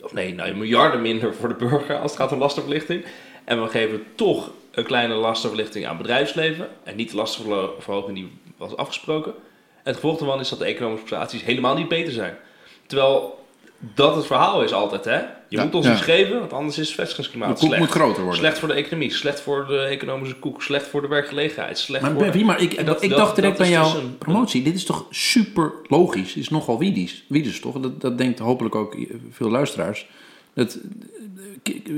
Of 0.03 0.13
nee, 0.13 0.33
nou, 0.33 0.53
miljarden 0.53 1.01
minder 1.01 1.35
voor 1.35 1.47
de 1.47 1.55
burger 1.55 1.97
als 1.99 2.11
het 2.11 2.19
gaat 2.21 2.31
om 2.31 2.39
lastenverlichting. 2.39 3.05
En 3.43 3.61
we 3.63 3.69
geven 3.69 4.03
toch 4.15 4.51
een 4.71 4.83
kleine 4.83 5.13
lastenverlichting 5.13 5.85
aan 5.85 5.97
bedrijfsleven. 5.97 6.67
En 6.83 6.95
niet 6.95 7.09
de 7.09 7.15
lastenverhoging 7.15 8.15
die 8.15 8.31
was 8.57 8.75
afgesproken. 8.77 9.31
En 9.31 9.91
het 9.91 9.95
gevolg 9.95 10.17
daarvan 10.17 10.39
is 10.39 10.49
dat 10.49 10.59
de 10.59 10.65
economische 10.65 11.05
prestaties 11.05 11.43
helemaal 11.43 11.75
niet 11.75 11.87
beter 11.87 12.13
zijn. 12.13 12.37
Terwijl 12.87 13.43
dat 13.95 14.15
het 14.15 14.25
verhaal 14.25 14.63
is 14.63 14.73
altijd, 14.73 15.05
hè? 15.05 15.17
Je 15.49 15.57
Ja, 15.57 15.63
moet 15.63 15.75
ons 15.75 15.85
ja. 15.85 15.91
iets 15.91 16.01
geven, 16.01 16.39
want 16.39 16.53
anders 16.53 16.77
is 16.77 16.87
het 16.87 16.95
vestigingsklimaat 16.95 17.47
De 17.47 17.53
koek 17.55 17.63
slecht. 17.67 17.81
moet 17.81 17.91
groter 17.91 18.21
worden. 18.21 18.39
Slecht 18.39 18.59
voor 18.59 18.67
de 18.67 18.73
economie, 18.73 19.11
slecht 19.13 19.39
voor 19.41 19.65
de 19.67 19.77
economische 19.79 20.35
koek, 20.35 20.61
slecht 20.63 20.87
voor 20.87 21.01
de 21.01 21.07
werkgelegenheid, 21.07 21.77
slecht 21.77 22.03
Maar 22.03 22.11
voor... 22.13 22.25
Bev, 22.25 22.41
maar 22.43 22.61
ik, 22.61 22.85
dat- 22.85 23.03
ik 23.03 23.09
dat- 23.09 23.17
dacht 23.19 23.35
direct 23.35 23.57
bij 23.57 23.67
is 23.67 23.73
jouw 23.73 23.83
dus 23.93 24.01
een- 24.03 24.17
promotie, 24.17 24.63
dit 24.63 24.75
is 24.75 24.83
toch 24.85 25.05
super 25.09 25.71
logisch? 25.87 26.33
Dit 26.33 26.43
is 26.43 26.49
nogal 26.49 26.79
wiedis, 26.79 27.23
wiedis 27.27 27.59
toch? 27.59 27.79
Dat, 27.79 28.01
dat 28.01 28.17
denkt 28.17 28.39
hopelijk 28.39 28.75
ook 28.75 28.95
veel 29.31 29.49
luisteraars. 29.49 30.07
Dat 30.53 30.77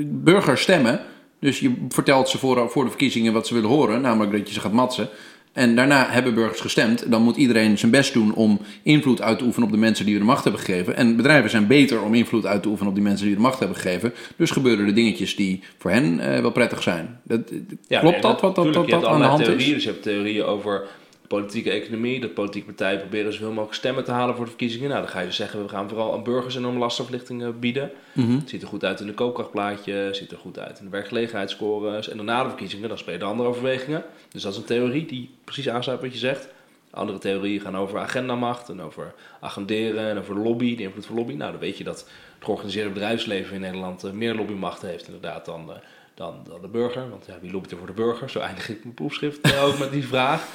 burgers 0.05 0.61
stemmen, 0.61 1.01
dus 1.39 1.59
je 1.59 1.73
vertelt 1.89 2.29
ze 2.29 2.37
voor, 2.37 2.69
voor 2.69 2.83
de 2.83 2.89
verkiezingen 2.89 3.33
wat 3.33 3.47
ze 3.47 3.53
willen 3.53 3.69
horen, 3.69 4.01
namelijk 4.01 4.31
dat 4.37 4.47
je 4.47 4.53
ze 4.53 4.59
gaat 4.59 4.71
matsen. 4.71 5.09
En 5.57 5.75
daarna 5.75 6.07
hebben 6.09 6.33
burgers 6.33 6.61
gestemd. 6.61 7.11
Dan 7.11 7.21
moet 7.21 7.35
iedereen 7.35 7.77
zijn 7.77 7.91
best 7.91 8.13
doen 8.13 8.33
om 8.33 8.59
invloed 8.83 9.21
uit 9.21 9.37
te 9.37 9.43
oefenen 9.43 9.67
op 9.67 9.73
de 9.73 9.79
mensen 9.79 10.05
die 10.05 10.13
we 10.13 10.19
de 10.19 10.25
macht 10.25 10.43
hebben 10.43 10.61
gegeven. 10.61 10.95
En 10.95 11.15
bedrijven 11.15 11.49
zijn 11.49 11.67
beter 11.67 12.01
om 12.01 12.13
invloed 12.13 12.45
uit 12.45 12.61
te 12.61 12.69
oefenen 12.69 12.89
op 12.89 12.95
die 12.95 13.03
mensen 13.03 13.25
die 13.25 13.35
de 13.35 13.41
macht 13.41 13.59
hebben 13.59 13.77
gegeven. 13.77 14.13
Dus 14.35 14.51
gebeuren 14.51 14.85
er 14.85 14.93
dingetjes 14.93 15.35
die 15.35 15.63
voor 15.77 15.91
hen 15.91 16.19
eh, 16.19 16.41
wel 16.41 16.51
prettig 16.51 16.83
zijn. 16.83 17.19
Dat, 17.23 17.39
Ja, 17.87 17.99
klopt 17.99 18.13
nee, 18.13 18.21
dat, 18.21 18.41
wat 18.41 18.55
dat, 18.55 18.65
tuurlijk, 18.65 18.73
dat, 18.73 18.85
je 18.85 18.91
dat 18.91 19.01
hebt 19.01 19.13
aan 19.13 19.21
de 19.21 19.27
hand 19.27 19.43
theorieën. 19.43 19.67
is? 19.67 19.73
Dus 19.73 19.83
je 19.83 19.89
hebt 19.89 20.03
theorieën 20.03 20.43
over 20.43 20.87
politieke 21.27 21.69
economie. 21.69 22.19
Dat 22.19 22.33
politieke 22.33 22.67
partijen 22.67 22.99
proberen 22.99 23.33
zoveel 23.33 23.51
mogelijk 23.51 23.73
stemmen 23.73 24.03
te 24.03 24.11
halen 24.11 24.35
voor 24.35 24.43
de 24.43 24.49
verkiezingen. 24.49 24.89
Nou, 24.89 25.01
dan 25.01 25.11
ga 25.11 25.19
je 25.19 25.25
dus 25.25 25.35
zeggen, 25.35 25.63
we 25.63 25.69
gaan 25.69 25.89
vooral 25.89 26.13
aan 26.13 26.23
burgers 26.23 26.55
enorme 26.55 26.79
lastenverlichtingen 26.79 27.59
bieden. 27.59 27.91
Het 28.13 28.49
ziet 28.49 28.61
er 28.61 28.67
goed 28.67 28.85
uit 28.85 28.99
in 28.99 29.07
de 29.07 29.13
koopkrachtplaatje, 29.13 30.09
ziet 30.11 30.31
er 30.31 30.37
goed 30.37 30.59
uit 30.59 30.79
in 30.79 30.85
de 30.85 30.91
werkgelegenheidsscores. 30.91 32.09
En 32.09 32.17
dan 32.17 32.25
na 32.25 32.43
de 32.43 32.49
verkiezingen, 32.49 32.89
dan 32.89 32.97
spelen 32.97 33.27
andere 33.27 33.49
overwegingen. 33.49 34.03
Dus 34.31 34.41
dat 34.41 34.51
is 34.51 34.57
een 34.57 34.65
theorie 34.65 35.05
die 35.05 35.29
precies 35.43 35.69
aansluit 35.69 36.01
wat 36.01 36.11
je 36.13 36.17
zegt. 36.17 36.47
Andere 36.91 37.17
theorieën 37.17 37.61
gaan 37.61 37.77
over 37.77 37.99
agendamacht 37.99 38.69
en 38.69 38.81
over 38.81 39.13
agenderen 39.39 40.09
en 40.09 40.17
over 40.17 40.35
lobby, 40.35 40.75
de 40.75 40.83
invloed 40.83 41.05
van 41.05 41.15
lobby. 41.15 41.33
Nou, 41.33 41.51
dan 41.51 41.59
weet 41.59 41.77
je 41.77 41.83
dat 41.83 41.99
het 41.99 42.09
georganiseerde 42.39 42.89
bedrijfsleven 42.89 43.55
in 43.55 43.61
Nederland 43.61 44.03
eh, 44.03 44.11
meer 44.11 44.35
lobbymacht 44.35 44.81
heeft 44.81 45.05
inderdaad 45.05 45.45
dan, 45.45 45.71
eh, 45.71 45.77
dan, 46.13 46.35
dan 46.49 46.61
de 46.61 46.67
burger. 46.67 47.09
Want 47.09 47.25
ja, 47.25 47.33
wie 47.41 47.51
lobbyt 47.51 47.71
er 47.71 47.77
voor 47.77 47.87
de 47.87 47.93
burger? 47.93 48.29
Zo 48.29 48.39
eindig 48.39 48.69
ik 48.69 48.83
mijn 48.83 48.95
proefschrift 48.95 49.41
eh, 49.41 49.63
ook 49.63 49.77
met 49.77 49.91
die 49.91 50.07
vraag. 50.07 50.47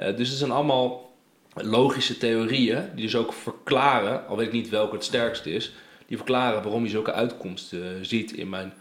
Eh, 0.00 0.16
dus 0.16 0.28
het 0.28 0.38
zijn 0.38 0.50
allemaal 0.50 1.10
logische 1.54 2.18
theorieën 2.18 2.88
die 2.94 3.04
dus 3.04 3.16
ook 3.16 3.32
verklaren, 3.32 4.26
al 4.26 4.36
weet 4.36 4.46
ik 4.46 4.52
niet 4.52 4.68
welke 4.68 4.94
het 4.94 5.04
sterkste 5.04 5.52
is, 5.52 5.72
die 6.06 6.16
verklaren 6.16 6.62
waarom 6.62 6.84
je 6.84 6.90
zulke 6.90 7.12
uitkomsten 7.12 7.82
eh, 7.82 7.90
ziet 8.02 8.32
in 8.32 8.48
mijn 8.48 8.72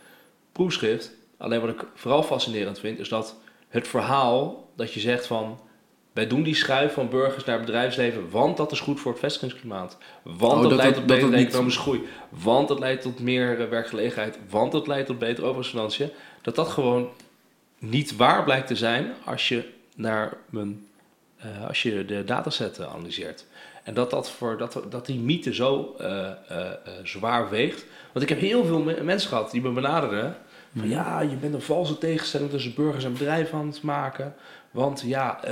proefschrift. 0.52 1.12
Alleen 1.38 1.62
wat 1.62 1.70
ik 1.70 1.86
vooral 1.94 2.24
fascinerend 2.24 2.80
vind, 2.80 3.00
is 3.00 3.10
dat 3.10 3.36
het 3.68 3.88
verhaal 3.88 4.70
dat 4.76 4.94
je 4.94 5.00
zegt 5.00 5.26
van 5.28 5.60
wij 6.12 6.28
doen 6.28 6.44
die 6.44 6.56
schuif 6.56 6.94
van 6.94 7.10
burgers 7.10 7.44
naar 7.44 7.60
bedrijfsleven, 7.60 8.30
want 8.30 8.58
dat 8.58 8.72
is 8.72 8.80
goed 8.80 9.00
voor 9.00 9.12
het 9.12 9.20
vestigingsklimaat. 9.20 9.98
Want 10.24 10.54
Oh, 10.54 10.62
dat, 10.62 10.70
dat- 10.70 10.80
leidt 10.80 10.96
tot 10.96 11.08
dat 11.08 11.18
betere 11.18 11.46
economische 11.46 11.80
groei. 11.80 12.02
Want 12.30 12.68
dat 12.68 12.80
leidt 12.80 13.02
tot 13.02 13.20
meer 13.20 13.62
eh, 13.62 13.70
werkgelegenheid. 13.70 14.40
Want 14.50 14.72
dat 14.72 14.88
leidt 14.88 15.08
tot 15.08 15.20
betere 15.20 15.46
overheidsfinanciën. 15.46 16.10
Dat 16.42 16.56
dat 16.56 16.68
gewoon 16.68 17.10
niet 17.80 18.16
waar 18.16 18.44
blijkt 18.44 18.68
te 18.68 18.76
zijn 18.76 19.14
als 19.26 19.48
je 19.48 19.64
naar 19.96 20.38
mijn, 20.50 20.88
eh, 21.40 21.68
als 21.68 21.82
je 21.82 22.06
de 22.06 22.24
dataset 22.24 22.78
eh, 22.78 22.94
analyseert. 22.94 23.46
En 23.84 23.94
dat, 23.94 24.10
dat, 24.10 24.30
voor, 24.30 24.58
dat, 24.58 24.82
dat 24.90 25.06
die 25.06 25.20
mythe 25.20 25.54
zo 25.54 25.96
eh, 25.98 26.28
zwaar 27.04 27.50
weegt. 27.50 27.86
Want 28.12 28.24
ik 28.26 28.30
heb 28.30 28.40
heel 28.40 28.66
veel 28.66 28.80
me- 28.80 29.04
mensen 29.04 29.30
gehad 29.30 29.52
die 29.52 29.62
me 29.62 29.70
benaderden. 29.70 30.36
Van 30.78 30.90
ja, 30.90 31.22
je 31.22 31.36
bent 31.36 31.54
een 31.54 31.62
valse 31.62 31.98
tegenstelling 31.98 32.50
tussen 32.50 32.74
burgers 32.76 33.04
en 33.04 33.12
bedrijven 33.14 33.58
aan 33.58 33.68
het 33.68 33.82
maken. 33.82 34.36
Want 34.72 35.04
ja, 35.06 35.44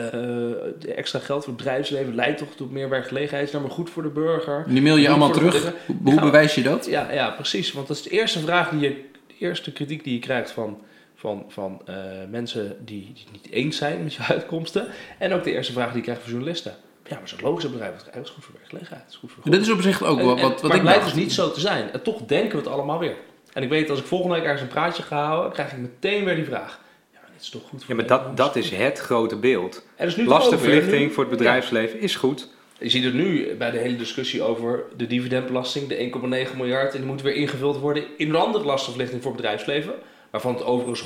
extra 0.96 1.20
geld 1.20 1.44
voor 1.44 1.54
het 1.54 1.64
bedrijfsleven 1.64 2.16
leidt 2.16 2.38
toch 2.38 2.56
tot 2.56 2.72
meer 2.72 2.90
werkgelegenheid. 2.90 3.46
Is 3.46 3.52
nou 3.52 3.64
maar 3.64 3.74
goed 3.74 3.90
voor 3.90 4.04
de 4.04 4.10
burger. 4.10 4.64
Die 4.68 4.82
mail 4.82 4.96
je 4.96 5.10
allemaal 5.10 5.32
terug. 5.32 5.74
Hoe, 6.04 6.20
bewijs 6.20 6.56
je 6.56 6.64
dat? 6.64 6.86
Ja, 6.86 7.12
ja, 7.12 7.30
precies. 7.30 7.72
Want 7.72 7.88
dat 7.88 7.98
is 7.98 8.04
de 8.04 8.10
eerste 8.10 8.40
vraag 8.40 8.70
die 8.70 8.80
je, 8.80 9.06
de 9.28 9.34
eerste 9.40 9.72
kritiek 9.72 10.04
die 10.04 10.14
je 10.14 10.20
krijgt 10.20 10.52
van, 10.52 10.82
van, 11.20 11.46
van 11.48 11.82
eh, 11.86 11.96
mensen 12.30 12.78
die, 12.86 13.12
die 13.14 13.24
het 13.24 13.32
niet 13.32 13.52
eens 13.52 13.78
zijn 13.78 14.04
met 14.04 14.14
je 14.14 14.24
uitkomsten. 14.34 14.88
En 15.18 15.34
ook 15.34 15.44
de 15.44 15.52
eerste 15.52 15.74
vraag 15.74 15.88
die 15.88 15.98
ik 15.98 16.04
krijg 16.04 16.20
van 16.22 16.30
journalisten. 16.30 16.76
Ja, 17.08 17.18
maar 17.20 17.28
zo'n 17.28 17.40
logische 17.42 17.70
bedrijf, 17.70 18.04
dat 18.14 18.24
is 18.24 18.30
goed 18.30 18.44
voor 18.44 18.54
werkgelegenheid. 18.58 19.04
Dat 19.04 19.12
is 19.14 19.20
goed 19.20 19.32
voor 19.32 19.52
Dit 19.52 19.62
is 19.62 19.70
op 19.72 19.82
zich 19.82 20.04
ook 20.04 20.20
en, 20.20 20.26
wat, 20.26 20.36
en- 20.38 20.42
wat, 20.42 20.52
wat 20.52 20.62
maar 20.62 20.72
ik 20.72 20.78
het 20.78 20.82
blijkt 20.82 21.04
dus 21.04 21.14
niet 21.14 21.34
zo 21.34 21.52
te 21.52 21.60
zijn. 21.60 21.92
En 21.92 22.02
toch 22.02 22.22
denken 22.26 22.52
we 22.52 22.58
het 22.58 22.68
allemaal 22.68 23.00
weer. 23.00 23.16
En 23.54 23.64
ik 23.64 23.70
weet, 23.70 23.90
als 23.90 24.00
ik 24.00 24.06
volgende 24.06 24.36
week 24.36 24.44
ergens 24.44 24.62
een 24.62 24.68
praatje 24.68 25.04
ga 25.04 25.26
houden, 25.26 25.52
krijg 25.52 25.72
ik 25.72 25.78
meteen 25.78 26.26
weer 26.26 26.36
die 26.36 26.46
vraag. 26.46 26.80
Ja, 27.14 27.20
maar 27.22 27.32
dit 27.34 27.42
is 27.42 27.50
toch 27.50 27.62
goed 27.62 27.84
voor 27.84 27.90
Ja, 27.90 27.96
maar 27.96 28.20
de 28.20 28.26
dat, 28.26 28.38
dat 28.38 28.56
is 28.56 28.70
het 28.70 29.00
grote 29.00 29.36
beeld. 29.36 29.86
Dus 29.98 30.16
Lastenverlichting 30.16 31.14
voor 31.14 31.24
het 31.24 31.38
bedrijfsleven 31.38 32.00
is 32.00 32.16
goed. 32.16 32.48
Je 32.80 32.90
ziet 32.90 33.04
het 33.04 33.14
nu 33.14 33.56
bij 33.56 33.72
de 33.72 33.78
hele 33.78 33.96
discussie 33.96 34.42
over 34.44 34.84
de 34.98 35.08
dividendbelasting, 35.08 35.88
de 35.88 36.46
1,9 36.52 36.58
miljard. 36.58 36.94
En 36.94 37.00
die 37.00 37.10
moet 37.10 37.22
weer 37.22 37.36
ingevuld 37.36 37.78
worden 37.78 38.04
in 38.18 38.30
een 38.30 38.36
andere 38.36 38.66
lastenverlichting 38.66 39.22
voor 39.22 39.32
het 39.32 39.42
bedrijfsleven. 39.42 39.94
Waarvan 40.38 40.56
het 40.56 40.64
overigens 40.66 41.04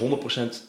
100% 0.63 0.67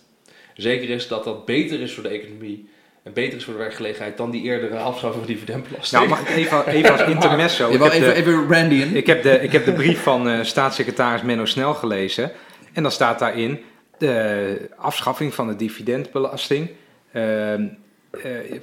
zeker 0.54 0.90
is 0.90 1.08
dat 1.08 1.24
dat 1.24 1.44
beter 1.44 1.80
is 1.80 1.94
voor 1.94 2.02
de 2.02 2.08
economie. 2.08 2.68
En 3.02 3.12
beter 3.12 3.36
is 3.38 3.44
voor 3.44 3.52
de 3.52 3.58
werkgelegenheid 3.58 4.16
dan 4.16 4.30
die 4.30 4.42
eerdere 4.42 4.76
afschaffing 4.76 5.24
van 5.24 5.34
dividendbelasting. 5.34 6.02
Nou, 6.02 6.08
mag 6.08 6.28
ik 6.28 6.36
even, 6.36 6.66
even 6.66 6.92
als 6.92 7.02
intermezzo. 7.16 7.68
Ja, 7.68 7.74
Ik 7.74 7.82
heb, 7.82 7.92
even, 7.92 8.08
de, 8.08 8.14
even 8.14 8.48
Randy. 8.52 8.82
ik, 8.82 9.06
heb 9.06 9.22
de, 9.22 9.40
ik 9.40 9.52
heb 9.52 9.64
de 9.64 9.72
brief 9.72 10.02
van 10.02 10.28
eh, 10.28 10.42
staatssecretaris 10.42 11.22
Menno 11.22 11.44
Snel 11.44 11.74
gelezen. 11.74 12.32
En 12.72 12.82
dan 12.82 12.92
staat 12.92 13.18
daarin 13.18 13.60
de 13.98 14.68
afschaffing 14.76 15.34
van 15.34 15.46
de 15.46 15.56
dividendbelasting. 15.56 16.70
eh, 17.12 17.52
eh, 17.54 17.60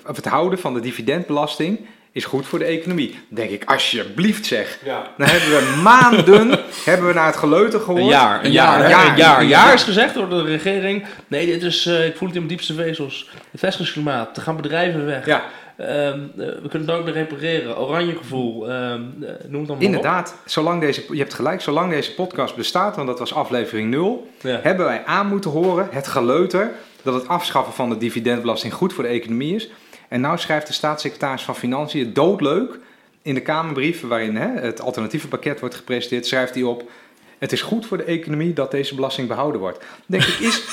of 0.07 0.15
het 0.15 0.25
houden 0.25 0.59
van 0.59 0.73
de 0.73 0.79
dividendbelasting 0.79 1.79
is 2.11 2.25
goed 2.25 2.45
voor 2.45 2.59
de 2.59 2.65
economie. 2.65 3.09
Dan 3.11 3.19
denk 3.29 3.49
ik, 3.49 3.63
alsjeblieft 3.69 4.45
zeg. 4.45 4.79
Ja. 4.85 5.11
Dan 5.17 5.27
hebben 5.27 5.49
we 5.49 5.81
maanden 5.81 6.49
hebben 6.85 7.07
we 7.07 7.13
naar 7.13 7.25
het 7.25 7.35
geleuter 7.35 7.79
gehoord. 7.79 8.01
Een 8.01 8.07
jaar, 8.09 8.39
een 8.39 8.45
Een 8.45 8.51
jaar, 8.51 8.79
een 9.09 9.17
jaar. 9.17 9.39
Een 9.41 9.47
jaar 9.47 9.73
is 9.73 9.83
gezegd 9.83 10.13
door 10.13 10.29
de 10.29 10.43
regering. 10.43 11.05
Nee, 11.27 11.45
dit 11.45 11.63
is, 11.63 11.85
eh, 11.85 12.05
ik 12.05 12.15
voel 12.17 12.27
het 12.27 12.37
in 12.37 12.43
mijn 12.43 12.55
diepste 12.55 12.73
vezels. 12.73 13.29
Het 13.51 13.59
vestigingsklimaat, 13.59 14.37
er 14.37 14.43
gaan 14.43 14.55
bedrijven 14.55 15.05
weg. 15.05 15.25
Ja, 15.25 15.43
Ehm, 15.77 15.89
eh, 15.89 16.19
we 16.37 16.67
kunnen 16.69 16.87
het 16.89 16.97
ook 16.97 17.03
meer 17.05 17.13
repareren. 17.13 17.77
Oranje 17.77 18.15
gevoel, 18.15 18.69
ehm, 18.69 18.73
eh, 18.73 18.99
noem 19.19 19.29
het 19.29 19.51
dan 19.51 19.65
maar 19.65 19.75
op. 19.75 19.81
inderdaad. 19.81 20.35
Zolang 20.45 20.81
deze, 20.81 21.03
je 21.11 21.17
hebt 21.17 21.33
gelijk, 21.33 21.61
zolang 21.61 21.91
deze 21.91 22.13
podcast 22.13 22.55
bestaat, 22.55 22.95
want 22.95 23.07
dat 23.07 23.19
was 23.19 23.33
aflevering 23.33 23.89
0, 23.89 24.29
Ja. 24.41 24.59
hebben 24.63 24.85
wij 24.85 25.05
aan 25.05 25.27
moeten 25.27 25.51
horen, 25.51 25.87
het 25.91 26.07
geleuter, 26.07 26.71
dat 27.03 27.13
het 27.13 27.27
afschaffen 27.27 27.73
van 27.73 27.89
de 27.89 27.97
dividendbelasting 27.97 28.73
goed 28.73 28.93
voor 28.93 29.03
de 29.03 29.09
economie 29.09 29.55
is. 29.55 29.69
En 30.09 30.21
nou 30.21 30.37
schrijft 30.37 30.67
de 30.67 30.73
staatssecretaris 30.73 31.41
van 31.41 31.55
Financiën 31.55 32.13
doodleuk 32.13 32.79
in 33.21 33.33
de 33.33 33.41
Kamerbrief, 33.41 34.01
waarin 34.01 34.35
hè, 34.35 34.47
het 34.47 34.81
alternatieve 34.81 35.27
pakket 35.27 35.59
wordt 35.59 35.75
gepresenteerd, 35.75 36.27
schrijft 36.27 36.53
hij 36.53 36.63
op, 36.63 36.91
het 37.37 37.51
is 37.51 37.61
goed 37.61 37.85
voor 37.85 37.97
de 37.97 38.03
economie 38.03 38.53
dat 38.53 38.71
deze 38.71 38.95
belasting 38.95 39.27
behouden 39.27 39.61
wordt. 39.61 39.85
Denk 40.05 40.23
ik, 40.23 40.39
is, 40.39 40.63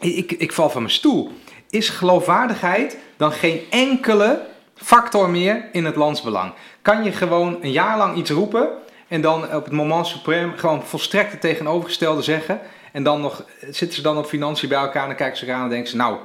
ik, 0.18 0.32
ik 0.32 0.52
val 0.52 0.70
van 0.70 0.82
mijn 0.82 0.94
stoel. 0.94 1.32
Is 1.70 1.88
geloofwaardigheid 1.88 2.98
dan 3.16 3.32
geen 3.32 3.60
enkele 3.70 4.40
factor 4.74 5.30
meer 5.30 5.64
in 5.72 5.84
het 5.84 5.96
landsbelang? 5.96 6.52
Kan 6.82 7.04
je 7.04 7.12
gewoon 7.12 7.58
een 7.62 7.72
jaar 7.72 7.98
lang 7.98 8.16
iets 8.16 8.30
roepen 8.30 8.68
en 9.08 9.20
dan 9.20 9.54
op 9.54 9.64
het 9.64 9.72
moment 9.72 10.06
suprem 10.06 10.52
gewoon 10.56 10.86
volstrekt 10.86 11.32
het 11.32 11.40
tegenovergestelde 11.40 12.22
zeggen 12.22 12.60
en 12.92 13.02
dan 13.02 13.20
nog 13.20 13.44
zitten 13.60 13.92
ze 13.92 14.02
dan 14.02 14.18
op 14.18 14.26
financiën 14.26 14.68
bij 14.68 14.78
elkaar 14.78 15.08
en 15.08 15.16
kijken 15.16 15.36
ze 15.36 15.44
elkaar 15.44 15.58
aan 15.58 15.64
en 15.64 15.70
denken 15.70 15.90
ze, 15.90 15.96
nou, 15.96 16.18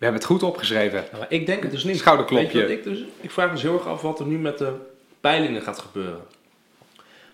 we 0.00 0.06
hebben 0.06 0.22
het 0.22 0.30
goed 0.30 0.42
opgeschreven. 0.42 1.04
Nou, 1.06 1.18
maar 1.18 1.32
ik 1.32 1.46
denk 1.46 1.62
het 1.62 1.70
dus 1.70 1.84
niet. 1.84 1.98
Schouderklopje. 1.98 2.44
Weet 2.46 2.52
je 2.52 2.60
wat 2.60 2.70
ik, 2.70 2.84
dus, 2.84 3.04
ik 3.20 3.30
vraag 3.30 3.46
me 3.46 3.52
dus 3.52 3.62
heel 3.62 3.74
erg 3.74 3.86
af 3.86 4.02
wat 4.02 4.20
er 4.20 4.26
nu 4.26 4.38
met 4.38 4.58
de 4.58 4.72
peilingen 5.20 5.62
gaat 5.62 5.78
gebeuren. 5.78 6.20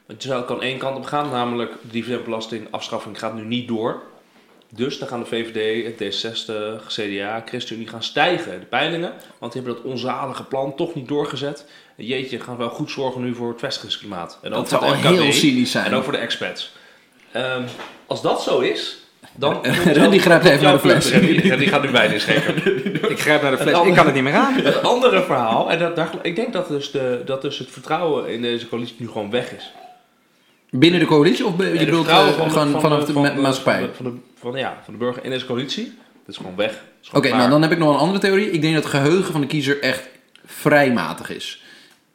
Want 0.06 0.22
je 0.22 0.28
zou 0.28 0.44
kan 0.44 0.62
één 0.62 0.78
kant 0.78 0.96
op 0.96 1.04
gaan, 1.04 1.30
namelijk 1.30 1.72
de 1.72 1.88
dividendbelasting 1.90 2.68
afschaffing 2.70 3.18
gaat 3.18 3.34
nu 3.34 3.44
niet 3.44 3.68
door. 3.68 4.02
Dus 4.68 4.98
dan 4.98 5.08
gaan 5.08 5.20
de 5.20 5.26
VVD, 5.26 5.84
het 5.84 6.14
D66, 6.14 6.86
CDA, 6.86 7.42
ChristenUnie 7.44 7.88
gaan 7.88 8.02
stijgen, 8.02 8.60
de 8.60 8.66
peilingen. 8.66 9.12
Want 9.38 9.52
die 9.52 9.62
hebben 9.62 9.82
dat 9.82 9.92
onzalige 9.92 10.44
plan 10.44 10.74
toch 10.74 10.94
niet 10.94 11.08
doorgezet. 11.08 11.66
Jeetje, 11.96 12.40
gaan 12.40 12.56
we 12.56 12.62
wel 12.62 12.72
goed 12.72 12.90
zorgen 12.90 13.22
nu 13.22 13.34
voor 13.34 13.48
het 13.48 13.60
vestigingsklimaat. 13.60 14.38
En 14.42 14.52
ook 14.52 14.68
Dat 14.68 14.80
voor 14.80 14.88
zou 14.88 14.96
MKB, 14.96 15.22
heel 15.22 15.32
cynisch 15.32 15.70
zijn. 15.70 15.86
En 15.86 15.94
ook 15.94 16.02
voor 16.02 16.12
de 16.12 16.18
expats. 16.18 16.72
Ehm, 17.32 17.62
als 18.06 18.22
dat 18.22 18.42
zo 18.42 18.58
is, 18.58 19.05
dan... 19.36 19.66
Randy 19.98 20.18
grijpt 20.18 20.44
even 20.44 20.62
naar 20.62 20.72
de 20.72 20.78
fles. 20.78 21.12
Randy, 21.12 21.48
Randy 21.48 21.66
gaat 21.66 21.82
nu 21.82 21.90
wijn 21.90 22.12
inschenken. 22.12 22.56
Ik 23.10 23.20
grijp 23.20 23.42
naar 23.42 23.50
de 23.50 23.58
fles, 23.58 23.86
ik 23.86 23.94
kan 23.94 24.06
het 24.06 24.14
niet 24.14 24.22
meer 24.22 24.34
aan. 24.34 24.54
Het 24.62 24.82
andere 24.82 25.22
verhaal, 25.22 25.70
en 25.70 25.78
dat, 25.78 25.96
daar, 25.96 26.10
ik 26.22 26.36
denk 26.36 26.52
dat 26.52 26.68
dus, 26.68 26.90
de, 26.90 27.22
dat 27.24 27.42
dus 27.42 27.58
het 27.58 27.70
vertrouwen 27.70 28.28
in 28.28 28.42
deze 28.42 28.68
coalitie 28.68 28.96
nu 28.98 29.08
gewoon 29.08 29.30
weg 29.30 29.52
is. 29.52 29.72
Binnen 30.70 31.00
de 31.00 31.06
coalitie 31.06 31.46
of 31.46 31.56
je 31.56 31.70
bedoelt 31.70 32.06
vertrouwen 32.06 32.44
eh, 32.44 32.52
gewoon 32.52 32.80
vanaf 32.80 33.04
de, 33.04 33.12
ma- 33.12 33.34
maatschappij? 33.34 33.78
Van 33.78 33.86
de, 33.86 33.94
van, 33.94 34.04
de, 34.04 34.16
van, 34.40 34.54
ja, 34.54 34.80
van 34.84 34.92
de 34.92 34.98
burger 34.98 35.24
in 35.24 35.30
deze 35.30 35.46
coalitie. 35.46 35.84
Dat 36.24 36.34
is 36.34 36.36
gewoon 36.36 36.56
weg. 36.56 36.84
Oké, 37.12 37.28
nou 37.28 37.50
dan 37.50 37.62
heb 37.62 37.70
ik 37.72 37.78
nog 37.78 37.94
een 37.94 38.00
andere 38.00 38.18
theorie. 38.18 38.50
Ik 38.50 38.60
denk 38.60 38.74
dat 38.74 38.82
het 38.82 38.92
geheugen 38.92 39.32
van 39.32 39.40
de 39.40 39.46
kiezer 39.46 39.80
echt 39.80 40.08
vrij 40.46 40.92
matig 40.92 41.30
is. 41.30 41.62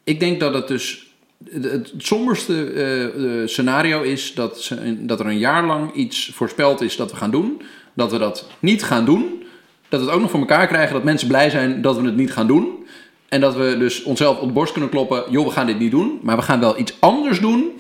Ik 0.04 0.20
denk 0.20 0.40
dat 0.40 0.54
het 0.54 0.68
dus. 0.68 1.11
Het 1.50 1.94
somberste 1.98 2.64
eh, 2.64 3.48
scenario 3.48 4.02
is 4.02 4.34
dat, 4.34 4.72
dat 5.00 5.20
er 5.20 5.26
een 5.26 5.38
jaar 5.38 5.66
lang 5.66 5.94
iets 5.94 6.32
voorspeld 6.34 6.82
is 6.82 6.96
dat 6.96 7.12
we 7.12 7.18
gaan 7.18 7.32
doen. 7.32 7.62
Dat 7.94 8.12
we 8.12 8.18
dat 8.18 8.48
niet 8.60 8.84
gaan 8.84 9.06
doen. 9.06 9.44
Dat 9.90 10.00
we 10.00 10.06
het 10.06 10.16
ook 10.16 10.22
nog 10.22 10.32
voor 10.32 10.40
elkaar 10.40 10.68
krijgen 10.68 10.94
dat 10.94 11.04
mensen 11.04 11.28
blij 11.28 11.50
zijn 11.50 11.82
dat 11.82 11.98
we 11.98 12.06
het 12.06 12.16
niet 12.16 12.34
gaan 12.34 12.48
doen. 12.48 12.86
En 13.30 13.42
dat 13.42 13.56
we 13.56 13.76
dus 13.80 14.04
onszelf 14.04 14.40
op 14.40 14.48
de 14.48 14.54
borst 14.54 14.72
kunnen 14.72 14.90
kloppen. 14.90 15.24
Joh, 15.30 15.46
we 15.46 15.52
gaan 15.52 15.66
dit 15.66 15.80
niet 15.80 15.92
doen. 15.92 16.20
Maar 16.22 16.36
we 16.36 16.42
gaan 16.42 16.60
wel 16.60 16.80
iets 16.80 16.94
anders 17.00 17.40
doen. 17.40 17.72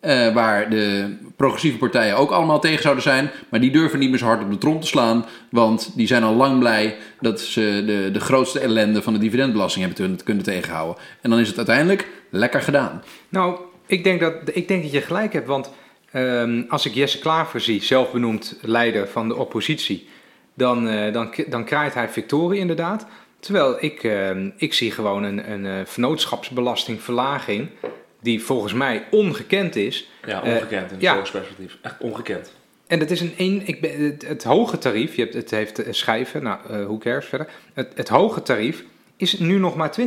Eh, 0.00 0.34
waar 0.34 0.70
de 0.70 1.16
progressieve 1.36 1.78
partijen 1.78 2.16
ook 2.16 2.30
allemaal 2.30 2.60
tegen 2.60 2.82
zouden 2.82 3.02
zijn. 3.02 3.30
Maar 3.48 3.60
die 3.60 3.70
durven 3.70 3.98
niet 3.98 4.10
meer 4.10 4.18
zo 4.18 4.24
hard 4.24 4.42
op 4.42 4.50
de 4.50 4.58
trom 4.58 4.80
te 4.80 4.86
slaan. 4.86 5.24
Want 5.50 5.90
die 5.94 6.06
zijn 6.06 6.22
al 6.22 6.34
lang 6.34 6.58
blij 6.58 6.96
dat 7.20 7.40
ze 7.40 7.82
de, 7.86 8.10
de 8.12 8.20
grootste 8.20 8.60
ellende 8.60 9.02
van 9.02 9.12
de 9.12 9.18
dividendbelasting 9.18 9.84
hebben 9.84 10.24
kunnen, 10.24 10.44
tegenhouden. 10.44 10.96
En 11.20 11.30
dan 11.30 11.38
is 11.38 11.48
het 11.48 11.56
uiteindelijk 11.56 12.08
lekker 12.30 12.62
gedaan. 12.62 13.02
Nou, 13.28 13.58
ik 13.86 14.04
denk 14.04 14.20
dat, 14.20 14.34
ik 14.52 14.68
denk 14.68 14.82
dat 14.82 14.92
je 14.92 15.00
gelijk 15.00 15.32
hebt, 15.32 15.46
want 15.46 15.72
ehm, 16.12 16.62
als 16.68 16.86
ik 16.86 16.94
Jesse 16.94 17.18
Klaver 17.18 17.60
zie, 17.60 17.82
zelfbenoemd 17.82 18.58
leider 18.62 19.08
van 19.08 19.28
de 19.28 19.36
oppositie, 19.36 20.08
dan, 20.54 20.88
eh, 20.88 21.12
dan, 21.12 21.34
dan 21.48 21.64
kraait 21.64 21.94
hij 21.94 22.08
victorie 22.08 22.60
inderdaad. 22.60 23.06
Terwijl 23.40 23.76
ik, 23.80 24.02
ehm, 24.02 24.50
ik 24.56 24.74
zie 24.74 24.90
gewoon 24.90 25.22
een, 25.22 25.50
een 25.52 25.66
eh, 25.66 25.72
vennootschapsbelastingverlaging, 25.84 27.68
die 28.20 28.42
volgens 28.42 28.72
mij 28.72 29.04
ongekend 29.10 29.76
is. 29.76 30.10
Ja, 30.26 30.42
Eh, 30.42 30.54
ongekend 30.54 30.86
in 30.86 30.92
het 30.92 31.00
ja. 31.00 31.14
volksperspectief. 31.14 31.76
Echt 31.82 31.94
ongekend. 32.00 32.52
En 32.86 33.00
het 33.00 33.10
is 33.10 33.20
een, 33.20 33.34
een 33.36 33.62
ik 33.64 33.80
ben, 33.80 34.04
het, 34.04 34.26
het 34.26 34.44
hoge 34.44 34.78
tarief, 34.78 35.14
je 35.14 35.22
hebt, 35.22 35.34
het 35.34 35.50
heeft 35.50 35.78
eh, 35.78 35.92
schijven, 35.92 36.42
nou, 36.42 36.58
eh 36.70 36.86
hoe 36.86 36.98
cares 36.98 37.26
verder. 37.26 37.48
Het, 37.74 37.92
het 37.94 38.08
hoge 38.08 38.42
tarief 38.42 38.84
is 39.16 39.38
nu 39.38 39.58
nog 39.58 39.76
maar 39.76 39.94
20%. 40.00 40.04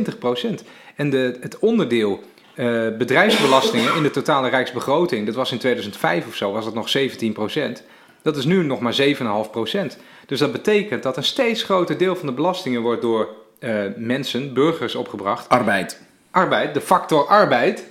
En 0.96 1.10
de, 1.10 1.36
het 1.40 1.58
onderdeel 1.58 2.22
eh, 2.54 2.88
bedrijfsbelastingen 2.98 3.96
in 3.96 4.02
de 4.02 4.10
totale 4.10 4.48
rijksbegroting, 4.48 5.26
dat 5.26 5.34
was 5.34 5.52
in 5.52 5.58
2005 5.58 6.26
of 6.26 6.34
zo, 6.34 6.52
was 6.52 6.64
het 6.64 6.74
nog 6.74 6.96
17%. 6.98 7.82
Dat 8.22 8.36
is 8.36 8.44
nu 8.44 8.62
nog 8.62 8.80
maar 8.80 8.96
7,5%. 9.00 9.98
Dus 10.26 10.38
dat 10.38 10.52
betekent 10.52 11.02
dat 11.02 11.16
een 11.16 11.24
steeds 11.24 11.62
groter 11.62 11.98
deel 11.98 12.16
van 12.16 12.26
de 12.26 12.32
belastingen 12.32 12.82
wordt 12.82 13.02
door 13.02 13.28
eh, 13.58 13.74
mensen, 13.96 14.54
burgers 14.54 14.94
opgebracht. 14.94 15.48
Arbeid. 15.48 16.00
Arbeid, 16.30 16.74
de 16.74 16.80
factor 16.80 17.26
arbeid. 17.26 17.90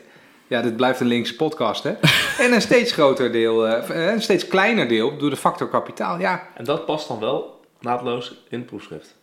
Ja, 0.52 0.62
dit 0.62 0.76
blijft 0.76 1.00
een 1.00 1.08
linkse 1.08 1.36
podcast, 1.36 1.84
hè? 1.84 1.94
En 2.46 2.54
een 2.54 2.62
steeds 2.62 2.92
groter 2.92 3.32
deel, 3.32 3.68
eh, 3.68 4.12
een 4.12 4.22
steeds 4.22 4.48
kleiner 4.48 4.88
deel 4.88 5.18
door 5.18 5.30
de 5.30 5.36
factor 5.36 5.70
kapitaal. 5.70 6.20
Ja, 6.20 6.48
En 6.56 6.64
dat 6.64 6.86
past 6.86 7.08
dan 7.08 7.20
wel 7.20 7.60
naadloos 7.80 8.34
in 8.50 8.58
het 8.58 8.68
proefschrift. 8.68 9.16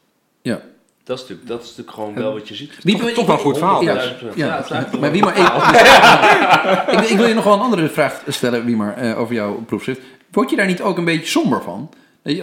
Ja. 0.42 0.60
Dat 1.04 1.16
is 1.16 1.22
natuurlijk, 1.22 1.48
dat 1.48 1.62
is 1.62 1.68
natuurlijk 1.68 1.96
gewoon 1.96 2.14
wel 2.14 2.32
wat 2.32 2.48
je 2.48 2.54
ziet. 2.54 2.82
Wie, 2.82 2.98
toch, 2.98 3.10
toch 3.10 3.26
wel 3.26 3.34
een 3.34 3.42
goed 3.42 3.58
verhaal. 3.58 3.82
Ja, 3.82 3.94
dus. 3.94 4.14
Ja, 4.34 4.88
maar 5.00 5.12
wie 5.12 5.22
maar 5.24 5.38
ik, 7.02 7.08
ik 7.08 7.16
wil 7.16 7.26
je 7.26 7.34
nog 7.34 7.44
wel 7.44 7.52
een 7.52 7.60
andere 7.60 7.88
vraag 7.88 8.22
stellen, 8.28 8.64
Wiemar, 8.64 8.96
eh, 8.96 9.18
over 9.18 9.34
jouw 9.34 9.54
proefschrift. 9.66 10.00
Word 10.30 10.50
je 10.50 10.56
daar 10.56 10.66
niet 10.66 10.82
ook 10.82 10.98
een 10.98 11.04
beetje 11.04 11.26
somber 11.26 11.62
van? 11.62 11.90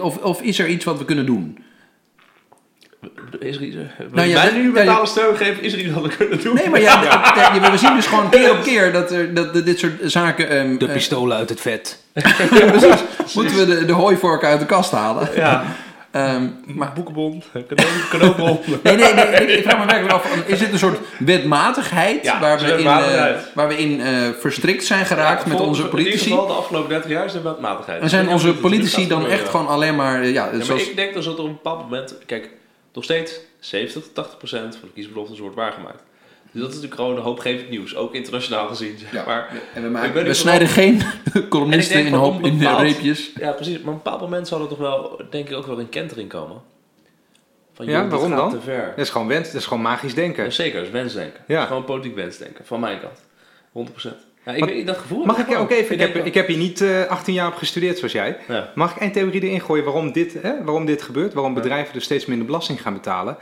Of, 0.00 0.22
of 0.22 0.42
is 0.42 0.58
er 0.58 0.68
iets 0.68 0.84
wat 0.84 0.98
we 0.98 1.04
kunnen 1.04 1.26
doen? 1.26 1.64
Is 3.38 3.56
er 3.56 3.62
iets, 3.62 3.76
nou, 3.76 3.86
Nou 4.12 4.28
ja, 4.28 4.42
dat- 4.44 4.52
nu 4.54 4.74
je- 4.74 5.00
steun 5.02 5.36
geven, 5.36 5.62
is 5.62 5.72
er 5.72 5.78
iets 5.78 5.92
wat 5.94 6.02
we 6.02 6.16
kunnen 6.16 6.42
doen? 6.42 6.54
Nee, 6.54 6.68
maar 6.70 6.80
ja, 6.80 7.00
we 7.70 7.78
zien 7.78 7.94
dus 7.94 8.06
gewoon 8.06 8.28
keer 8.30 8.50
op 8.50 8.62
keer 8.62 8.92
dat, 8.92 9.10
er, 9.10 9.34
dat 9.34 9.52
de- 9.54 9.62
dit 9.62 9.78
soort 9.78 9.92
zaken... 10.02 10.48
ehm, 10.50 10.78
de 10.78 10.86
eh, 10.86 10.92
pistolen 10.92 11.36
uit 11.36 11.48
het 11.48 11.60
vet. 11.60 11.98
ja, 12.14 12.66
precies. 12.70 13.00
Moeten 13.34 13.56
we 13.56 13.66
de, 13.66 13.84
de 13.84 13.92
hooivork 13.92 14.44
uit 14.44 14.60
de 14.60 14.66
kast 14.66 14.90
halen? 14.90 15.28
Ja, 15.34 15.64
Ehm, 16.10 16.46
maar 16.64 16.92
boekenbon, 16.94 17.42
cadeau- 17.68 17.90
cadeaubon. 18.10 18.58
nee, 18.82 18.96
nee, 18.96 19.14
nee, 19.14 19.24
ik- 19.26 19.48
ik 19.58 19.62
vraag 19.62 19.78
me 19.78 19.86
werkelijk 19.86 20.12
af, 20.14 20.36
is 20.46 20.58
dit 20.58 20.72
een 20.72 20.78
soort 20.78 20.98
wetmatigheid 21.18 22.24
Ja, 22.24 22.40
waar 22.40 22.58
we 22.58 22.64
in, 22.72 22.86
eh, 22.86 23.24
waar 23.54 23.68
we 23.68 23.76
in 23.78 24.00
eh, 24.00 24.12
verstrikt 24.38 24.84
zijn 24.84 25.06
geraakt 25.06 25.46
met 25.46 25.60
onze 25.60 25.82
In 25.82 25.86
ieder 25.88 25.88
politici? 26.04 26.30
geval 26.30 26.46
de 26.46 26.52
afgelopen 26.52 26.88
30 26.88 27.10
jaar 27.10 27.24
is 27.24 27.34
er 27.34 27.42
wetmatigheid. 27.42 28.02
En 28.02 28.08
zijn 28.08 28.28
onze 28.28 28.54
politici 28.54 29.08
dan 29.08 29.26
echt 29.26 29.48
gewoon 29.48 29.68
alleen 29.68 29.96
maar... 29.96 30.20
eh, 30.20 30.32
Ja, 30.32 30.44
Ja, 30.44 30.56
maar 30.56 30.64
zoals, 30.64 30.88
ik 30.88 30.96
denk 30.96 31.14
dat 31.14 31.24
het 31.24 31.38
op 31.38 31.46
een 31.46 31.52
bepaald 31.52 31.82
moment... 31.82 32.14
Kijk, 32.26 32.48
nog 32.96 33.04
steeds 33.04 33.40
70 33.58 34.02
tot 34.02 34.14
80 34.14 34.36
procent 34.38 34.76
van 34.76 34.88
de 34.88 34.94
kiesbeloftes 34.94 35.38
wordt 35.38 35.56
waargemaakt. 35.56 36.02
Dus 36.52 36.60
dat 36.64 36.70
is 36.74 36.76
natuurlijk 36.80 37.00
gewoon 37.00 37.18
hoopgevend 37.18 37.70
nieuws, 37.70 37.96
ook 37.96 38.14
internationaal 38.14 38.68
gezien. 38.68 38.98
Zeg 38.98 39.12
Ja. 39.12 39.24
maar. 39.26 39.62
En 39.74 39.82
we, 39.82 39.88
maken, 39.88 40.24
we 40.24 40.34
snijden 40.34 40.68
geen 40.68 41.02
columnisten 41.48 42.06
in, 42.06 42.12
hoop, 42.12 42.44
in 42.44 42.60
reepjes. 42.60 43.30
Ja, 43.34 43.50
precies. 43.52 43.72
Maar 43.78 43.82
op 43.82 43.96
een 43.96 44.02
bepaald 44.02 44.20
moment 44.20 44.48
zal 44.48 44.60
er 44.60 44.68
toch 44.68 44.78
wel, 44.78 45.20
denk 45.30 45.48
ik, 45.48 45.56
ook 45.56 45.66
wel 45.66 45.78
een 45.80 45.88
kentering 45.88 46.28
komen. 46.28 46.62
Van, 47.72 47.86
Ja, 47.86 48.00
joh, 48.00 48.10
waarom 48.10 48.28
gaat 48.28 48.38
dan? 48.38 48.50
te 48.50 48.60
ver. 48.60 48.86
Dat 48.96 49.04
is 49.04 49.10
gewoon 49.10 49.26
wens, 49.26 49.46
dat 49.52 49.60
is 49.60 49.66
gewoon 49.66 49.82
magisch 49.82 50.14
denken. 50.14 50.44
Ja, 50.44 50.50
zeker, 50.50 50.76
dat 50.78 50.86
is 50.86 50.92
wensdenken. 50.92 51.40
Ja. 51.46 51.54
Dat 51.54 51.62
is 51.62 51.68
gewoon 51.68 51.84
politiek 51.84 52.14
wensdenken, 52.14 52.64
van 52.66 52.80
mijn 52.80 53.00
kant. 53.00 53.18
100%. 53.72 53.92
Ja, 54.46 54.52
ik 54.52 54.60
Maar- 54.60 54.84
dat 54.84 54.96
gevoel 54.96 55.24
Mag 55.24 55.36
heb 55.36 55.48
ik 55.48 55.58
ook 55.58 55.70
even, 55.70 55.94
ik 55.94 56.00
heb, 56.00 56.26
ik 56.26 56.34
heb 56.34 56.46
hier 56.46 56.56
niet 56.56 56.80
eh, 56.80 57.06
18 57.06 57.34
jaar 57.34 57.48
op 57.48 57.54
gestudeerd 57.54 57.98
zoals 57.98 58.12
jij. 58.12 58.36
Ja. 58.48 58.72
Mag 58.74 58.94
ik 58.94 59.00
één 59.00 59.12
theorie 59.12 59.42
erin 59.42 59.60
gooien 59.60 59.84
waarom 59.84 60.12
dit, 60.12 60.36
hè, 60.42 60.64
waarom 60.64 60.86
dit 60.86 61.02
gebeurt? 61.02 61.34
Waarom 61.34 61.54
bedrijven 61.54 61.92
dus 61.92 62.04
steeds 62.04 62.26
minder 62.26 62.46
belasting 62.46 62.82
gaan 62.82 62.92
betalen? 62.92 63.36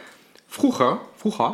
Vroeger, 0.46 0.98
vroeger, 1.14 1.52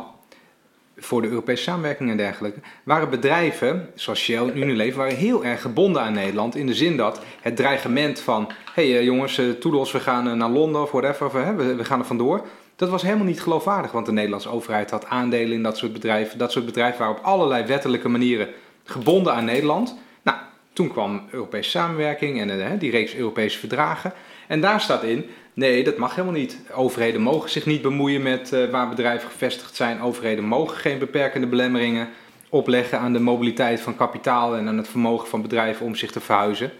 voor 0.97 1.21
de 1.21 1.27
Europese 1.27 1.63
samenwerking 1.63 2.09
en 2.09 2.17
dergelijke, 2.17 2.59
waren 2.83 3.09
bedrijven, 3.09 3.89
zoals 3.95 4.19
Shell 4.19 4.37
en 4.37 4.57
Unilever, 4.57 4.97
waren 4.97 5.15
heel 5.15 5.45
erg 5.45 5.61
gebonden 5.61 6.01
aan 6.01 6.13
Nederland. 6.13 6.55
In 6.55 6.65
de 6.65 6.75
zin 6.75 6.97
dat 6.97 7.21
het 7.41 7.55
dreigement 7.55 8.19
van, 8.19 8.51
hé 8.73 8.89
hey, 8.89 8.97
eh, 8.97 9.03
jongens, 9.05 9.37
eh, 9.37 9.49
toedels, 9.49 9.91
we 9.91 9.99
gaan 9.99 10.37
naar 10.37 10.49
Londen 10.49 10.81
of 10.81 10.91
whatever, 10.91 11.25
of, 11.25 11.33
hè, 11.33 11.55
we, 11.55 11.75
we 11.75 11.85
gaan 11.85 11.99
er 11.99 12.05
vandoor. 12.05 12.45
Dat 12.75 12.89
was 12.89 13.01
helemaal 13.01 13.25
niet 13.25 13.41
geloofwaardig, 13.41 13.91
want 13.91 14.05
de 14.05 14.11
Nederlandse 14.11 14.49
overheid 14.49 14.91
had 14.91 15.05
aandelen 15.05 15.53
in 15.53 15.63
dat 15.63 15.77
soort 15.77 15.93
bedrijven. 15.93 16.37
Dat 16.37 16.51
soort 16.51 16.65
bedrijven 16.65 16.99
waren 16.99 17.17
op 17.17 17.23
allerlei 17.23 17.65
wettelijke 17.65 18.09
manieren 18.09 18.47
gebonden 18.91 19.33
aan 19.33 19.45
Nederland. 19.45 19.97
Nou, 20.21 20.37
toen 20.73 20.91
kwam 20.91 21.27
Europese 21.31 21.69
samenwerking 21.69 22.39
en 22.39 22.61
eh, 22.61 22.79
die 22.79 22.91
reeks 22.91 23.15
Europese 23.15 23.59
verdragen. 23.59 24.13
En 24.47 24.61
daar 24.61 24.81
staat 24.81 25.03
in, 25.03 25.25
nee, 25.53 25.83
dat 25.83 25.97
mag 25.97 26.15
helemaal 26.15 26.39
niet. 26.39 26.57
Overheden 26.73 27.21
mogen 27.21 27.49
zich 27.49 27.65
niet 27.65 27.81
bemoeien 27.81 28.21
met 28.21 28.53
eh, 28.53 28.69
waar 28.69 28.89
bedrijven 28.89 29.29
gevestigd 29.29 29.75
zijn. 29.75 30.01
Overheden 30.01 30.43
mogen 30.43 30.77
geen 30.77 30.99
beperkende 30.99 31.47
belemmeringen 31.47 32.09
opleggen 32.49 32.99
aan 32.99 33.13
de 33.13 33.19
mobiliteit 33.19 33.81
van 33.81 33.95
kapitaal 33.95 34.55
en 34.55 34.67
aan 34.67 34.77
het 34.77 34.87
vermogen 34.87 35.27
van 35.27 35.41
bedrijven 35.41 35.85
om 35.85 35.95
zich 35.95 36.11
te 36.11 36.19
verhuizen. 36.19 36.71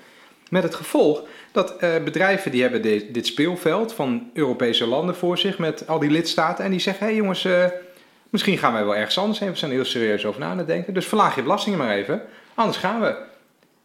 Met 0.50 0.64
het 0.64 0.76
gevolg 0.76 1.24
dat 1.52 1.78
eh, 1.78 2.04
bedrijven 2.04 2.52
die 2.52 2.62
hebben 2.62 2.82
dit, 3.12 3.26
speelveld 3.26 3.94
van 3.94 4.30
Europese 4.34 4.86
landen 4.86 5.16
voor 5.16 5.38
zich 5.38 5.58
met 5.58 5.88
al 5.88 6.00
die 6.00 6.10
lidstaten. 6.10 6.66
En 6.66 6.72
die 6.72 6.80
zeggen, 6.80 7.06
hé 7.06 7.12
hey 7.12 7.22
jongens, 7.22 7.46
eh, 7.46 7.66
misschien 8.32 8.58
gaan 8.58 8.74
wij 8.74 8.84
wel 8.86 8.96
ergens 8.96 9.18
anders 9.18 9.40
heen. 9.40 9.50
We 9.52 9.56
zijn 9.58 9.72
er 9.72 9.78
heel 9.78 9.86
serieus 9.86 10.26
over 10.26 10.40
na 10.40 10.50
aan 10.50 10.58
het 10.58 10.68
denken. 10.68 10.94
Dus 10.94 11.06
verlaag 11.06 11.36
je 11.36 11.42
belastingen 11.42 11.80
maar 11.80 11.96
even, 11.96 12.22
anders 12.56 12.78
gaan 12.78 13.02
we. 13.02 13.16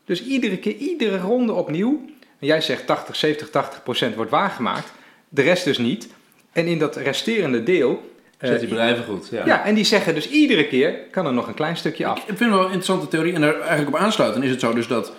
Dus 0.05 0.25
iedere 0.25 0.57
keer, 0.59 0.75
iedere 0.75 1.19
ronde 1.19 1.53
opnieuw. 1.53 2.05
En 2.39 2.47
jij 2.47 2.61
zegt 2.61 2.87
80, 2.87 3.17
70, 3.17 3.51
80 3.51 3.83
procent 3.83 4.15
wordt 4.15 4.31
waargemaakt. 4.31 4.93
De 5.29 5.43
rest 5.43 5.65
dus 5.65 5.79
niet. 5.79 6.09
En 6.53 6.67
in 6.67 6.79
dat 6.79 6.97
resterende 6.97 7.63
deel... 7.63 8.11
eh, 8.39 8.49
Zet 8.49 8.59
die 8.61 8.69
bedrijven 8.69 9.05
goed. 9.05 9.29
Ja. 9.31 9.47
ja, 9.47 9.65
en 9.65 9.75
die 9.75 9.85
zeggen 9.85 10.15
dus 10.15 10.29
iedere 10.29 10.67
keer 10.67 10.93
kan 11.11 11.27
er 11.27 11.33
nog 11.33 11.47
een 11.49 11.55
klein 11.55 11.77
stukje 11.77 12.07
af. 12.07 12.19
Ik 12.19 12.25
vind 12.27 12.39
het 12.39 12.49
wel 12.49 12.59
een 12.59 12.65
interessante 12.65 13.09
theorie. 13.09 13.35
En 13.35 13.41
daar 13.41 13.61
eigenlijk 13.61 13.97
op 13.97 14.03
aansluiten 14.03 14.43
is 14.43 14.51
het 14.51 14.61
zo 14.61 14.73
dus 14.75 14.87
dat 14.87 15.13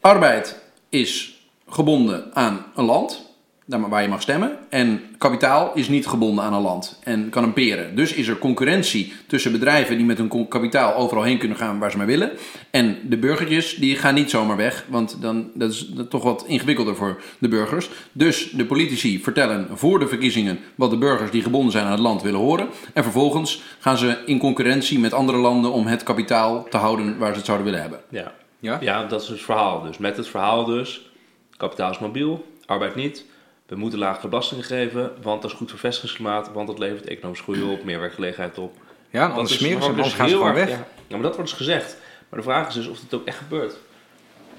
arbeid 0.00 0.60
is 0.88 1.40
gebonden 1.68 2.30
aan 2.34 2.66
een 2.74 2.84
land, 2.84 3.31
waar 3.80 4.02
je 4.02 4.08
mag 4.08 4.22
stemmen. 4.22 4.58
En 4.68 5.00
kapitaal 5.18 5.70
is 5.74 5.88
niet 5.88 6.06
gebonden 6.06 6.44
aan 6.44 6.52
een 6.52 6.62
land 6.62 7.00
en 7.04 7.28
kan 7.30 7.42
een 7.42 7.52
peren. 7.52 7.96
Dus 7.96 8.12
is 8.12 8.28
er 8.28 8.38
concurrentie 8.38 9.12
tussen 9.26 9.52
bedrijven 9.52 9.96
die 9.96 10.06
met 10.06 10.18
hun 10.18 10.48
kapitaal 10.48 10.94
overal 10.94 11.22
heen 11.22 11.38
kunnen 11.38 11.56
gaan 11.56 11.78
waar 11.78 11.90
ze 11.90 11.96
maar 11.96 12.06
willen. 12.06 12.30
En 12.70 12.98
de 13.02 13.16
burgertjes 13.16 13.74
die 13.74 13.96
gaan 13.96 14.14
niet 14.14 14.30
zomaar 14.30 14.56
weg, 14.56 14.84
want 14.88 15.16
dan, 15.20 15.50
dat 15.54 15.70
is 15.70 15.92
toch 16.08 16.22
wat 16.22 16.44
ingewikkelder 16.46 16.96
voor 16.96 17.22
de 17.38 17.48
burgers. 17.48 17.90
Dus 18.12 18.50
de 18.50 18.64
politici 18.64 19.22
vertellen 19.22 19.68
voor 19.72 19.98
de 19.98 20.08
verkiezingen 20.08 20.58
wat 20.74 20.90
de 20.90 20.98
burgers 20.98 21.30
die 21.30 21.42
gebonden 21.42 21.72
zijn 21.72 21.84
aan 21.84 21.90
het 21.90 22.00
land 22.00 22.22
willen 22.22 22.40
horen. 22.40 22.68
En 22.92 23.02
vervolgens 23.02 23.62
gaan 23.78 23.98
ze 23.98 24.18
in 24.26 24.38
concurrentie 24.38 24.98
met 24.98 25.12
andere 25.12 25.38
landen 25.38 25.72
om 25.72 25.86
het 25.86 26.02
kapitaal 26.02 26.66
te 26.68 26.76
houden 26.76 27.18
waar 27.18 27.30
ze 27.30 27.36
het 27.36 27.46
zouden 27.46 27.66
willen 27.66 27.82
hebben. 27.82 28.00
Ja. 28.08 28.32
Ja? 28.62 28.78
ja, 28.80 29.04
dat 29.04 29.22
is 29.22 29.28
het 29.28 29.40
verhaal 29.40 29.82
dus. 29.82 29.98
Met 29.98 30.16
het 30.16 30.28
verhaal 30.28 30.64
dus, 30.64 31.10
kapitaal 31.56 31.90
is 31.90 31.98
mobiel, 31.98 32.44
arbeid 32.66 32.94
niet. 32.94 33.24
We 33.72 33.78
moeten 33.78 33.98
lage 33.98 34.28
belastingen 34.28 34.64
geven, 34.64 35.12
want 35.22 35.42
dat 35.42 35.50
is 35.50 35.56
goed 35.56 35.70
voor 35.70 35.78
vestigingsklimaat, 35.78 36.50
want 36.52 36.66
dat 36.66 36.78
levert 36.78 37.06
economische 37.06 37.44
groei 37.44 37.62
op, 37.62 37.84
meer 37.84 38.00
werkgelegenheid 38.00 38.58
op. 38.58 38.74
Ja, 39.10 39.20
Dat 39.26 39.30
anders 39.36 39.50
is 39.52 39.58
smeren 39.58 39.82
ze, 39.82 39.94
dus 39.94 40.12
gaan 40.12 40.28
ze 40.28 40.34
gewoon 40.34 40.54
weg. 40.54 40.68
Ja. 40.68 40.86
maar 41.08 41.22
dat 41.22 41.34
wordt 41.34 41.48
dus 41.50 41.58
gezegd. 41.58 41.96
Maar 42.28 42.38
de 42.38 42.44
vraag 42.44 42.68
is 42.68 42.74
dus 42.74 42.86
of 42.88 43.00
het 43.00 43.14
ook 43.14 43.24
echt 43.26 43.36
gebeurt. 43.38 43.76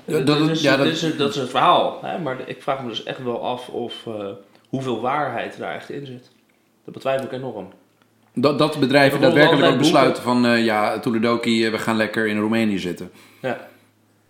Ja, 0.05 0.19
dat- 0.19 0.27
dat, 0.39 0.49
is, 0.49 0.61
ja, 0.61 0.77
dat- 0.77 0.85
is, 0.85 1.17
dat 1.17 1.29
is 1.29 1.35
het 1.35 1.49
verhaal. 1.49 1.99
Hè? 2.01 2.19
Maar 2.19 2.37
ik 2.45 2.61
vraag 2.61 2.81
me 2.81 2.89
dus 2.89 3.03
echt 3.03 3.23
wel 3.23 3.43
af 3.45 3.67
of 3.69 3.93
eh, 4.07 4.13
hoeveel 4.69 5.01
waarheid 5.01 5.57
daar 5.57 5.75
echt 5.75 5.89
in 5.89 6.05
zit. 6.05 6.31
Dat 6.85 6.93
betwijfel 6.93 7.25
ik 7.25 7.31
enorm. 7.31 7.67
Dat, 8.33 8.59
dat 8.59 8.79
bedrijven 8.79 9.21
daadwerkelijk 9.21 9.71
ook 9.71 9.77
besluiten 9.77 10.23
van 10.23 10.45
eh, 10.45 10.65
ja, 10.65 10.99
Toeledoki, 10.99 11.65
eh, 11.65 11.71
we 11.71 11.77
gaan 11.79 11.95
lekker 11.97 12.27
in 12.27 12.39
Roemenië 12.39 12.77
zitten. 12.79 13.11
Ja. 13.41 13.67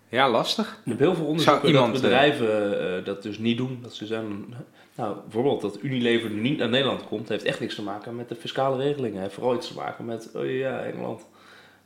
Ja, 0.08 0.30
lastig. 0.30 0.78
Je 0.84 0.90
hebt 0.90 1.02
heel 1.02 1.14
veel 1.14 1.24
onderzoeken 1.26 1.72
dat 1.72 1.92
bedrijven 1.92 2.80
eh, 2.98 3.04
dat 3.04 3.22
dus 3.22 3.38
niet 3.38 3.56
doen. 3.56 3.78
Dat 3.82 3.94
ze 3.94 4.06
zijn, 4.06 4.54
nou, 4.96 5.16
bijvoorbeeld 5.22 5.60
dat 5.60 5.78
Unilever 5.82 6.30
nu 6.30 6.40
niet 6.40 6.58
naar 6.58 6.68
Nederland 6.68 7.04
komt, 7.04 7.28
heeft 7.28 7.44
echt 7.44 7.60
niks 7.60 7.74
te 7.74 7.82
maken 7.82 8.16
met 8.16 8.28
de 8.28 8.34
fiscale 8.34 8.76
regelingen. 8.82 9.20
Heeft 9.20 9.34
vooral 9.34 9.54
iets 9.54 9.68
te 9.68 9.74
maken 9.74 10.04
met, 10.04 10.28
oh 10.34 10.50
ja, 10.50 10.78
Engeland, 10.82 11.22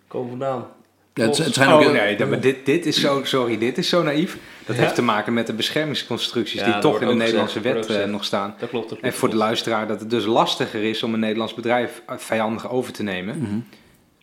komen 0.07 0.29
vandaan. 0.29 0.67
Ja, 1.15 1.25
het, 1.25 1.37
zijn 1.37 1.69
ook 1.71 1.75
Oh 1.81 1.81
heel- 1.87 1.93
nee, 1.93 2.17
dat- 2.17 2.29
maar 2.29 2.41
dit, 2.41 2.67
dit 2.67 2.87
is 2.87 3.01
zo, 3.01 3.25
sorry, 3.25 3.59
dit 3.59 3.79
is 3.79 3.89
zo 3.89 4.03
naïef. 4.03 4.39
Dat 4.67 4.77
Ja? 4.77 4.83
heeft 4.83 4.95
te 4.95 5.03
maken 5.03 5.33
met 5.35 5.47
de 5.47 5.53
beschermingsconstructies 5.53 6.61
Ja, 6.61 6.73
die 6.73 6.79
toch 6.83 7.01
in 7.01 7.09
de 7.09 7.15
Nederlandse 7.15 7.61
gezegd, 7.61 7.87
wet 7.87 7.97
eh, 8.03 8.09
nog 8.11 8.25
staan. 8.25 8.55
Dat 8.59 8.69
klopt. 8.69 8.89
Dat 8.89 8.99
klopt 8.99 9.15
En 9.15 9.19
voor 9.21 9.31
de 9.31 9.37
luisteraar 9.37 9.87
dat 9.89 10.01
het 10.01 10.11
dus 10.11 10.25
lastiger 10.25 10.83
is 10.83 11.03
om 11.03 11.15
een 11.15 11.21
Nederlands 11.21 11.55
bedrijf 11.55 12.03
eh, 12.07 12.17
vijandig 12.17 12.71
over 12.71 12.93
te 12.93 13.03
nemen. 13.03 13.39
Mhm. 13.39 13.59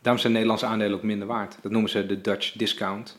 Daarom 0.02 0.22
zijn 0.22 0.34
Nederlandse 0.34 0.66
aandelen 0.66 0.98
ook 0.98 1.04
minder 1.04 1.28
waard. 1.28 1.58
Dat 1.62 1.72
noemen 1.72 1.90
ze 1.90 2.06
de 2.06 2.22
Dutch 2.22 2.52
discount. 2.52 3.18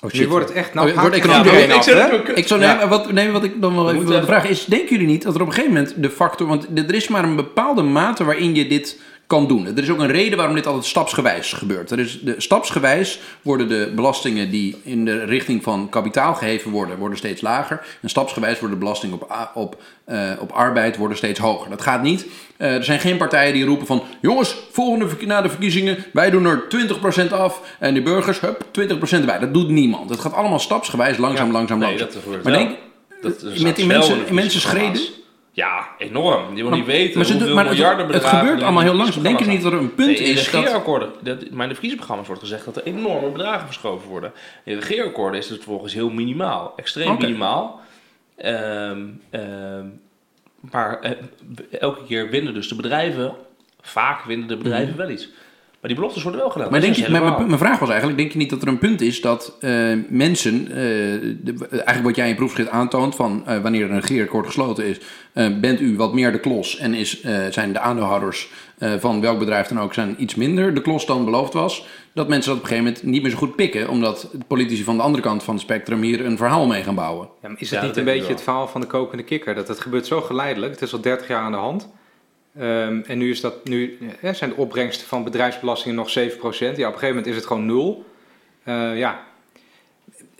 Oh, 0.00 0.12
Nu 0.12 0.28
wordt 0.28 0.48
het 0.48 0.56
echt... 0.56 0.74
Nou, 0.74 0.90
Oh, 0.90 1.00
wordt 1.00 1.16
iedereen 1.16 1.64
ik 1.70 1.76
af, 1.76 1.86
hè? 1.86 2.34
Ik 2.34 2.46
zou 2.46 2.60
Ja. 2.60 2.72
nemen, 2.72 2.88
wat, 2.88 3.12
nee, 3.12 3.30
wat 3.30 3.44
ik 3.44 3.60
dan 3.60 3.74
wel 3.74 3.90
even 3.92 4.12
even- 4.12 4.24
vragen 4.26 4.50
is, 4.50 4.64
denken 4.64 4.88
jullie 4.88 5.06
niet 5.06 5.22
dat 5.22 5.34
er 5.34 5.40
op 5.40 5.46
een 5.46 5.52
gegeven 5.52 5.74
moment 5.74 5.94
de 6.02 6.10
factor, 6.10 6.46
want 6.46 6.66
er 6.74 6.94
is 6.94 7.08
maar 7.08 7.24
een 7.24 7.36
bepaalde 7.36 7.82
mate 7.82 8.24
waarin 8.24 8.54
je 8.54 8.66
dit 8.66 9.00
kan 9.28 9.48
doen. 9.48 9.66
Er 9.66 9.82
is 9.82 9.90
ook 9.90 9.98
een 9.98 10.10
reden 10.10 10.36
waarom 10.36 10.54
dit 10.54 10.66
altijd 10.66 10.84
stapsgewijs 10.84 11.52
gebeurt. 11.52 11.90
Er 11.90 11.98
is 11.98 12.20
de, 12.20 12.34
stapsgewijs 12.38 13.20
worden 13.42 13.68
de 13.68 13.92
belastingen 13.94 14.50
die 14.50 14.76
in 14.82 15.04
de 15.04 15.24
richting 15.24 15.62
van 15.62 15.88
kapitaal 15.88 16.34
geheven 16.34 16.70
worden, 16.70 16.98
worden 16.98 17.18
steeds 17.18 17.40
lager. 17.40 17.86
En 18.02 18.08
stapsgewijs 18.08 18.58
worden 18.60 18.78
de 18.78 18.84
belastingen 18.84 19.14
op, 19.20 19.50
op, 19.54 19.82
eh, 20.04 20.30
op 20.40 20.52
arbeid 20.52 20.96
worden 20.96 21.16
steeds 21.16 21.38
hoger. 21.38 21.70
Dat 21.70 21.82
gaat 21.82 22.02
niet. 22.02 22.26
Eh, 22.56 22.74
er 22.74 22.84
zijn 22.84 23.00
geen 23.00 23.16
partijen 23.16 23.52
die 23.54 23.64
roepen 23.64 23.86
van, 23.86 24.02
jongens, 24.20 24.56
volgende 24.70 25.26
na 25.26 25.42
de 25.42 25.48
verkiezingen, 25.48 26.04
wij 26.12 26.30
doen 26.30 26.44
er 26.44 26.68
20% 26.68 27.32
af 27.32 27.60
en 27.78 27.94
de 27.94 28.02
burgers, 28.02 28.40
hup, 28.40 28.64
20% 28.70 29.20
erbij. 29.20 29.38
Dat 29.38 29.54
doet 29.54 29.68
niemand. 29.68 30.10
Het 30.10 30.20
gaat 30.20 30.34
allemaal 30.34 30.58
stapsgewijs, 30.58 31.16
langzaam, 31.16 31.46
Ja. 31.46 31.52
langzaam, 31.52 31.78
Nee, 31.78 31.88
langzaam. 31.88 32.08
dat 32.22 32.42
Maar 32.42 32.52
wel. 32.52 32.52
denk, 32.52 32.76
Dat 33.22 33.42
is 33.42 33.60
met 33.60 33.76
die 33.76 33.86
mensen- 33.86 34.60
schreden? 34.60 35.00
Ja, 35.58 35.88
enorm. 35.98 36.54
Die 36.54 36.64
wil 36.64 36.72
niet 36.72 36.86
weten 36.86 37.18
maar 37.18 37.26
hoeveel 37.28 37.56
het- 37.56 37.66
miljarden 37.66 38.04
het 38.06 38.12
bedragen 38.14 38.38
gebeurt 38.38 38.62
allemaal 38.62 38.82
heel 38.82 38.94
langzaam. 38.94 39.22
Denk 39.22 39.38
je 39.38 39.46
niet 39.46 39.62
dat 39.62 39.72
er 39.72 39.78
een 39.78 39.94
punt 39.94 40.08
Nee, 40.08 40.16
in 40.16 40.24
de 40.34 40.40
is 40.40 40.50
dat- 40.50 40.60
regeerakkoorden, 40.60 41.08
dat, 41.20 41.36
maar 41.38 41.62
in 41.62 41.68
de 41.68 41.74
verkiezingsprogramma's 41.74 42.26
wordt 42.26 42.42
gezegd 42.42 42.64
dat 42.64 42.76
er 42.76 42.82
enorme 42.82 43.28
bedragen 43.30 43.66
verschoven 43.66 44.08
worden. 44.08 44.32
In 44.64 44.74
de 44.74 44.80
regeerakkoorden 44.80 45.40
is 45.40 45.48
het 45.48 45.62
volgens 45.64 45.94
heel 45.94 46.10
minimaal, 46.10 46.72
extreem 46.76 47.16
minimaal. 47.18 47.80
Ehm, 48.36 49.06
ehm, 49.30 49.86
maar 50.60 51.00
eh, 51.00 51.10
elke 51.80 52.04
keer 52.04 52.30
winnen 52.30 52.54
dus 52.54 52.68
de 52.68 52.74
bedrijven, 52.74 53.34
vaak 53.80 54.24
winnen 54.24 54.48
de 54.48 54.56
bedrijven 54.56 54.96
wel 54.96 55.10
iets. 55.10 55.28
Maar 55.80 55.90
die 55.90 55.98
beloftes 56.00 56.22
worden 56.22 56.40
wel 56.40 56.50
gedaan. 56.50 56.70
Maar 56.70 56.80
denk 56.80 56.94
je, 56.94 57.10
mijn, 57.10 57.58
vraag 57.58 57.78
was 57.78 57.88
eigenlijk, 57.88 58.18
denk 58.18 58.32
je 58.32 58.38
niet 58.38 58.50
dat 58.50 58.62
er 58.62 58.68
een 58.68 58.78
punt 58.78 59.00
is 59.00 59.20
dat 59.20 59.56
eh, 59.60 59.70
mensen, 60.08 60.66
eh, 60.68 60.74
de- 61.42 61.66
eigenlijk 61.70 62.02
wat 62.04 62.16
jij 62.16 62.24
in 62.24 62.30
je 62.30 62.36
proefschrift 62.36 62.70
aantoont, 62.70 63.14
van 63.14 63.42
eh, 63.46 63.58
wanneer 63.60 63.82
er 63.84 63.90
een 63.90 64.00
regeerakkoord 64.00 64.46
gesloten 64.46 64.84
is, 64.86 65.00
eh, 65.32 65.46
bent 65.60 65.80
u 65.80 65.96
wat 65.96 66.12
meer 66.14 66.32
de 66.32 66.40
klos 66.40 66.76
en 66.78 66.94
is, 66.94 67.20
eh, 67.20 67.38
zijn 67.50 67.72
de 67.72 67.78
aandeelhouders 67.78 68.48
eh, 68.78 68.92
van 68.98 69.20
welk 69.20 69.38
bedrijf 69.38 69.66
dan 69.66 69.80
ook 69.80 69.94
zijn 69.94 70.14
iets 70.18 70.34
minder 70.34 70.74
de 70.74 70.82
klos 70.82 71.06
dan 71.06 71.24
beloofd 71.24 71.52
was, 71.52 71.86
dat 72.12 72.28
mensen 72.28 72.50
dat 72.50 72.58
op 72.58 72.62
een 72.64 72.68
gegeven 72.76 72.92
moment 72.92 73.12
niet 73.12 73.22
meer 73.22 73.30
zo 73.30 73.36
goed 73.36 73.56
pikken, 73.56 73.88
omdat 73.88 74.30
politici 74.46 74.84
van 74.84 74.96
de 74.96 75.02
andere 75.02 75.22
kant 75.22 75.42
van 75.42 75.54
het 75.54 75.62
spectrum 75.62 76.02
hier 76.02 76.24
een 76.26 76.36
verhaal 76.36 76.66
mee 76.66 76.82
gaan 76.82 76.94
bouwen. 76.94 77.28
Ja, 77.42 77.48
maar 77.48 77.60
is 77.60 77.70
het 77.70 77.78
dat 77.78 77.88
niet 77.88 77.96
een 77.98 78.04
beetje 78.04 78.32
het 78.32 78.42
verhaal 78.42 78.68
van 78.68 78.80
de 78.80 78.86
kokende 78.86 79.22
kikker? 79.24 79.54
Dat 79.54 79.68
het 79.68 79.80
gebeurt 79.80 80.06
zo 80.06 80.20
geleidelijk. 80.20 80.72
Het 80.72 80.82
is 80.82 80.92
al 80.92 81.00
30 81.00 81.28
jaar 81.28 81.42
aan 81.42 81.52
de 81.52 81.58
hand. 81.58 81.88
Ehm, 82.56 83.00
en 83.06 83.18
nu, 83.18 83.30
is 83.30 83.40
dat, 83.40 83.64
nu 83.64 83.98
ja, 84.22 84.32
zijn 84.32 84.50
de 84.50 84.56
opbrengsten 84.56 85.06
van 85.06 85.24
bedrijfsbelastingen 85.24 85.96
nog 85.96 86.08
7%. 86.08 86.12
Ja, 86.12 86.68
op 86.68 86.78
een 86.78 86.82
gegeven 86.84 87.08
moment 87.08 87.26
is 87.26 87.34
het 87.34 87.46
gewoon 87.46 87.66
nul. 87.66 88.04
Eh, 88.62 88.98
ja. 88.98 89.26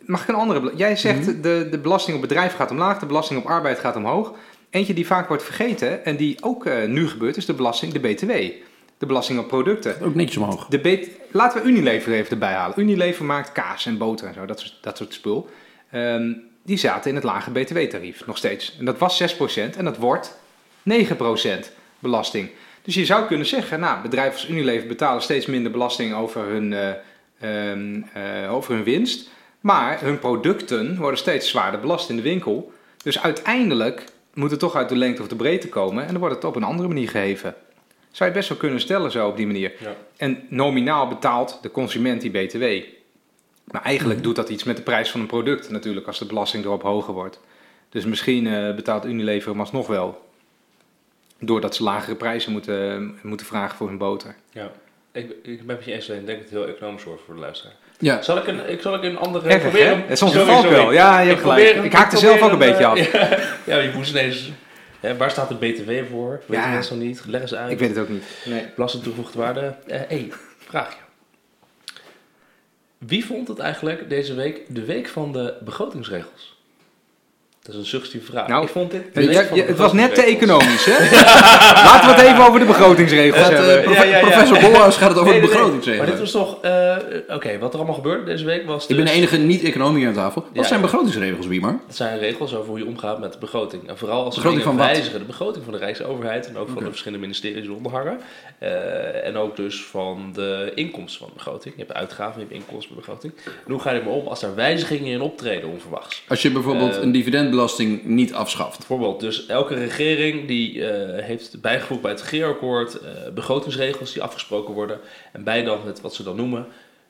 Mag 0.00 0.22
ik 0.22 0.28
een 0.28 0.34
andere... 0.34 0.72
Jij 0.76 0.96
zegt 0.96 1.42
de, 1.42 1.68
de 1.70 1.78
belasting 1.78 2.16
op 2.16 2.22
bedrijf 2.22 2.54
gaat 2.54 2.70
omlaag, 2.70 2.98
de 2.98 3.06
belasting 3.06 3.40
op 3.40 3.46
arbeid 3.46 3.78
gaat 3.78 3.96
omhoog. 3.96 4.34
Eentje 4.70 4.94
die 4.94 5.06
vaak 5.06 5.28
wordt 5.28 5.42
vergeten 5.42 6.04
en 6.04 6.16
die 6.16 6.36
ook 6.40 6.66
eh, 6.66 6.84
nu 6.84 7.08
gebeurt, 7.08 7.36
is 7.36 7.46
de 7.46 7.54
belasting, 7.54 7.92
de 7.92 8.00
BTW. 8.00 8.30
De 8.98 9.06
belasting 9.06 9.38
op 9.38 9.48
producten. 9.48 10.00
Ook 10.02 10.14
netjes 10.14 10.36
omhoog. 10.36 10.66
De 10.66 11.08
Laten 11.30 11.62
we 11.62 11.68
Unilever 11.68 12.12
even 12.12 12.30
erbij 12.30 12.52
halen. 12.52 12.80
Unilever 12.80 13.24
maakt 13.24 13.52
kaas 13.52 13.86
en 13.86 13.98
boter 13.98 14.28
en 14.28 14.34
zo, 14.34 14.46
dat 14.46 14.60
soort, 14.60 14.78
dat 14.80 14.96
soort 14.96 15.12
spul. 15.12 15.48
Ehm, 15.90 16.32
die 16.62 16.76
zaten 16.76 17.10
in 17.10 17.14
het 17.14 17.24
lage 17.24 17.50
btw-tarief, 17.50 18.26
nog 18.26 18.36
steeds. 18.36 18.76
En 18.78 18.84
dat 18.84 18.98
was 18.98 19.16
6% 19.16 19.76
en 19.76 19.84
dat 19.84 19.96
wordt 19.96 20.38
9% 20.82 21.72
belasting. 21.98 22.50
Dus 22.82 22.94
je 22.94 23.04
zou 23.04 23.26
kunnen 23.26 23.46
zeggen, 23.46 23.80
nou, 23.80 24.02
bedrijven 24.02 24.32
als 24.32 24.48
Unilever 24.48 24.88
betalen 24.88 25.22
steeds 25.22 25.46
minder 25.46 25.72
belasting 25.72 26.14
over 26.14 26.42
hun, 26.44 26.72
eh, 26.72 26.90
ehm, 27.40 28.02
eh, 28.12 28.54
over 28.54 28.74
hun 28.74 28.84
winst. 28.84 29.30
Maar 29.60 30.00
hun 30.00 30.18
producten 30.18 30.96
worden 30.96 31.18
steeds 31.18 31.48
zwaarder 31.48 31.80
belast 31.80 32.10
in 32.10 32.16
de 32.16 32.22
winkel. 32.22 32.72
Dus 33.02 33.22
uiteindelijk 33.22 34.04
moet 34.34 34.50
het 34.50 34.60
toch 34.60 34.74
uit 34.74 34.88
de 34.88 34.96
lengte 34.96 35.22
of 35.22 35.28
de 35.28 35.36
breedte 35.36 35.68
komen. 35.68 36.02
En 36.02 36.10
dan 36.10 36.18
wordt 36.18 36.34
het 36.34 36.44
op 36.44 36.56
een 36.56 36.62
andere 36.62 36.88
manier 36.88 37.08
geheven. 37.08 37.54
Zou 38.10 38.30
je 38.30 38.36
best 38.36 38.48
wel 38.48 38.58
kunnen 38.58 38.80
stellen 38.80 39.10
zo 39.10 39.28
op 39.28 39.36
die 39.36 39.46
manier. 39.46 39.72
Ja. 39.80 39.94
En 40.16 40.42
nominaal 40.48 41.08
betaalt 41.08 41.58
de 41.62 41.70
consument 41.70 42.20
die 42.20 42.30
BTW. 42.30 42.64
Maar 43.64 43.82
eigenlijk 43.82 44.22
doet 44.22 44.36
dat 44.36 44.48
iets 44.48 44.64
met 44.64 44.76
de 44.76 44.82
prijs 44.82 45.10
van 45.10 45.20
een 45.20 45.26
product 45.26 45.70
natuurlijk 45.70 46.06
als 46.06 46.18
de 46.18 46.26
belasting 46.26 46.64
erop 46.64 46.82
hoger 46.82 47.14
wordt. 47.14 47.40
Dus 47.88 48.04
misschien 48.04 48.46
eh, 48.46 48.74
betaalt 48.74 49.04
Unilever 49.04 49.50
hem 49.50 49.60
alsnog 49.60 49.86
wel. 49.86 50.27
Doordat 51.40 51.74
ze 51.74 51.82
lagere 51.82 52.16
prijzen 52.16 52.52
moeten, 52.52 53.18
moeten 53.22 53.46
vragen 53.46 53.76
voor 53.76 53.88
hun 53.88 53.98
boter. 53.98 54.34
Ja. 54.52 54.70
Ik, 55.12 55.34
ik 55.42 55.66
ben 55.66 55.76
het 55.76 55.84
je 55.84 55.92
eens. 55.92 56.08
Ik 56.08 56.14
denk 56.26 56.26
dat 56.26 56.38
het 56.38 56.50
heel 56.50 56.66
economisch 56.68 57.04
wordt 57.04 57.22
voor 57.26 57.34
de 57.34 57.40
luisteraar. 57.40 57.74
Ja, 57.98 58.22
Zal 58.22 58.36
ik 58.36 58.46
een, 58.46 58.70
ik, 58.70 58.80
zal 58.80 58.94
ik 58.94 59.02
een 59.02 59.18
andere 59.18 59.48
Erg, 59.48 59.62
proberen? 59.62 59.98
hè? 60.00 60.02
Onze 60.10 60.26
Sorry, 60.26 60.44
valkuil. 60.52 60.80
sorry. 60.80 60.94
Ja, 60.94 61.20
je 61.20 61.28
hebt 61.28 61.40
gelijk. 61.40 61.84
Ik 61.84 61.92
haakte 61.92 62.16
probeer 62.16 62.38
zelf 62.38 62.42
ook 62.42 62.52
een 62.52 62.58
beetje 62.58 62.86
af. 62.86 62.98
eh, 62.98 63.12
Ja, 63.30 63.38
ja, 63.76 63.78
je 63.78 63.92
moest 63.94 64.10
ineens... 64.10 64.50
Ja, 65.00 65.16
waar 65.16 65.30
staat 65.30 65.48
de 65.48 65.54
BTW 65.54 65.90
voor? 66.10 66.40
Weet 66.46 66.58
Ja. 66.58 66.66
je 66.66 66.72
mensen 66.72 66.98
niet? 66.98 67.22
Leg 67.26 67.40
eens 67.40 67.54
uit. 67.54 67.70
Ik 67.70 67.78
weet 67.78 67.88
het 67.88 67.98
ook 67.98 68.08
niet. 68.08 68.24
Nee. 68.44 68.66
Belasting 68.74 69.02
toegevoegde 69.02 69.38
waarde. 69.38 69.74
Eh 69.86 70.00
hey, 70.08 70.32
vraagje. 70.58 70.98
Wie 72.98 73.24
vond 73.24 73.48
het 73.48 73.58
eigenlijk 73.58 74.08
deze 74.08 74.34
week 74.34 74.60
de 74.68 74.84
week 74.84 75.08
van 75.08 75.32
de 75.32 75.54
begrotingsregels? 75.64 76.57
Dat 77.62 77.74
is 77.76 77.82
een 77.82 77.86
suggestieve 77.86 78.26
vraag. 78.32 78.48
Nou, 78.48 78.62
ik 78.64 78.68
vond 78.68 78.90
dit 78.90 79.14
de 79.14 79.22
Ja, 79.22 79.30
ja, 79.30 79.42
de 79.54 79.60
het 79.62 79.76
was 79.78 79.92
net 79.92 80.14
te 80.14 80.22
economisch, 80.22 80.84
hè? 80.84 80.92
Laten 81.88 82.08
we 82.08 82.14
het 82.14 82.24
even 82.32 82.46
over 82.46 82.60
de 82.60 82.66
begrotingsregels 82.66 83.42
Het, 83.42 83.50
eh, 83.52 83.58
hebben. 83.58 83.82
profe- 83.82 83.98
Ja, 83.98 84.04
ja, 84.04 84.16
ja. 84.18 84.26
professor 84.26 84.60
Bolhuis 84.60 84.96
gaat 84.96 85.08
het 85.08 85.18
over 85.18 85.30
Nee, 85.32 85.40
de 85.40 85.46
nee, 85.46 85.54
nee. 85.54 85.56
begrotingsregels. 85.56 86.06
Maar 86.06 86.16
dit 86.16 86.20
was 86.20 86.30
toch... 86.30 86.60
eh, 86.62 86.96
Oké, 87.34 87.58
wat 87.58 87.70
er 87.72 87.76
allemaal 87.76 87.94
gebeurde 87.94 88.24
deze 88.24 88.44
week 88.44 88.66
was 88.66 88.82
Ik 88.82 88.88
ben 88.96 88.96
de 88.96 89.02
dus- 89.04 89.20
enige 89.20 89.36
niet-econoom 89.36 89.94
hier 89.96 90.08
aan 90.08 90.14
tafel. 90.14 90.44
Wat 90.54 90.66
zijn 90.66 90.80
begrotingsregels, 90.80 91.46
Wiemar? 91.46 91.80
Het 91.86 91.96
zijn 91.96 92.18
regels 92.18 92.54
over 92.54 92.68
hoe 92.68 92.78
je 92.78 92.86
omgaat 92.86 93.20
met 93.20 93.32
de 93.32 93.38
begroting. 93.38 93.88
En 93.88 93.98
vooral 93.98 94.24
als 94.24 94.34
ze 94.34 94.40
Begroting 94.40 94.64
van 94.66 94.76
wijzigen. 94.76 95.18
De 95.18 95.24
begroting 95.24 95.64
van 95.64 95.72
de 95.72 95.78
Rijksoverheid 95.78 96.48
en 96.48 96.56
ook 96.56 96.68
van 96.68 96.82
de 96.84 96.88
verschillende 96.90 97.20
ministeries 97.24 97.60
die 97.60 97.70
eronder 97.70 97.92
hangen. 97.92 98.18
Eh, 98.58 99.26
en 99.26 99.36
ook 99.36 99.56
dus 99.56 99.84
van 99.84 100.30
de 100.34 100.72
inkomsten 100.74 101.18
van 101.18 101.28
de 101.28 101.34
begroting. 101.34 101.74
Je 101.76 101.82
hebt 101.82 101.94
uitgaven, 101.98 102.40
je 102.40 102.46
hebt 102.46 102.52
inkomsten 102.60 102.94
van 102.94 102.96
de 102.96 103.06
begroting. 103.06 103.32
En 103.66 103.72
hoe 103.72 103.80
ga 103.80 103.90
je 103.92 103.98
ermee 103.98 104.12
om 104.14 104.26
als 104.26 104.40
daar 104.40 104.54
wijzigingen 104.54 105.12
in 105.12 105.20
optreden 105.20 105.68
onverwachts? 105.70 106.22
Als 106.28 106.42
je 106.42 106.50
bijvoorbeeld 106.50 106.96
Eh, 106.96 107.02
een 107.02 107.12
dividendbelasting 107.66 108.04
niet 108.04 108.32
afschaft. 108.32 108.78
Bijvoorbeeld, 108.78 109.20
dus 109.20 109.46
elke 109.46 109.74
regering 109.74 110.46
die 110.46 110.86
eh, 110.86 111.24
heeft 111.24 111.60
bijgevoegd 111.60 112.02
bij 112.02 112.10
het 112.10 112.20
regeerakkoord 112.20 112.94
eh, 112.94 113.10
begrotingsregels 113.34 114.12
die 114.12 114.22
afgesproken 114.22 114.74
worden. 114.74 115.00
En 115.32 115.44
bij 115.44 115.62
dan 115.62 115.86
het, 115.86 116.00
wat 116.00 116.14
ze 116.14 116.22
dan 116.22 116.36
noemen, 116.36 116.66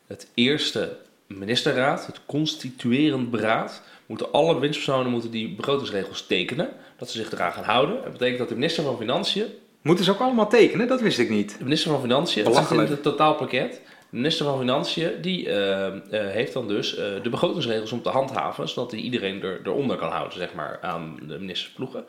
het 0.07 0.28
eerste 0.34 0.96
ministerraad, 1.26 2.07
het 2.07 2.20
constituerend 2.26 3.30
beraad, 3.30 3.82
moeten 4.07 4.32
alle 4.32 4.55
bewindspersonen 4.55 5.11
moeten 5.11 5.30
die 5.30 5.55
begrotingsregels 5.55 6.26
tekenen. 6.26 6.68
Dat 6.96 7.11
ze 7.11 7.18
zich 7.18 7.32
eraan 7.32 7.53
gaan 7.53 7.64
houden. 7.64 8.03
Dat 8.03 8.12
betekent 8.12 8.38
dat 8.38 8.49
de 8.49 8.55
minister 8.55 8.84
van 8.84 8.99
Financiën, 8.99 9.46
Moeten 9.82 10.05
ze 10.05 10.11
ook 10.11 10.20
allemaal 10.20 10.49
tekenen? 10.49 10.88
Dat 10.88 11.01
wist 11.01 11.18
ik 11.18 11.30
niet. 11.30 11.59
de 11.59 11.64
minister 11.64 11.90
van 11.90 12.01
Financiën, 12.01 12.44
dat 12.44 12.57
zit 12.57 12.70
in 12.70 12.78
het 12.78 13.03
totaalpakket. 13.03 13.80
Minister 14.11 14.45
van 14.45 14.59
Financiën 14.59 15.21
die 15.21 15.49
eh, 15.49 15.87
eh, 15.87 16.01
heeft 16.33 16.53
dan 16.53 16.69
dus 16.69 16.97
eh, 16.97 17.23
de 17.23 17.31
begrotingsregels 17.31 17.93
om 17.93 18.03
te 18.03 18.09
handhaven, 18.09 18.69
zodat 18.69 18.91
hij 18.91 19.01
iedereen 19.01 19.43
er, 19.43 19.61
eronder 19.65 19.97
kan 19.97 20.11
houden, 20.11 20.39
zeg 20.39 20.55
maar, 20.55 20.79
aan 20.83 21.19
de 21.27 21.39
ministersploegen. 21.39 22.05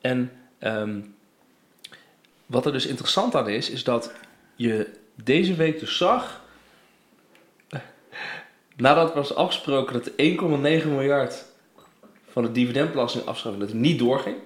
En 0.00 0.32
ehm, 0.58 1.00
wat 2.46 2.66
er 2.66 2.72
dus 2.72 2.86
interessant 2.86 3.34
aan 3.34 3.48
is, 3.48 3.70
is 3.70 3.84
dat 3.84 4.12
je 4.54 4.90
deze 5.14 5.54
week 5.54 5.80
dus 5.80 5.96
zag, 5.96 6.40
nadat 8.76 9.14
was 9.14 9.34
afgesproken 9.34 9.92
dat 9.92 10.04
de 10.04 10.80
1,9 10.82 10.88
miljard 10.88 11.44
van 12.28 12.42
de 12.42 12.52
dividendbelasting 12.52 13.26
afschaffing 13.26 13.64
dat 13.64 13.74
niet 13.74 13.98
doorging, 13.98 14.36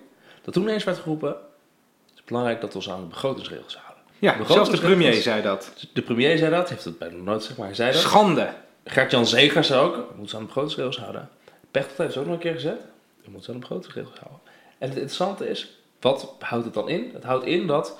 dat 0.43 0.55
toen 0.55 0.62
ineens 0.62 0.85
werd 0.85 0.99
geroepen, 0.99 1.28
het 1.28 2.14
is 2.14 2.24
belangrijk 2.24 2.61
dat 2.61 2.70
we 2.70 2.76
ons 2.76 2.91
aan 2.91 3.01
de 3.01 3.07
begrotingsregels 3.07 3.74
houden. 3.74 3.89
Ja, 4.20 4.36
zelfs 4.48 4.70
de 4.70 4.78
premier 4.78 5.12
zei 5.12 5.42
dat. 5.42 5.72
De 5.92 6.02
premier 6.02 6.38
zei 6.38 6.50
dat, 6.50 6.68
heeft 6.68 6.84
het 6.84 6.98
bijna 6.98 7.16
nooit 7.16 7.42
zeg 7.42 7.56
maar, 7.56 7.66
hij 7.66 7.74
zei 7.74 7.92
dat. 7.92 8.00
Schande. 8.00 8.48
Gert-Jan 8.84 9.26
Zegers 9.26 9.72
ook, 9.72 9.94
we 9.94 10.02
moeten 10.06 10.28
ze 10.28 10.36
aan 10.36 10.42
de 10.42 10.46
begrotingsregels 10.46 10.98
houden. 10.98 11.28
Pechtold 11.70 11.98
heeft 11.98 12.14
het 12.14 12.18
ook 12.18 12.26
nog 12.26 12.34
een 12.34 12.40
keer 12.40 12.52
gezegd, 12.52 12.80
we 13.24 13.30
moeten 13.30 13.42
ze 13.42 13.50
aan 13.50 13.54
de 13.54 13.60
begrotingsregels 13.60 14.18
houden. 14.18 14.40
En 14.78 14.88
het 14.88 14.96
interessante 14.96 15.48
is, 15.48 15.78
wat 16.00 16.34
houdt 16.38 16.64
het 16.64 16.74
dan 16.74 16.88
in? 16.88 17.10
Het 17.14 17.24
houdt 17.24 17.44
in 17.44 17.66
dat 17.66 17.98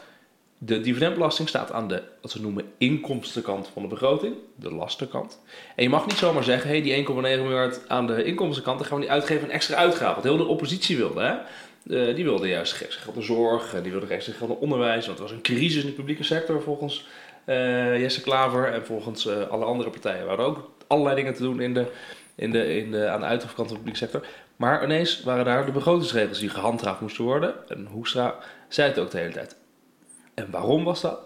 de 0.58 0.80
dividendbelasting 0.80 1.48
staat 1.48 1.72
aan 1.72 1.88
de, 1.88 2.02
wat 2.20 2.30
ze 2.30 2.40
noemen, 2.40 2.72
inkomstenkant 2.78 3.70
van 3.72 3.82
de 3.82 3.88
begroting, 3.88 4.34
de 4.54 4.72
lastenkant. 4.72 5.40
En 5.76 5.82
je 5.82 5.88
mag 5.88 6.06
niet 6.06 6.16
zomaar 6.16 6.44
zeggen, 6.44 6.70
hey, 6.70 6.82
die 6.82 7.06
1,9 7.06 7.12
miljard 7.12 7.80
aan 7.88 8.06
de 8.06 8.24
inkomstenkant, 8.24 8.78
dan 8.78 8.86
gaan 8.86 8.96
we 8.96 9.02
die 9.02 9.12
uitgeven 9.12 9.44
aan 9.44 9.50
extra 9.50 9.76
uitgaven. 9.76 10.14
Wat 10.14 10.24
heel 10.24 10.36
de 10.36 10.44
oppositie 10.44 10.96
wilde, 10.96 11.22
hè? 11.22 11.34
Eh, 11.91 12.14
die 12.14 12.24
wilde 12.24 12.49
juist 12.49 12.72
geld 12.72 13.14
naar 13.14 13.24
zorg, 13.24 13.82
die 13.82 13.91
wilde 13.91 14.07
extra 14.07 14.32
geld 14.32 14.59
onderwijs, 14.59 15.07
want 15.07 15.18
er 15.18 15.24
was 15.24 15.32
een 15.32 15.43
crisis 15.43 15.82
in 15.82 15.88
de 15.88 15.95
publieke 15.95 16.22
sector 16.22 16.62
volgens 16.62 17.07
eh, 17.45 18.01
Jesse 18.01 18.20
Klaver 18.20 18.72
en 18.72 18.86
volgens 18.86 19.26
eh, 19.26 19.49
alle 19.49 19.64
andere 19.64 19.91
partijen. 19.91 20.26
waren 20.26 20.45
ook 20.45 20.70
allerlei 20.86 21.16
dingen 21.16 21.34
te 21.34 21.43
doen 21.43 21.61
in 21.61 21.74
de, 21.74 21.86
in 22.34 22.51
de, 22.51 22.76
in 22.76 22.91
de, 22.91 23.09
aan 23.09 23.20
de 23.20 23.26
uitgavenkant 23.26 23.68
van 23.68 23.76
de 23.76 23.82
publieke 23.82 23.99
sector. 23.99 24.26
Maar 24.57 24.84
ineens 24.84 25.22
waren 25.22 25.45
daar 25.45 25.66
de 25.66 25.72
begrotingsregels 25.72 26.38
die 26.38 26.49
gehandhaafd 26.49 27.01
moesten 27.01 27.24
worden. 27.24 27.55
En 27.68 27.86
Hoekstra 27.91 28.34
zei 28.68 28.88
het 28.88 28.99
ook 28.99 29.11
de 29.11 29.18
hele 29.18 29.32
tijd. 29.32 29.57
En 30.34 30.51
waarom 30.51 30.84
was 30.84 31.01
dat? 31.01 31.20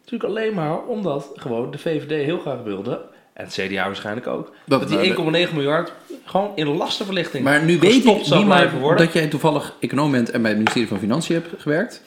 Natuurlijk 0.00 0.30
alleen 0.30 0.54
maar 0.54 0.86
omdat 0.86 1.30
gewoon 1.34 1.70
de 1.70 1.78
VVD 1.78 2.24
heel 2.24 2.38
graag 2.38 2.62
wilde, 2.62 3.08
en 3.40 3.46
het 3.46 3.54
CDA 3.54 3.86
waarschijnlijk 3.86 4.26
ook, 4.26 4.52
Dat- 4.66 4.80
dat, 4.88 4.88
die 4.88 5.46
1,9 5.48 5.54
miljard 5.54 5.92
gewoon 6.24 6.52
in 6.54 6.66
lastenverlichting 6.66 7.44
Maar 7.44 7.62
nu 7.64 7.78
weet 7.78 7.94
ik 7.94 8.04
niet 8.04 8.44
maar 8.46 8.78
worden. 8.78 9.04
dat 9.04 9.14
jij 9.14 9.26
toevallig 9.26 9.74
econoom 9.80 10.10
bent 10.10 10.30
en 10.30 10.40
bij 10.40 10.50
het 10.50 10.58
ministerie 10.58 10.88
van 10.88 10.98
Financiën 10.98 11.34
hebt 11.34 11.62
gewerkt. 11.62 12.02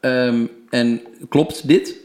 Ehm, 0.00 0.44
en 0.70 1.00
klopt 1.28 1.68
dit? 1.68 1.96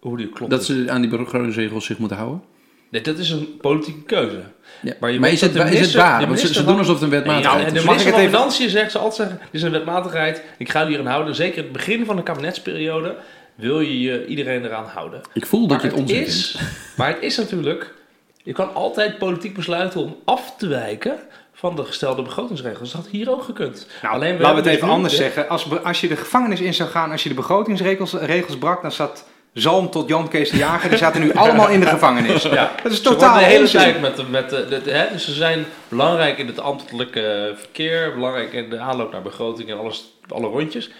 Hoe 0.00 0.16
die 0.16 0.28
klopt. 0.28 0.50
Dat 0.50 0.64
ze 0.64 0.84
aan 0.88 1.00
die 1.00 1.10
begrotingsregels 1.10 1.84
zich 1.86 1.98
moeten 1.98 2.16
houden? 2.16 2.42
Nee, 2.90 3.02
dat 3.02 3.18
is 3.18 3.30
een 3.30 3.56
politieke 3.60 4.02
keuze. 4.02 4.42
Ja. 4.82 4.94
Maar 5.00 5.10
je 5.12 5.20
maar 5.20 5.30
is 5.30 5.40
het, 5.40 5.54
is 5.54 5.80
het 5.80 5.94
waar? 5.94 6.26
Want 6.26 6.40
ze, 6.40 6.64
doen 6.64 6.78
alsof 6.78 6.94
het 6.94 7.02
een 7.02 7.10
wetmatigheid 7.10 7.60
Ja, 7.60 7.66
en 7.66 7.72
de 7.72 7.78
is. 7.78 7.84
Minister 7.86 8.12
van 8.12 8.20
Financiën 8.20 8.70
zegt 8.70 8.90
ze 8.90 8.98
altijd 8.98 9.16
zeggen, 9.16 9.38
dit 9.38 9.48
is 9.60 9.62
een 9.62 9.70
wetmatigheid, 9.70 10.42
ik 10.58 10.70
ga 10.70 10.86
hier 10.86 10.98
aan 10.98 11.06
houden. 11.06 11.34
Zeker 11.34 11.62
het 11.62 11.72
begin 11.72 12.04
van 12.04 12.16
de 12.16 12.22
kabinetsperiode 12.22 13.16
wil 13.54 13.80
je 13.80 14.00
je 14.00 14.26
iedereen 14.26 14.64
eraan 14.64 14.86
houden. 14.86 15.20
Ik 15.34 15.46
voel 15.46 15.66
dat 15.66 15.80
je 15.80 15.86
het 15.86 15.96
Maar 15.96 16.04
onzin 16.04 16.24
is, 16.24 16.50
vindt. 16.58 16.72
Maar 16.96 17.08
het 17.08 17.22
is 17.22 17.36
natuurlijk, 17.36 17.94
je 18.42 18.52
kan 18.52 18.74
altijd 18.74 19.18
politiek 19.18 19.54
besluiten 19.54 20.00
om 20.00 20.16
af 20.24 20.54
te 20.58 20.66
wijken 20.66 21.16
van 21.54 21.76
de 21.76 21.84
gestelde 21.84 22.22
begrotingsregels. 22.22 22.92
Dat 22.92 23.02
had 23.02 23.10
hier 23.10 23.30
ook 23.30 23.42
gekund. 23.42 23.86
Nou, 24.02 24.14
Alleen, 24.14 24.40
laten 24.40 24.48
we 24.50 24.56
het 24.56 24.66
even 24.66 24.78
dus 24.80 24.88
nu- 24.88 24.94
anders 24.94 25.16
zeggen. 25.16 25.48
Als, 25.48 25.82
als 25.84 26.00
je 26.00 26.08
de 26.08 26.16
gevangenis 26.16 26.60
in 26.60 26.74
zou 26.74 26.88
gaan, 26.88 27.10
als 27.10 27.22
je 27.22 27.28
de 27.28 27.34
begrotingsregels 27.34 28.12
regels 28.12 28.58
brak, 28.58 28.82
dan 28.82 28.92
zat 28.92 29.24
Zalm 29.52 29.90
tot 29.90 30.08
Jan 30.08 30.28
Kees 30.28 30.50
de 30.50 30.56
Jager, 30.56 30.88
die 30.88 30.98
zaten 30.98 31.20
nu 31.20 31.32
allemaal 31.42 31.68
in 31.68 31.80
de 31.80 31.86
gevangenis. 31.86 32.42
Ja. 32.42 32.72
Dat 32.82 32.92
is 32.92 32.98
Ze 32.98 33.02
totaal 33.04 33.38
de 33.38 33.44
hele 33.44 33.60
onzin. 33.60 33.80
tijd 33.80 34.00
met, 34.00 34.16
de- 34.16 34.24
met 34.30 34.50
de, 34.50 34.66
de- 34.68 34.82
de- 34.82 34.90
hè, 34.90 35.12
dus 35.12 35.24
ze 35.24 35.32
zijn 35.32 35.64
belangrijk 35.88 36.38
in 36.38 36.46
het 36.46 36.60
ambtelijke 36.60 37.54
verkeer, 37.58 38.12
belangrijk 38.14 38.52
in 38.52 38.70
de 38.70 38.78
aanloop 38.78 39.12
naar 39.12 39.22
begroting 39.22 39.70
en 39.70 39.78
alles, 39.78 40.12
alle 40.28 40.46
rondjes. 40.46 40.90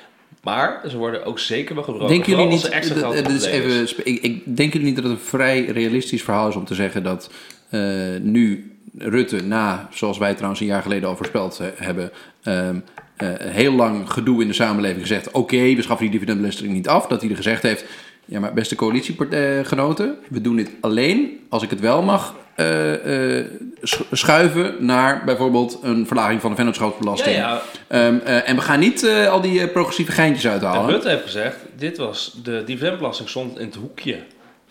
Maar 0.42 0.82
ze 0.88 0.96
worden 0.96 1.24
ook 1.24 1.38
zeker 1.38 1.74
wel 1.74 1.84
gebruikt. 1.84 2.08
Denken 2.08 2.30
jullie 2.30 2.46
niet, 2.46 2.62
als 2.62 2.68
extra 2.68 2.98
geld 2.98 3.16
dat 3.16 3.28
is. 3.28 3.44
even, 3.44 3.88
ik, 4.04 4.22
ik 4.22 4.56
denk 4.56 4.72
jullie 4.72 4.86
niet 4.86 4.96
dat 4.96 5.04
het 5.04 5.12
een 5.12 5.18
vrij 5.18 5.64
realistisch 5.64 6.22
verhaal 6.22 6.48
is 6.48 6.56
om 6.56 6.64
te 6.64 6.74
zeggen 6.74 7.02
dat 7.02 7.30
eh, 7.68 7.80
nu 8.20 8.72
Rutte, 8.98 9.42
na, 9.42 9.88
zoals 9.90 10.18
wij 10.18 10.32
trouwens 10.32 10.60
een 10.60 10.66
jaar 10.66 10.82
geleden 10.82 11.08
al 11.08 11.16
voorspeld 11.16 11.60
hebben, 11.74 12.10
ehm, 12.42 12.76
eh, 13.16 13.28
heel 13.38 13.72
lang 13.72 14.10
gedoe 14.10 14.42
in 14.42 14.48
de 14.48 14.54
samenleving 14.54 15.00
gezegd: 15.00 15.30
oké, 15.30 15.74
we 15.74 15.82
schaffen 15.82 16.10
die 16.10 16.18
dividendbelasting 16.18 16.72
niet 16.72 16.88
af. 16.88 17.06
Dat 17.06 17.20
hij 17.20 17.30
er 17.30 17.36
gezegd 17.36 17.62
heeft: 17.62 17.84
ja, 18.24 18.40
maar 18.40 18.52
beste 18.52 18.74
coalitiegenoten, 18.74 20.16
we 20.28 20.40
doen 20.40 20.56
dit 20.56 20.70
alleen 20.80 21.38
als 21.48 21.62
ik 21.62 21.70
het 21.70 21.80
wel 21.80 22.02
mag 22.02 22.34
eh, 22.54 23.38
eh, 23.38 23.44
sch- 23.82 24.00
schuiven 24.12 24.74
naar 24.78 25.22
bijvoorbeeld 25.24 25.78
een 25.82 26.06
verlaging 26.06 26.40
van 26.40 26.50
de 26.50 26.56
vennootschapsbelasting. 26.56 27.36
Ja, 27.36 27.48
ja. 27.88 28.06
Ehm, 28.06 28.18
eh, 28.24 28.48
en 28.48 28.56
we 28.56 28.62
gaan 28.62 28.80
niet 28.80 29.04
eh, 29.04 29.28
al 29.28 29.40
die 29.40 29.68
progressieve 29.68 30.12
geintjes 30.12 30.44
En 30.44 30.50
uithalen. 30.50 30.90
Rutte 30.90 31.08
heeft 31.08 31.22
gezegd, 31.22 31.56
dit 31.76 31.96
was 31.98 32.38
de 32.42 32.62
dividendbelasting 32.64 33.28
stond 33.28 33.58
in 33.58 33.66
het 33.66 33.74
hoekje 33.74 34.18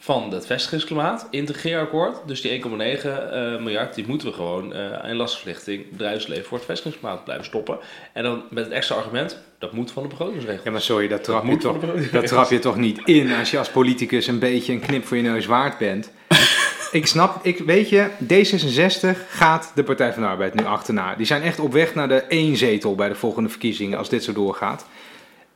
van 0.04 0.34
het 0.34 0.46
vestigingsklimaat 0.46 1.28
in 1.30 1.46
het 1.46 1.50
regeerakkoord. 1.50 2.18
Dus 2.26 2.42
die 2.42 2.64
1,9 2.64 2.70
eh, 2.70 3.58
miljard, 3.60 3.96
die 3.96 4.08
moeten 4.08 4.28
we 4.28 4.34
gewoon 4.34 4.74
eh 4.74 5.10
in 5.10 5.16
lastverlichting 5.16 5.90
bedrijfsleven 5.92 6.46
voor 6.46 6.58
het 6.58 6.66
vestigingsklimaat 6.66 7.24
blijven 7.24 7.46
stoppen. 7.46 7.78
En 8.14 8.24
dan 8.24 8.44
met 8.50 8.64
het 8.64 8.74
extra 8.74 8.96
argument, 8.96 9.38
dat 9.60 9.72
moet 9.72 9.92
van 9.92 10.04
de 10.04 10.10
begrotingsregel. 10.10 10.62
Ja, 10.64 10.72
maar 10.72 10.82
sorry, 10.82 11.08
dat 11.08 11.24
trap, 11.24 11.44
je 11.44 11.50
moet 11.50 11.62
toch, 11.62 11.78
dat 12.12 12.28
trap 12.28 12.50
je 12.50 12.60
toch 12.60 12.78
niet 12.78 13.00
in 13.06 13.34
als 13.40 13.52
je 13.52 13.58
als 13.58 13.70
politicus 13.70 14.28
een 14.28 14.40
beetje 14.40 14.74
een 14.74 14.80
knip 14.80 15.06
voor 15.06 15.18
je 15.18 15.24
neus 15.24 15.46
waard 15.46 15.78
bent. 15.78 16.12
ik 16.92 17.08
snap, 17.08 17.46
ik, 17.46 17.58
weet 17.58 17.90
je, 17.90 18.08
D66 18.24 19.28
gaat 19.30 19.72
de 19.76 19.84
Partij 19.84 20.14
van 20.14 20.22
de 20.22 20.28
Arbeid 20.28 20.54
nu 20.54 20.66
achterna. 20.66 21.16
Die 21.16 21.26
zijn 21.26 21.42
echt 21.42 21.60
op 21.60 21.74
weg 21.74 21.96
naar 21.96 22.08
de 22.08 22.22
één 22.22 22.58
zetel 22.58 22.96
bij 22.96 23.08
de 23.08 23.16
volgende 23.16 23.50
verkiezingen 23.50 23.98
als 23.98 24.10
dit 24.10 24.24
zo 24.24 24.34
doorgaat. 24.34 24.86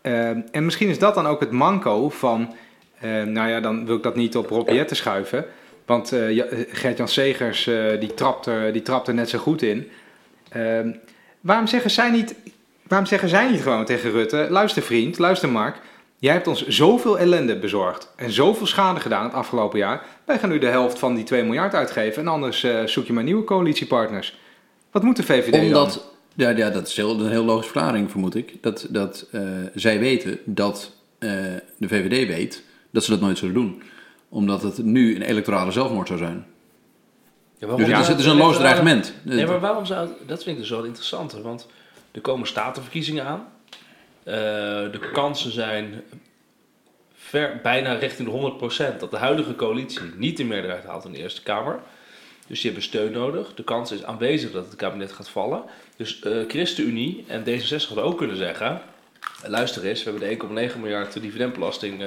Ehm, 0.01 0.39
en 0.51 0.65
misschien 0.65 0.89
is 0.89 0.99
dat 0.99 1.15
dan 1.15 1.27
ook 1.27 1.39
het 1.39 1.51
manco 1.51 2.09
van... 2.09 2.55
eh, 2.99 3.23
nou 3.23 3.49
ja, 3.49 3.59
dan 3.59 3.85
wil 3.85 3.95
ik 3.95 4.03
dat 4.03 4.15
niet 4.15 4.37
op 4.37 4.49
Rob 4.49 4.69
Jetten 4.69 4.95
schuiven. 4.95 5.45
Want 5.85 6.11
eh, 6.11 6.43
Gert-Jan 6.71 7.07
Segers, 7.07 7.67
eh, 7.67 7.99
die, 7.99 8.13
trapt 8.13 8.45
er, 8.45 8.73
die 8.73 8.81
trapt 8.81 9.07
er 9.07 9.13
net 9.13 9.29
zo 9.29 9.39
goed 9.39 9.61
in. 9.61 9.89
Ehm, 10.49 10.91
waarom, 11.41 11.67
zeggen 11.67 11.91
zij 11.91 12.09
niet, 12.09 12.35
waarom 12.87 13.07
zeggen 13.07 13.29
zij 13.29 13.51
niet 13.51 13.61
gewoon 13.61 13.85
tegen 13.85 14.11
Rutte... 14.11 14.47
Luister 14.49 14.81
vriend, 14.81 15.17
luister 15.17 15.49
Mark... 15.49 15.75
Jij 16.25 16.33
hebt 16.33 16.47
ons 16.47 16.67
zoveel 16.67 17.19
ellende 17.19 17.57
bezorgd 17.59 18.13
en 18.15 18.31
zoveel 18.31 18.67
schade 18.67 18.99
gedaan 18.99 19.23
het 19.23 19.33
afgelopen 19.33 19.79
jaar. 19.79 20.05
Wij 20.25 20.39
gaan 20.39 20.49
nu 20.49 20.57
de 20.59 20.65
helft 20.67 20.99
van 20.99 21.15
die 21.15 21.23
2 21.23 21.43
miljard 21.43 21.73
uitgeven 21.73 22.21
en 22.21 22.27
anders 22.27 22.63
eh, 22.63 22.85
zoek 22.85 23.05
je 23.05 23.13
maar 23.13 23.23
nieuwe 23.23 23.43
coalitiepartners. 23.43 24.37
Wat 24.91 25.03
moet 25.03 25.15
de 25.15 25.23
VVD 25.23 25.51
dan? 25.51 25.61
Omdat, 25.65 26.11
ja, 26.35 26.49
ja, 26.49 26.69
dat 26.69 26.87
is 26.87 26.95
heel, 26.95 27.19
een 27.19 27.29
heel 27.29 27.43
logische 27.43 27.71
verklaring, 27.71 28.11
vermoed 28.11 28.35
ik. 28.35 28.63
Dat, 28.63 28.87
dat 28.89 29.27
eh, 29.31 29.41
zij 29.73 29.99
weten 29.99 30.39
dat 30.45 30.91
eh, 31.17 31.29
de 31.77 31.87
VVD 31.87 32.27
weet 32.27 32.63
dat 32.91 33.03
ze 33.03 33.11
dat 33.11 33.19
nooit 33.21 33.37
zullen 33.37 33.53
doen. 33.53 33.81
Omdat 34.29 34.61
het 34.61 34.77
nu 34.83 35.15
een 35.15 35.21
electorale 35.21 35.71
zelfmoord 35.71 36.07
zou 36.07 36.19
zijn. 36.19 36.45
Ja, 37.57 37.75
Dus 37.75 37.87
het 37.87 37.99
is, 37.99 38.07
het 38.07 38.19
is 38.19 38.25
een 38.25 38.37
loos 38.37 38.57
dreigement. 38.57 39.13
Nee, 39.23 39.45
maar 39.45 39.59
waarom 39.59 39.85
zou 39.85 40.07
het- 40.07 40.27
dat 40.27 40.43
vind 40.43 40.55
ik 40.55 40.61
dus 40.61 40.71
wel 40.71 40.83
interessant, 40.83 41.33
want 41.33 41.67
er 42.11 42.21
komen 42.21 42.47
statenverkiezingen 42.47 43.25
aan. 43.25 43.53
Eh, 44.25 44.33
de 44.91 45.09
kansen 45.13 45.51
zijn 45.51 46.03
ver, 47.15 47.59
bijna 47.63 47.93
richting 47.93 48.27
de 48.27 48.33
100% 48.33 48.99
dat 48.99 49.11
de 49.11 49.17
huidige 49.17 49.55
coalitie 49.55 50.01
niet 50.15 50.37
de 50.37 50.43
meerderheid 50.43 50.85
haalt 50.85 51.05
in 51.05 51.11
de 51.11 51.17
Eerste 51.17 51.43
Kamer. 51.43 51.79
Dus 52.47 52.61
die 52.61 52.71
hebben 52.71 52.89
steun 52.89 53.11
nodig. 53.11 53.53
De 53.53 53.63
kans 53.63 53.91
is 53.91 54.03
aanwezig 54.03 54.51
dat 54.51 54.65
het 54.65 54.75
kabinet 54.75 55.11
gaat 55.11 55.29
vallen. 55.29 55.63
Dus 55.97 56.19
eh, 56.19 56.31
ChristenUnie 56.47 57.25
en 57.27 57.43
D66 57.43 57.87
hadden 57.87 58.03
ook 58.03 58.17
kunnen 58.17 58.37
zeggen... 58.37 58.81
Luister 59.47 59.85
eens, 59.85 60.03
we 60.03 60.09
hebben 60.09 60.55
de 60.55 60.71
1,9 60.71 60.79
miljard 60.79 61.21
dividendbelasting 61.21 62.03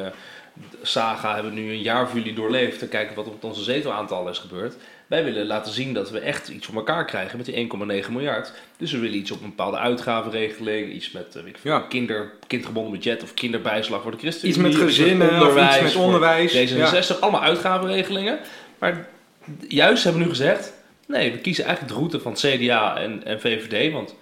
saga 0.83 1.35
hebben 1.35 1.55
nu 1.55 1.71
een 1.71 1.83
jaar 1.83 2.09
voor 2.09 2.19
jullie 2.19 2.35
doorleefd. 2.35 2.83
En 2.83 2.89
kijken 2.89 3.17
wat 3.17 3.27
op 3.27 3.45
onze 3.45 3.63
zetelaantallen 3.63 4.33
is 4.33 4.39
gebeurd. 4.39 4.77
Wij 5.09 5.25
willen 5.25 5.47
laten 5.47 5.73
zien 5.73 5.95
dat 5.95 6.11
we 6.11 6.19
echt 6.19 6.49
iets 6.49 6.67
voor 6.67 6.75
elkaar 6.75 7.05
krijgen 7.05 7.37
met 7.37 7.47
die 7.47 7.69
1,9 8.05 8.11
miljard. 8.13 8.53
Dus 8.77 8.93
we 8.93 8.99
willen 8.99 9.17
iets 9.17 9.31
op 9.31 9.43
een 9.43 9.49
bepaalde 9.49 9.77
uitgavenregeling. 9.77 10.93
Iets 10.93 11.11
met 11.11 11.37
eh, 11.37 11.47
ik 11.47 11.57
Ja. 11.63 11.81
kinder, 11.81 12.33
kindgebonden 12.47 12.93
budget 12.93 13.23
of 13.23 13.35
kinderbijslag 13.35 14.03
voor 14.03 14.11
de 14.11 14.19
christenen. 14.19 14.49
Iets 14.49 14.59
met 14.63 14.75
gezinnen 14.75 15.47
of 15.47 15.69
iets 15.69 15.81
met 15.81 15.97
onderwijs. 15.97 16.73
D66, 16.73 17.19
allemaal 17.21 17.43
uitgavenregelingen. 17.43 18.39
Maar 18.79 19.09
juist 19.69 20.03
hebben 20.05 20.21
we 20.23 20.29
nu 20.29 20.35
gezegd... 20.35 20.73
Nee, 21.07 21.33
we 21.33 21.39
kiezen 21.39 21.65
eigenlijk 21.65 21.95
de 21.95 22.01
route 22.01 22.21
van 22.21 22.35
CDA 22.35 22.97
en, 22.97 23.25
en 23.25 23.41
VVD. 23.41 23.93
Want 23.93 24.15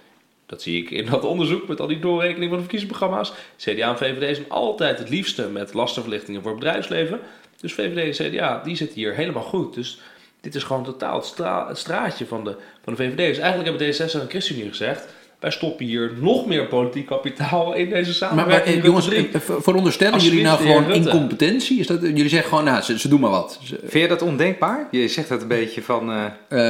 dat 0.45 0.61
zie 0.61 0.81
ik 0.81 0.89
in 0.91 1.05
dat 1.05 1.23
onderzoek 1.23 1.67
met 1.67 1.79
al 1.79 1.87
die 1.87 1.99
doorrekeningen 1.99 2.49
van 2.49 2.57
de 2.57 2.63
verkiezingsprogramma's. 2.63 3.33
CDA 3.57 3.89
en 3.89 3.97
VVD 3.97 4.35
zijn 4.35 4.49
altijd 4.49 4.99
het 4.99 5.09
liefste 5.09 5.47
met 5.49 5.73
lastenverlichtingen 5.73 6.41
voor 6.41 6.51
het 6.51 6.59
bedrijfsleven. 6.59 7.19
Dus 7.61 7.73
VVD 7.73 8.19
en 8.19 8.29
CDA, 8.29 8.61
die 8.63 8.75
zitten 8.75 8.97
hier 8.97 9.15
helemaal 9.15 9.43
goed. 9.43 9.73
Dus 9.73 9.99
dit 10.41 10.55
is 10.55 10.63
gewoon 10.63 10.83
totaal 10.83 11.15
het, 11.15 11.25
stra- 11.25 11.67
het 11.67 11.77
straatje 11.77 12.25
van 12.25 12.43
de, 12.43 12.55
van 12.83 12.95
de 12.95 13.03
VVD. 13.03 13.17
Dus 13.17 13.37
eigenlijk 13.37 13.69
hebben 13.69 13.93
D66 13.95 14.21
en 14.21 14.29
ChristenUnie 14.29 14.69
gezegd... 14.69 15.05
wij 15.39 15.51
stoppen 15.51 15.85
hier 15.85 16.11
nog 16.21 16.45
meer 16.45 16.65
politiek 16.67 17.05
kapitaal 17.05 17.73
in 17.73 17.89
deze 17.89 18.17
Maar, 18.25 18.35
maar 18.35 18.39
samenwerking. 18.45 18.77
eh, 18.77 18.83
jongens, 18.83 19.09
eh, 19.09 19.23
ver- 19.39 19.61
veronderstellen 19.61 20.19
jullie 20.19 20.43
nou 20.43 20.57
gewoon 20.61 20.83
Rutte. 20.85 20.99
incompetentie? 21.09 21.79
Is 21.79 21.87
dat, 21.87 22.01
jullie 22.01 22.29
zeggen 22.29 22.49
gewoon, 22.49 22.63
nou, 22.63 22.81
ze, 22.81 22.99
ze 22.99 23.07
doen 23.07 23.19
maar 23.19 23.29
wat. 23.29 23.59
Ze- 23.63 23.79
Vind 23.79 24.03
je 24.03 24.07
dat 24.07 24.21
ondenkbaar? 24.21 24.87
Je 24.91 25.07
zegt 25.07 25.29
dat 25.29 25.41
een 25.41 25.47
beetje 25.47 25.81
van... 25.81 26.11
eh, 26.11 26.25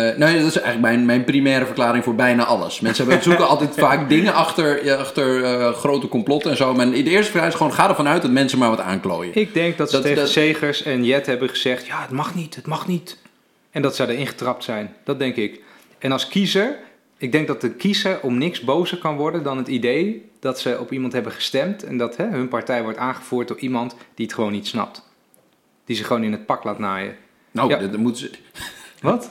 Eh, 0.10 0.18
nou 0.18 0.32
ja, 0.32 0.38
dat 0.38 0.48
is 0.48 0.60
eigenlijk 0.62 0.80
mijn, 0.82 1.06
mijn 1.06 1.24
primaire 1.24 1.66
verklaring 1.66 2.04
voor 2.04 2.16
bijna 2.16 2.46
alles. 2.46 2.80
Mensen 2.80 3.06
hebben, 3.08 3.24
zoeken 3.24 3.48
altijd 3.54 3.76
vaak 3.76 4.10
dingen 4.10 4.34
achter, 4.34 4.96
achter 4.98 5.44
eh, 5.44 5.74
grote 5.74 6.08
complotten 6.08 6.52
en 6.52 6.58
zo. 6.58 6.74
Maar 6.74 6.86
in 6.94 7.04
de 7.04 7.10
eerste 7.10 7.32
vraag 7.32 7.48
is 7.48 7.56
gewoon, 7.56 7.74
ga 7.74 7.90
ervan 7.90 8.08
uit 8.08 8.22
dat 8.22 8.32
mensen 8.32 8.60
maar 8.60 8.70
wat 8.70 8.80
aanklooien. 8.82 9.36
ik 9.36 9.54
denk 9.54 9.78
dat 9.78 9.88
ze 9.90 9.96
Dat- 9.96 10.04
tegen 10.06 10.22
dat- 10.22 10.30
Segers 10.32 10.84
en 10.84 11.06
Jet 11.06 11.26
hebben 11.26 11.50
gezegd... 11.50 11.86
Ja, 11.86 12.02
het 12.02 12.12
mag 12.12 12.36
niet, 12.36 12.56
het 12.56 12.68
mag 12.68 12.88
niet. 12.88 13.18
En 13.78 13.84
dat 13.84 13.96
zij 13.96 14.08
erin 14.08 14.28
getrapt 14.28 14.64
zijn. 14.64 14.96
Dat 15.04 15.20
denk 15.20 15.36
ik. 15.36 15.62
En 16.00 16.12
als 16.12 16.28
kiezer... 16.28 16.76
Ik 17.18 17.32
denk 17.32 17.48
dat 17.48 17.62
de 17.62 17.70
kiezer 17.72 18.20
om 18.22 18.38
niks 18.38 18.62
bozer 18.62 18.98
kan 18.98 19.16
worden 19.16 19.44
dan 19.44 19.58
het 19.58 19.68
idee 19.68 20.30
dat 20.40 20.60
ze 20.60 20.78
op 20.80 20.92
iemand 20.92 21.14
hebben 21.14 21.32
gestemd 21.32 21.84
en 21.84 21.98
dat 21.98 22.18
hè, 22.18 22.26
hun 22.28 22.48
partij 22.48 22.84
wordt 22.84 22.98
aangevoerd 22.98 23.48
door 23.48 23.58
iemand 23.60 23.96
die 24.16 24.26
het 24.26 24.36
gewoon 24.36 24.52
niet 24.52 24.68
snapt. 24.68 25.10
Die 25.86 25.96
ze 25.96 26.04
gewoon 26.04 26.24
in 26.24 26.32
het 26.32 26.46
pak 26.46 26.64
laat 26.64 26.80
naaien. 26.80 27.16
Nou, 27.52 27.70
Ja. 27.70 27.78
dat, 27.78 27.92
dat 27.92 28.00
moeten 28.00 28.22
ze... 28.22 28.32
Wat? 29.02 29.30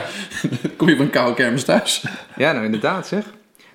Kom 0.76 0.88
je 0.88 0.96
van 0.96 1.04
een 1.04 1.10
koude 1.10 1.34
kermis 1.34 1.64
thuis? 1.64 2.04
Ja, 2.36 2.52
nou 2.52 2.64
inderdaad 2.64 3.06
zeg. 3.06 3.24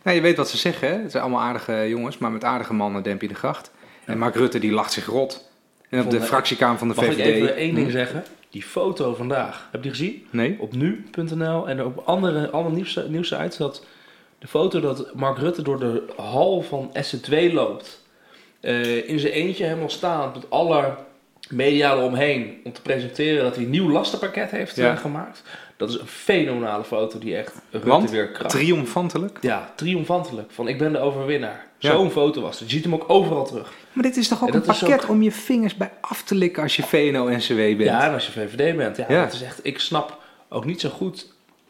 Nou, 0.04 0.16
je 0.16 0.22
weet 0.22 0.38
wat 0.38 0.50
ze 0.50 0.58
zeggen, 0.58 0.88
hè? 0.90 1.02
Het 1.02 1.12
zijn 1.12 1.24
allemaal 1.24 1.42
aardige 1.42 1.86
jongens, 1.90 2.18
maar 2.18 2.32
met 2.32 2.44
aardige 2.44 2.74
mannen 2.74 3.04
demp 3.04 3.22
je 3.22 3.28
de 3.28 3.36
gracht. 3.36 3.72
En 4.06 4.18
Mark 4.18 4.36
Rutte 4.36 4.60
die 4.60 4.72
lacht 4.72 4.92
zich 4.92 5.06
rot. 5.06 5.50
En 5.90 6.02
op 6.04 6.10
de 6.12 6.22
fractiekamer 6.22 6.78
van 6.78 6.88
de 6.88 6.94
Mag 6.96 7.06
ik 7.06 7.12
VVD... 7.12 7.26
even 7.26 7.56
één 7.56 7.76
ding 7.76 7.86
Hm? 7.88 7.92
zeggen? 7.94 8.24
Die 8.50 8.64
foto 8.64 9.14
vandaag, 9.16 9.68
heb 9.72 9.84
je 9.84 9.90
die 9.90 9.98
gezien? 9.98 10.28
Nee? 10.30 10.56
Op 10.60 10.74
nu.nl 10.74 11.68
en 11.68 11.86
op 11.86 12.02
andere, 12.06 12.50
andere 12.50 12.76
nieuws, 12.76 13.00
nieuwsites 13.08 13.58
dat 13.58 13.86
de 14.40 14.48
foto 14.48 14.80
dat 14.80 15.14
Mark 15.16 15.38
Rutte 15.38 15.62
door 15.62 15.80
de 15.80 16.04
hal 16.16 16.62
van 16.62 16.92
SC2 16.94 17.54
loopt. 17.54 18.08
eh, 18.60 19.10
in 19.10 19.20
zijn 19.20 19.34
eentje 19.34 19.64
helemaal 19.64 19.90
staand 19.90 20.36
met 20.36 20.50
alle 20.50 20.96
media 21.50 21.94
eromheen 21.94 22.58
om 22.64 22.74
te 22.74 22.82
presenteren 22.82 23.44
dat 23.44 23.56
hij 23.56 23.64
een 23.64 23.70
nieuw 23.70 23.90
lastenpakket 23.90 24.52
heeft 24.52 24.76
Ja. 24.76 24.92
eh, 24.92 24.98
gemaakt. 24.98 25.42
Dat 25.78 25.90
is 25.90 26.00
een 26.00 26.08
fenomenale 26.08 26.84
foto 26.84 27.20
die 27.20 27.36
echt 27.38 27.54
Rutte 27.72 28.12
weer 28.12 28.28
kracht. 28.32 28.50
Triomfantelijk. 28.50 29.38
ja, 29.42 29.72
triomfantelijk. 29.76 30.52
Van 30.52 30.68
ik 30.68 30.78
ben 30.78 30.92
de 30.92 31.00
overwinnaar. 31.00 31.68
Ja. 31.78 31.92
Zo'n 31.92 32.12
foto 32.12 32.42
was 32.42 32.60
het. 32.60 32.70
Je 32.70 32.76
ziet 32.76 32.84
hem 32.84 32.94
ook 32.94 33.06
overal 33.10 33.46
terug. 33.46 33.72
Maar 33.94 34.04
dit 34.04 34.18
is 34.18 34.28
toch 34.28 34.42
ook 34.44 34.50
En 34.50 34.56
een 34.56 34.62
pakket 34.62 35.04
ook- 35.04 35.10
om 35.10 35.22
je 35.22 35.32
vingers 35.32 35.76
bij 35.76 35.92
af 36.02 36.24
te 36.24 36.36
likken 36.36 36.64
als 36.64 36.76
je 36.76 36.84
VNO-NCW 36.84 37.56
bent? 37.56 37.80
Ja, 37.80 38.04
en 38.08 38.14
als 38.14 38.26
je 38.26 38.32
VVD 38.32 38.76
bent. 38.78 38.98
Ja, 38.98 39.06
Ja. 39.10 39.24
Dat 39.24 39.34
is 39.34 39.42
echt, 39.42 39.60
ik 39.64 39.80
snap 39.80 40.18
ook 40.50 40.66
niet 40.66 40.82
zo 40.82 40.90
goed 40.90 41.28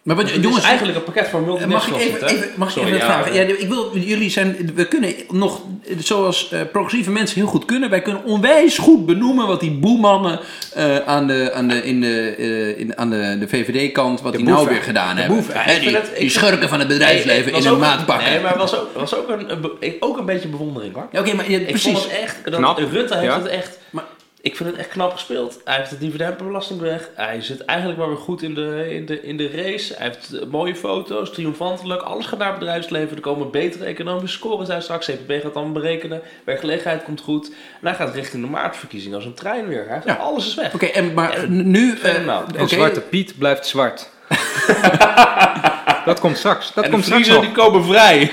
Maar 0.10 0.18
wat, 0.18 0.28
Het 0.28 0.38
is 0.38 0.44
jongens, 0.44 0.64
eigenlijk 0.64 0.98
een 0.98 1.04
pakket 1.04 1.28
voor 1.28 1.42
Mag 1.42 1.50
ik 1.60 1.68
multinationals. 1.68 2.32
even, 2.32 2.50
mag 2.56 2.68
ik 2.68 2.74
Sorry, 2.74 2.88
even 2.94 3.00
ja, 3.08 3.14
vragen? 3.14 3.34
Ja, 3.34 3.42
ik 3.42 3.68
wil, 3.68 3.98
jullie 3.98 4.30
zijn, 4.30 4.72
we 4.76 4.88
kunnen 4.88 5.14
nog, 5.32 5.62
zoals 5.98 6.52
eh, 6.52 6.60
progressieve 6.72 7.12
mensen 7.12 7.36
heel 7.36 7.48
goed 7.48 7.66
kunnen, 7.66 7.90
wij 7.90 8.02
kunnen 8.02 8.24
onwijs 8.24 8.78
goed 8.78 9.06
benoemen 9.06 9.48
wat 9.48 9.60
die 9.60 9.72
boemannen 9.72 10.40
eh, 10.74 10.98
aan, 10.98 11.28
de, 11.28 11.52
aan, 11.54 11.68
de, 11.68 11.84
in 11.84 12.02
de, 12.02 12.36
eh, 12.38 12.80
in, 12.80 12.98
aan 12.98 13.10
de, 13.10 13.38
de 13.40 13.48
VVD-kant, 13.48 14.22
wat 14.22 14.34
die 14.36 14.44
nou 14.46 14.68
weer 14.68 14.82
gedaan 14.82 15.16
De 15.16 15.22
hebben. 15.22 15.38
boeven. 15.38 15.80
Die, 15.82 15.96
het- 15.96 16.12
die 16.20 16.30
schurken 16.30 16.70
van 16.70 16.80
het 16.80 16.88
bedrijfsleven 16.88 17.46
Nee, 17.46 17.54
het 17.56 17.64
in 17.66 17.72
een 17.72 17.80
maat 17.80 18.06
pakken. 18.06 18.30
Nee, 18.30 18.40
maar 18.42 18.50
het 18.52 18.60
was 18.60 18.76
ook, 18.80 18.94
was 18.94 19.16
ook, 19.16 19.30
een, 19.30 19.96
ook 20.00 20.18
een 20.18 20.26
beetje 20.26 20.48
bewondering 20.48 20.94
hoor. 20.94 21.08
Ja, 21.12 21.20
Oké, 21.20 21.34
maar 21.34 21.52
ja, 21.52 21.58
Ik 21.58 21.66
precies. 21.68 21.92
vond 21.92 22.04
het 22.04 22.20
echt, 22.22 22.38
dat, 22.44 22.56
Knap. 22.56 22.78
Rutte 22.78 23.14
heeft 23.18 23.26
Ja. 23.26 23.38
het 23.42 23.48
echt, 23.48 23.78
Maar- 23.90 24.04
ik 24.42 24.56
vind 24.56 24.70
het 24.70 24.78
echt 24.78 24.90
knap 24.90 25.12
gespeeld. 25.12 25.62
Hij 25.66 25.76
heeft 25.78 25.90
de 25.90 25.98
dividendbelasting 25.98 26.80
weg. 26.80 27.10
Hij 27.16 27.42
zit 27.42 27.66
eigenlijk 27.66 28.00
maar 28.00 28.08
weer 28.08 28.18
goed 28.18 28.42
in 28.42 28.54
de, 28.54 28.88
in 28.96 29.06
de, 29.06 29.22
in 29.24 29.38
de 29.38 29.50
race. 29.56 29.94
Hij 29.98 30.08
heeft 30.08 30.34
eh, 30.34 30.46
mooie 30.48 30.76
foto's, 30.76 31.32
triomfantelijk. 31.34 32.02
Alles 32.02 32.26
gaat 32.26 32.40
naar 32.40 32.50
het 32.50 32.60
bedrijfsleven. 32.60 33.16
Er 33.16 33.22
komen 33.22 33.52
betere 33.52 33.86
economische 33.86 34.38
scores 34.38 34.70
uit 34.70 34.84
straks. 34.84 35.06
CPB 35.12 35.42
gaat 35.42 35.54
dan 35.54 35.74
berekenen. 35.74 36.22
Werkgelegenheid 36.44 37.04
komt 37.04 37.22
goed. 37.22 37.48
En 37.82 37.88
hij 37.88 37.94
gaat 37.96 38.16
richting 38.16 38.44
de 38.44 38.50
maartverkiezing 38.50 39.14
als 39.16 39.26
een 39.26 39.34
trein 39.34 39.68
weer. 39.68 39.86
Hij 39.88 40.02
Ja. 40.06 40.14
Alles 40.14 40.48
is 40.48 40.56
weg. 40.56 40.74
Oké, 40.74 40.86
en 40.86 41.14
maar 41.14 41.50
nu... 41.50 41.92
eh, 41.92 41.98
Fenomenaal. 41.98 42.44
En 42.56 42.68
Zwarte 42.70 43.02
Piet 43.02 43.38
blijft 43.38 43.66
zwart. 43.68 44.10
dat 46.06 46.20
komt 46.20 46.38
straks. 46.38 46.74
Dat 46.74 46.84
en 46.84 46.92
komt 46.92 47.06
de 47.06 47.22
straks 47.22 47.40
die 47.42 47.52
komen 47.52 47.84
vrij. 47.86 48.32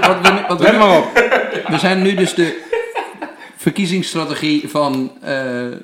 wat 0.00 0.20
we, 0.22 0.30
nu- 0.32 0.44
wat 0.48 0.60
we 0.60 0.72
maar 0.72 0.98
op. 0.98 1.04
We 1.68 1.78
zijn 1.78 2.02
nu 2.02 2.14
dus 2.14 2.34
de 2.34 2.70
verkiezingsstrategie 3.62 4.68
van 4.68 5.12
eh, 5.20 5.30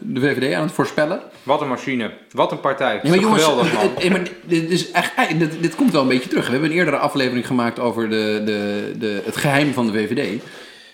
de 0.01 0.21
VVD 0.21 0.55
aan 0.55 0.63
het 0.63 0.73
voorspellen. 0.73 1.21
Wat 1.43 1.61
een 1.61 1.69
machine. 1.69 2.11
Wat 2.33 2.53
een 2.53 2.61
partij. 2.61 2.95
Ja, 2.95 3.01
Ja, 3.03 3.09
maar 3.09 3.19
jongens, 3.19 3.43
geweldig, 3.43 3.73
man. 3.75 3.83
eh, 3.97 4.05
eh, 4.05 4.11
maar 4.11 4.23
dit, 4.45 4.71
is 4.71 4.91
eigenlijk, 4.91 5.39
dit, 5.39 5.63
dit 5.63 5.75
komt 5.75 5.93
wel 5.93 6.03
een 6.03 6.09
beetje 6.09 6.29
terug. 6.29 6.45
We 6.47 6.53
hebben 6.53 6.71
een 6.71 6.77
eerdere 6.77 6.97
aflevering 6.97 7.47
gemaakt 7.47 7.79
over 7.79 8.11
de, 8.11 8.43
de, 8.45 8.93
de, 8.99 9.23
het 9.25 9.37
geheim 9.37 9.73
van 9.73 9.87
de 9.87 9.93
VVD. 9.93 10.43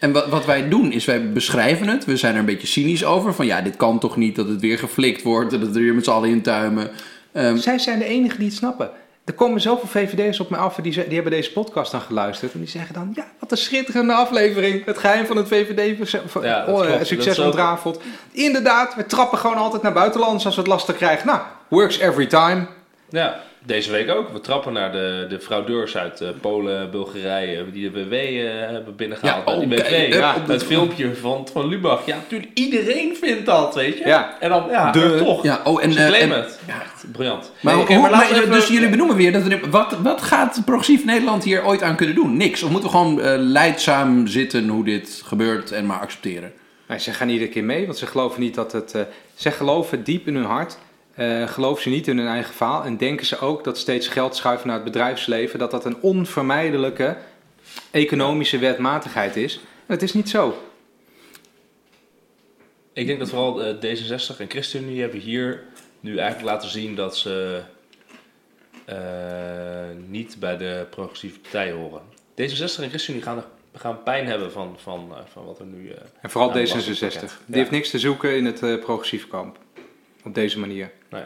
En 0.00 0.12
wat, 0.12 0.28
wat 0.28 0.44
wij 0.44 0.68
doen 0.68 0.92
is, 0.92 1.04
wij 1.04 1.32
beschrijven 1.32 1.88
het. 1.88 2.04
We 2.04 2.16
zijn 2.16 2.32
er 2.32 2.38
een 2.38 2.44
beetje 2.46 2.66
cynisch 2.66 3.04
over. 3.04 3.34
Van 3.34 3.46
ja, 3.46 3.60
dit 3.60 3.76
kan 3.76 3.98
toch 3.98 4.16
niet 4.16 4.36
dat 4.36 4.48
het 4.48 4.60
weer 4.60 4.78
geflikt 4.78 5.22
wordt. 5.22 5.52
En 5.52 5.60
dat 5.60 5.68
we 5.68 5.74
er 5.78 5.84
weer 5.84 5.94
met 5.94 6.04
z'n 6.04 6.10
allen 6.10 6.28
in 6.28 6.42
tuimen. 6.42 6.90
Ehm, 7.32 7.56
Zij 7.56 7.78
zijn 7.78 7.98
de 7.98 8.04
enigen 8.04 8.38
die 8.38 8.48
het 8.48 8.56
snappen. 8.56 8.90
Er 9.24 9.32
komen 9.32 9.60
zoveel 9.60 9.88
VVD'ers 9.88 10.40
op 10.40 10.50
me 10.50 10.56
af 10.56 10.76
en 10.76 10.82
die, 10.82 10.92
die 10.92 11.14
hebben 11.14 11.32
deze 11.32 11.52
podcast 11.52 11.90
dan 11.92 12.00
geluisterd. 12.00 12.52
En 12.52 12.58
die 12.58 12.68
zeggen 12.68 12.94
dan, 12.94 13.12
ja, 13.14 13.26
wat 13.38 13.50
een 13.50 13.56
schitterende 13.56 14.12
aflevering. 14.12 14.84
Het 14.84 14.98
geheim 14.98 15.26
van 15.26 15.36
het 15.36 15.48
VVD 15.48 15.96
vers- 15.96 16.16
ver- 16.26 16.44
Ja, 16.44 16.64
oh, 16.66 16.84
eh, 16.84 17.38
ontrafeld. 17.44 18.02
Inderdaad, 18.32 18.94
we 18.94 19.06
trappen 19.06 19.38
gewoon 19.38 19.56
altijd 19.56 19.82
naar 19.82 19.92
buitenlanders 19.92 20.46
als 20.46 20.54
we 20.54 20.60
het 20.60 20.70
lastig 20.70 20.96
krijgen. 20.96 21.26
Nou, 21.26 21.40
works 21.68 21.98
every 21.98 22.26
time. 22.26 22.66
Ja, 23.08 23.40
deze 23.66 23.90
week 23.90 24.10
ook. 24.10 24.32
We 24.32 24.40
trappen 24.40 24.72
naar 24.72 24.92
de, 24.92 25.26
de 25.28 25.40
fraudeurs 25.40 25.96
uit 25.96 26.20
eh, 26.20 26.28
Polen, 26.40 26.90
Bulgarije, 26.90 27.70
die 27.70 27.90
de 27.90 28.04
WW 28.08 28.12
eh, 28.12 28.70
hebben 28.70 28.96
binnengehaald. 28.96 29.44
Ja, 29.46 29.52
Ja, 29.52 29.58
oh, 29.58 29.68
die 29.68 30.14
ja, 30.16 30.36
het 30.46 30.64
filmpje 30.64 31.14
van, 31.14 31.48
van 31.52 31.66
Lubach. 31.68 32.06
Ja, 32.06 32.16
natuurlijk, 32.16 32.50
iedereen 32.54 33.16
vindt 33.20 33.46
dat, 33.46 33.74
weet 33.74 33.98
je. 33.98 34.06
Ja. 34.06 34.36
En 34.40 34.48
dan, 34.48 34.64
ja, 34.70 34.90
De- 34.92 35.16
toch. 35.24 35.42
Ja, 35.42 35.60
oh, 35.64 35.82
en, 35.82 35.92
Ze 35.92 36.00
eh, 36.00 36.06
claimen 36.06 36.36
en- 36.36 36.42
het. 36.42 36.58
Ja, 36.66 36.82
echt 36.82 37.04
briljant. 37.12 37.52
Maar, 37.60 37.76
Nee, 37.76 37.84
hoe- 37.98 38.10
maar 38.10 38.30
even- 38.30 38.50
dus 38.50 38.68
jullie 38.68 38.88
benoemen 38.88 39.16
weer, 39.16 39.32
dat 39.32 39.46
er, 39.46 39.70
wat, 39.70 39.96
wat 40.02 40.22
gaat 40.22 40.62
progressief 40.64 41.04
Nederland 41.04 41.44
hier 41.44 41.64
ooit 41.64 41.82
aan 41.82 41.96
kunnen 41.96 42.14
doen? 42.14 42.36
Niks. 42.36 42.62
Of 42.62 42.70
moeten 42.70 42.90
we 42.90 42.96
gewoon 42.96 43.20
eh, 43.20 43.34
leidzaam 43.38 44.26
zitten 44.26 44.68
hoe 44.68 44.84
dit 44.84 45.22
gebeurt 45.24 45.72
en 45.72 45.86
maar 45.86 45.98
accepteren? 46.00 46.52
Nou, 46.88 47.00
ze 47.00 47.12
gaan 47.12 47.28
iedere 47.28 47.50
keer 47.50 47.64
mee, 47.64 47.86
want 47.86 47.98
ze 47.98 48.06
geloven 48.06 48.40
niet 48.40 48.54
dat 48.54 48.72
het... 48.72 48.94
eh, 48.94 49.00
ze 49.34 49.50
geloven 49.50 50.04
diep 50.04 50.26
in 50.26 50.34
hun 50.34 50.44
hart, 50.44 50.78
eh 51.14 51.48
geloven 51.48 51.82
ze 51.82 51.88
niet 51.88 52.06
in 52.08 52.18
hun 52.18 52.26
eigen 52.26 52.54
verhaal... 52.54 52.84
en 52.84 52.96
denken 52.96 53.26
ze 53.26 53.38
ook 53.38 53.64
dat 53.64 53.78
steeds 53.78 54.08
geld 54.08 54.36
schuiven 54.36 54.66
naar 54.66 54.76
het 54.76 54.84
bedrijfsleven... 54.84 55.58
dat 55.58 55.70
dat 55.70 55.84
een 55.84 56.00
onvermijdelijke 56.00 57.16
economische 57.90 58.58
wetmatigheid 58.58 59.36
is. 59.36 59.60
Het 59.86 60.02
is 60.02 60.12
niet 60.12 60.28
zo. 60.28 60.58
Ik 62.92 63.06
denk 63.06 63.18
dat 63.18 63.28
vooral 63.28 63.62
eh, 63.64 63.74
D66 63.74 64.36
en 64.38 64.50
ChristenUnie 64.50 65.00
hebben 65.00 65.20
hier 65.20 65.62
nu 66.00 66.16
eigenlijk 66.18 66.50
laten 66.52 66.68
zien 66.68 66.94
dat 66.94 67.16
ze 67.16 67.60
eh, 68.84 68.96
niet 70.06 70.36
bij 70.40 70.56
de 70.56 70.86
progressieve 70.90 71.38
partijen 71.38 71.76
horen. 71.76 72.02
D66 72.30 72.82
en 72.82 72.88
ChristenUnie 72.88 73.22
gaan, 73.24 73.36
er- 73.36 73.44
gaan 73.80 74.02
pijn 74.02 74.26
hebben 74.26 74.52
van, 74.52 74.76
van, 74.82 75.12
van 75.32 75.44
wat 75.44 75.58
er 75.58 75.64
nu... 75.66 75.90
eh, 75.90 76.00
En 76.20 76.30
vooral 76.30 76.58
Ja, 76.58 76.66
D66. 76.66 76.98
Die. 76.98 77.20
Ja. 77.46 77.56
heeft 77.56 77.70
niks 77.70 77.90
te 77.90 77.98
zoeken 77.98 78.36
in 78.36 78.44
het 78.44 78.62
eh, 78.62 78.78
progressieve 78.78 79.28
kamp. 79.28 79.58
Op 80.24 80.34
deze 80.34 80.58
manier. 80.58 80.90
Nee. 81.10 81.22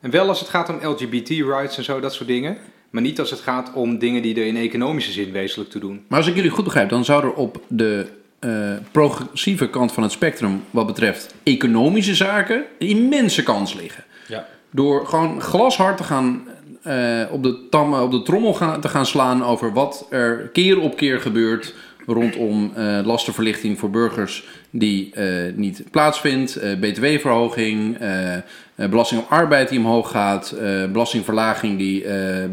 En 0.00 0.10
wel 0.10 0.28
als 0.28 0.40
het 0.40 0.48
gaat 0.48 0.68
om 0.68 0.88
LGBT-rights 0.88 1.76
en 1.76 1.84
zo, 1.84 2.00
dat 2.00 2.12
soort 2.12 2.28
dingen. 2.28 2.56
Maar 2.90 3.02
niet 3.02 3.20
als 3.20 3.30
het 3.30 3.40
gaat 3.40 3.72
om 3.74 3.98
dingen 3.98 4.22
die 4.22 4.34
er 4.36 4.46
in 4.46 4.56
economische 4.56 5.12
zin 5.12 5.32
wezenlijk 5.32 5.70
toe 5.70 5.80
doen. 5.80 6.04
Maar 6.08 6.18
als 6.18 6.28
ik 6.28 6.34
jullie 6.34 6.50
goed 6.50 6.64
begrijp, 6.64 6.88
dan 6.88 7.04
zou 7.04 7.24
er 7.24 7.32
op 7.32 7.62
de 7.68 8.06
eh, 8.38 8.72
progressieve 8.90 9.70
kant 9.70 9.92
van 9.92 10.02
het 10.02 10.12
spectrum, 10.12 10.64
wat 10.70 10.86
betreft 10.86 11.34
economische 11.42 12.14
zaken, 12.14 12.64
een 12.78 12.88
immense 12.88 13.42
kans 13.42 13.74
liggen. 13.74 14.04
Ja. 14.28 14.46
Door 14.70 15.06
gewoon 15.06 15.40
glashard 15.40 15.96
te 15.96 16.04
gaan 16.04 16.48
eh, 16.82 17.22
op, 17.30 17.42
de 17.42 17.68
tam, 17.70 17.94
op 17.94 18.10
de 18.10 18.22
trommel 18.22 18.54
gaan, 18.54 18.80
te 18.80 18.88
gaan 18.88 19.06
slaan 19.06 19.44
over 19.44 19.72
wat 19.72 20.06
er 20.10 20.50
keer 20.52 20.80
op 20.80 20.96
keer 20.96 21.20
gebeurt 21.20 21.74
rondom 22.06 22.72
eh, 22.74 22.98
lastenverlichting 23.04 23.78
voor 23.78 23.90
burgers 23.90 24.44
die 24.70 25.14
eh, 25.14 25.26
niet 25.54 25.84
plaatsvindt, 25.90 26.56
eh, 26.56 26.78
btw-verhoging, 26.80 27.98
belasting 28.76 29.20
op 29.20 29.30
arbeid 29.30 29.68
die 29.68 29.78
omhoog 29.78 30.10
gaat, 30.10 30.56
belastingverlaging 30.92 31.78
die 31.78 32.04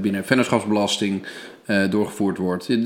binnen 0.02 0.26
vennootschapsbelasting 0.26 1.24
doorgevoerd 1.90 2.38
wordt. 2.38 2.68
De, 2.68 2.82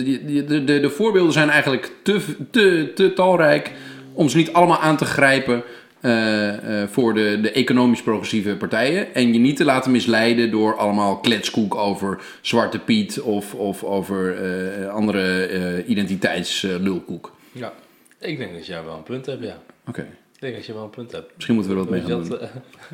de, 0.45 0.63
de, 0.63 0.79
de 0.79 0.89
voorbeelden 0.89 1.33
zijn 1.33 1.49
eigenlijk 1.49 1.91
te, 2.03 2.21
te, 2.51 2.91
te 2.95 3.13
talrijk 3.13 3.71
om 4.13 4.29
ze 4.29 4.37
niet 4.37 4.53
allemaal 4.53 4.79
aan 4.79 4.97
te 4.97 5.05
grijpen 5.05 5.63
eh, 6.05 6.81
eh, 6.81 6.89
voor 6.89 7.13
de, 7.13 7.39
de 7.41 7.51
economisch 7.51 8.01
progressieve 8.01 8.55
partijen. 8.55 9.13
En 9.13 9.33
je 9.33 9.39
niet 9.39 9.57
te 9.57 9.65
laten 9.65 9.91
misleiden 9.91 10.51
door 10.51 10.75
allemaal 10.75 11.19
kletskoek 11.19 11.75
over 11.75 12.21
Zwarte 12.41 12.79
Piet 12.79 13.21
of, 13.21 13.53
of 13.53 13.83
over 13.83 14.43
eh, 14.43 14.89
andere 14.89 15.85
identiteitslulkoek. 15.85 17.31
ja. 17.51 17.73
Ik 18.19 18.37
denk 18.37 18.53
dat 18.53 18.65
jij 18.65 18.83
wel 18.83 18.95
een 18.95 19.03
punt 19.03 19.25
hebt, 19.25 19.43
ja. 19.43 19.57
Oké, 19.87 20.07
denk 20.45 20.55
dat 20.55 20.65
je 20.65 20.73
wel 20.73 20.83
een 20.83 20.89
punt 20.89 21.11
hebt. 21.11 21.31
misschien 21.35 21.55
moeten 21.55 21.73
we 21.73 21.79
er 21.79 21.85
wat 21.85 21.93
mee 21.93 22.01
gaan 22.01 22.09
doen. 22.21 22.29
dat, 22.29 22.39
eh, 22.39 22.47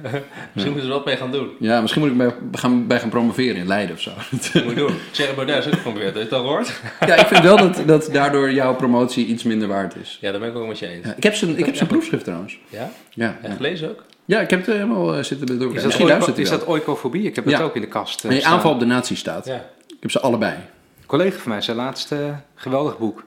Misschien 0.53 0.73
moeten 0.73 0.73
we 0.73 0.81
er 0.81 0.87
wat 0.97 1.05
mee 1.05 1.17
gaan 1.17 1.31
doen. 1.31 1.49
Ja, 1.59 1.81
misschien 1.81 2.01
moet 2.01 2.11
ik 2.11 2.17
bij 2.17 2.33
gaan, 2.51 2.87
bij 2.87 2.99
gaan 2.99 3.09
promoveren 3.09 3.55
in 3.55 3.67
Leiden 3.67 3.95
of 3.95 4.01
zo. 4.01 4.11
Dat 4.31 4.63
moet 4.63 4.73
je 4.73 4.75
doen. 4.79 4.95
Thierry 5.11 5.33
Baudet 5.35 5.57
is 5.57 5.65
ook 5.67 5.73
geprobeerd. 5.73 6.05
Heb 6.05 6.13
je 6.15 6.19
het 6.21 6.33
al 6.33 6.41
gehoord? 6.41 6.81
ja, 7.07 7.15
ik 7.15 7.27
vind 7.27 7.43
wel 7.43 7.57
dat, 7.57 7.83
dat 7.85 8.09
daardoor 8.11 8.51
jouw 8.51 8.75
promotie 8.75 9.25
iets 9.25 9.43
minder 9.43 9.67
waard 9.67 9.95
is. 9.95 10.17
Ja, 10.21 10.31
daar 10.31 10.39
ben 10.39 10.49
ik 10.49 10.55
ook 10.55 10.67
met 10.67 10.79
je 10.79 10.87
eens. 10.87 11.05
Ja, 11.05 11.13
ik 11.15 11.23
heb 11.23 11.33
zijn, 11.33 11.57
ik 11.57 11.65
heb 11.65 11.75
zijn 11.75 11.89
proefschrift 11.89 12.23
trouwens. 12.23 12.59
Ja? 12.69 12.91
Ja, 13.09 13.37
En 13.41 13.49
ja. 13.49 13.55
gelezen 13.55 13.89
ook? 13.89 14.03
ja, 14.25 14.39
ik 14.39 14.49
heb 14.49 14.65
het 14.65 14.75
helemaal 14.75 15.15
eh, 15.15 15.23
zitten 15.23 15.47
door. 15.59 15.67
Is 15.75 15.81
dat, 15.83 15.99
Misschien 15.99 16.35
is 16.37 16.49
dat 16.49 16.65
oikofobie? 16.65 17.23
Ik 17.23 17.35
heb 17.35 17.45
Ja. 17.45 17.51
het 17.57 17.61
ook 17.61 17.75
in 17.75 17.81
de 17.81 17.87
kast. 17.87 18.23
eh, 18.23 18.29
Nee, 18.31 18.47
aanval 18.47 18.71
op 18.73 18.79
de 18.79 18.85
nazistaat. 18.85 19.45
Ja. 19.45 19.55
Ik 19.87 19.97
heb 19.99 20.11
ze 20.11 20.19
allebei. 20.19 20.53
Een 20.53 21.05
collega 21.07 21.37
van 21.39 21.51
mij, 21.51 21.61
zijn 21.61 21.77
laatste 21.77 22.15
eh, 22.15 22.35
geweldig 22.55 22.97
boek. 22.97 23.23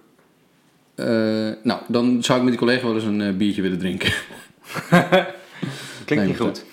Eh, 0.95 1.07
nou, 1.63 1.81
dan 1.89 2.23
zou 2.23 2.39
ik 2.39 2.45
met 2.45 2.53
die 2.53 2.63
collega 2.63 2.87
wel 2.87 2.95
eens 2.95 3.05
een 3.05 3.21
eh, 3.21 3.33
biertje 3.33 3.63
willen 3.63 3.79
drinken. 3.79 4.13
Klinkt 6.05 6.25
Nee, 6.25 6.27
niet 6.27 6.41
goed. 6.41 6.65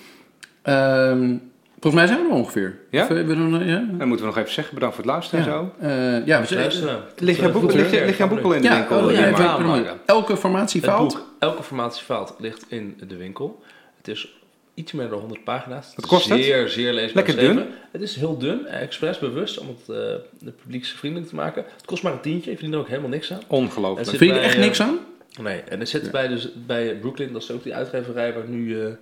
Ehm, 0.62 1.36
volgens 1.72 1.94
mij 1.94 2.06
zijn 2.06 2.18
we 2.18 2.28
er 2.28 2.34
ongeveer. 2.34 2.78
Ja? 2.90 3.02
Of, 3.02 3.10
eh, 3.10 3.26
we 3.26 3.34
nog- 3.34 3.64
ja? 3.64 3.84
Dan 3.98 4.08
moeten 4.08 4.26
we 4.26 4.32
nog 4.32 4.38
even 4.38 4.52
zeggen, 4.52 4.74
bedankt 4.74 4.94
voor 4.94 5.04
het 5.04 5.12
luisteren 5.12 5.44
en 5.44 5.50
zo. 5.50 5.74
Eh, 5.80 6.26
ja, 6.26 6.42
we 6.42 6.54
Luisteren. 6.54 7.02
Ligt 7.16 7.40
jouw 7.40 7.52
boek, 7.52 7.72
ligt, 7.72 7.90
hè? 7.90 8.04
ligt 8.04 8.18
jouw 8.18 8.28
boek 8.28 8.40
al 8.42 8.52
in 8.52 8.62
de 8.62 8.68
ja, 8.68 8.74
winkel? 8.74 9.04
oh, 9.04 9.12
ja, 9.84 9.96
elke 10.06 10.36
formatie 10.36 10.80
boek 10.80 11.26
Elke 11.38 11.62
formatie 11.62 12.04
fout 12.04 12.34
ligt 12.38 12.64
in 12.68 13.00
de 13.08 13.16
winkel. 13.16 13.62
Het 13.96 14.08
is 14.08 14.41
iets 14.74 14.92
meer 14.92 15.08
dan 15.08 15.18
100 15.18 15.44
pagina's. 15.44 15.92
Wat 15.96 16.06
kost 16.06 16.28
het? 16.28 16.42
zeer, 16.42 16.68
Zeer 16.68 16.92
leesbaar 16.92 17.24
Lekker 17.24 17.44
dun? 17.44 17.66
Het 17.90 18.02
is 18.02 18.16
heel 18.16 18.38
dun, 18.38 18.66
eh, 18.66 18.82
expres 18.82 19.18
bewust 19.18 19.58
om 19.58 19.68
het 19.68 19.78
uh, 19.80 19.96
de 20.38 20.50
publieksvriendelijk 20.62 21.30
te 21.30 21.34
maken. 21.36 21.64
Het 21.76 21.84
kost 21.84 22.02
maar 22.02 22.12
een 22.12 22.20
tientje, 22.20 22.50
ik 22.50 22.56
verdien 22.56 22.74
er 22.74 22.80
ook 22.80 22.88
helemaal 22.88 23.10
niks 23.10 23.32
aan. 23.32 23.40
Ongelooflijk. 23.46 23.98
Het 23.98 24.08
zit 24.08 24.18
Vind 24.18 24.30
je 24.30 24.36
er 24.38 24.44
echt 24.44 24.54
eh, 24.54 24.60
niks 24.60 24.80
aan? 24.80 24.98
Nee, 25.40 25.60
en 25.60 25.80
er 25.80 25.86
zit 25.86 26.10
bij, 26.10 26.28
dus, 26.28 26.48
bij 26.66 26.94
Brooklyn, 26.96 27.32
dat 27.32 27.42
is 27.42 27.50
ook 27.50 27.62
die 27.62 27.74
uitgeverij 27.74 28.32
waar 28.34 28.48
nu 28.48 28.80
eh, 28.84 28.92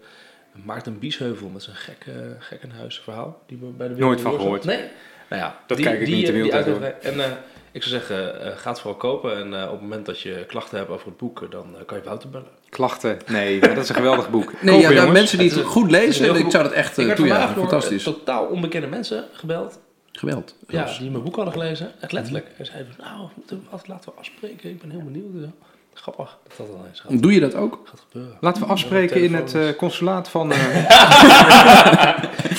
Maarten 0.65 0.99
Biesheuvel 0.99 1.49
met 1.49 1.63
zijn 1.63 1.77
gekke, 1.77 2.37
gekkenhuis 2.39 2.99
verhaal. 3.01 3.43
Die 3.47 3.59
bij 3.59 3.89
de 3.89 3.95
Nooit 3.95 4.21
van 4.21 4.31
Wereld- 4.31 4.41
gehoord. 4.41 4.65
Nee. 4.65 4.85
Nou 5.29 5.43
ja, 5.43 5.61
Dat 5.67 5.77
die, 5.77 5.87
kijk 5.87 6.01
ik 6.01 6.07
die, 6.07 6.15
niet 6.15 6.27
de 6.27 6.33
die 6.33 6.43
wereld. 6.43 6.83
En 7.01 7.21
eh, 7.21 7.31
ik 7.73 7.83
zou 7.83 7.95
zeggen, 7.95 8.41
eh, 8.41 8.57
ga 8.57 8.71
het 8.71 8.81
vooral 8.81 8.99
kopen. 8.99 9.37
En 9.37 9.61
eh, 9.61 9.65
op 9.65 9.71
het 9.71 9.81
moment 9.81 10.07
dat 10.07 10.21
je 10.21 10.45
klachten 10.47 10.79
hebt 10.79 10.91
over 10.91 11.07
het 11.07 11.17
boek, 11.17 11.51
dan 11.51 11.77
eh, 11.79 11.85
kan 11.87 11.99
je 11.99 12.05
Wouter 12.05 12.31
bellen. 12.31 12.49
Klachten. 12.69 13.19
Nee, 13.27 13.61
dat 13.61 13.77
is 13.77 13.89
een 13.89 13.95
geweldig 13.95 14.31
boek. 14.31 14.53
Nee, 14.63 14.75
Kopen, 14.75 14.95
ja, 14.95 15.01
nou, 15.01 15.13
mensen 15.13 15.39
die 15.39 15.51
het 15.51 15.61
goed 15.61 15.91
lezen, 15.91 16.35
ik 16.35 16.43
goed 16.43 16.53
zou 16.53 16.65
dat 16.65 16.73
echt 16.73 16.91
ik 16.91 16.99
uh, 16.99 17.05
werd 17.05 17.17
toejuichen. 17.19 17.55
door 17.55 17.69
Fantastisch. 17.69 18.03
totaal 18.03 18.45
onbekende 18.45 18.87
mensen 18.87 19.25
gebeld. 19.33 19.79
Geweld. 20.13 20.55
Ja, 20.69 20.99
die 20.99 21.11
mijn 21.11 21.25
boek 21.25 21.37
hadden 21.37 21.53
gelezen. 21.53 21.93
Echt 22.01 22.13
letterlijk. 22.13 22.47
En 22.59 22.67
zeiden, 22.67 22.95
van, 22.97 23.05
nou, 23.05 23.83
laten 23.87 24.13
we 24.13 24.19
afspreken. 24.19 24.71
Ik 24.71 24.81
ben 24.81 24.91
heel 24.91 25.03
benieuwd. 25.03 25.53
Ja. 25.95 26.01
Grappig 26.01 26.39
dat 26.49 26.57
dat 26.57 26.67
dan 26.77 26.87
eens 26.91 27.01
gaat, 27.01 27.23
Doe 27.23 27.35
je 27.35 27.41
dat 27.41 27.55
ook? 27.55 27.79
gaat 27.85 28.01
gebeuren. 28.11 28.37
Laten 28.41 28.63
we 28.63 28.69
afspreken 28.69 29.23
in 29.23 29.35
het 29.35 29.55
eh, 29.55 29.63
consulaat 29.79 30.29
van... 30.29 30.53
eh, 30.53 30.85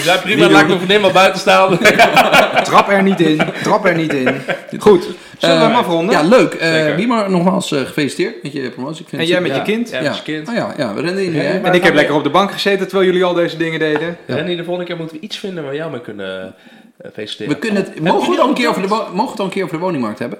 Ja, 0.05 0.17
prima. 0.21 0.49
Laat 0.49 0.61
ik 0.61 0.67
mijn 0.67 0.79
vriendin 0.79 1.01
wel 1.01 1.11
buiten 1.11 1.39
staan. 1.39 1.77
trap 2.63 2.89
er 2.89 3.03
niet 3.03 3.19
in. 3.19 3.41
Trap 3.63 3.85
er 3.85 3.95
niet 3.95 4.13
in. 4.13 4.27
Goed. 4.79 5.07
Zullen 5.37 5.55
we 5.57 5.61
hem 5.61 5.71
Eh, 5.71 5.77
afronden? 5.77 6.15
Ja, 6.15 6.21
leuk. 6.23 6.53
Eh 6.53 6.71
Zeker. 6.71 6.95
wie 6.95 7.07
maar 7.07 7.29
nogmaals 7.29 7.67
gefeliciteerd 7.67 8.43
met 8.43 8.51
je 8.53 8.69
promotie. 8.69 9.01
Ik 9.03 9.09
vind 9.09 9.11
En 9.11 9.19
het 9.19 9.27
jij 9.27 9.41
met 9.41 9.55
je 9.55 9.61
kind? 9.61 9.89
Ja, 9.89 10.01
met 10.01 10.15
je 10.17 10.23
kind. 10.23 10.49
Oh 10.49 10.55
ja, 10.55 10.73
ja, 10.77 10.93
we 10.93 11.01
rennen 11.01 11.23
in. 11.25 11.33
Ja, 11.33 11.41
hè? 11.41 11.59
maar- 11.59 11.69
En 11.69 11.75
ik 11.75 11.83
heb 11.83 11.93
lekker 11.93 12.15
op 12.15 12.23
de 12.23 12.29
bank 12.29 12.51
gezeten 12.51 12.87
terwijl 12.87 13.09
jullie 13.09 13.23
al 13.23 13.33
deze 13.33 13.57
dingen 13.57 13.79
deden. 13.79 14.17
En 14.25 14.45
de 14.45 14.55
volgende 14.63 14.85
keer 14.85 14.97
moeten 14.97 15.15
we 15.17 15.21
iets 15.23 15.37
vinden 15.37 15.63
waar 15.63 15.75
jou 15.75 15.91
mee 15.91 16.01
kunnen 16.01 16.55
eh, 16.97 17.11
feliciteren. 17.13 17.53
We 17.53 17.59
kunnen 17.59 17.83
het, 17.83 17.99
mogen, 17.99 18.31
we 18.35 18.41
al 18.41 18.47
een 18.47 18.53
keer 18.53 18.69
over 18.69 18.81
de, 18.81 18.87
mogen 18.87 19.15
we 19.15 19.29
het 19.29 19.39
al 19.39 19.45
een 19.45 19.51
keer 19.51 19.63
over 19.63 19.75
de 19.77 19.83
woningmarkt 19.83 20.19
hebben? 20.19 20.39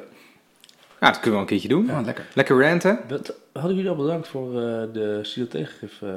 Ja, 1.02 1.08
dat 1.08 1.20
kunnen 1.20 1.24
we 1.24 1.30
wel 1.32 1.40
een 1.40 1.46
keertje 1.46 1.68
doen. 1.68 1.86
Ja, 1.86 2.02
lekker. 2.02 2.26
Lekker 2.34 2.62
ranten. 2.62 3.00
Wat- 3.10 3.34
Hadden 3.54 3.76
jullie 3.76 3.90
al 3.90 3.96
bedankt 3.96 4.28
voor 4.28 4.48
eh, 4.50 4.82
de 4.94 5.20
studio 5.22 5.48
tegengif? 5.50 6.02
eh, 6.02 6.10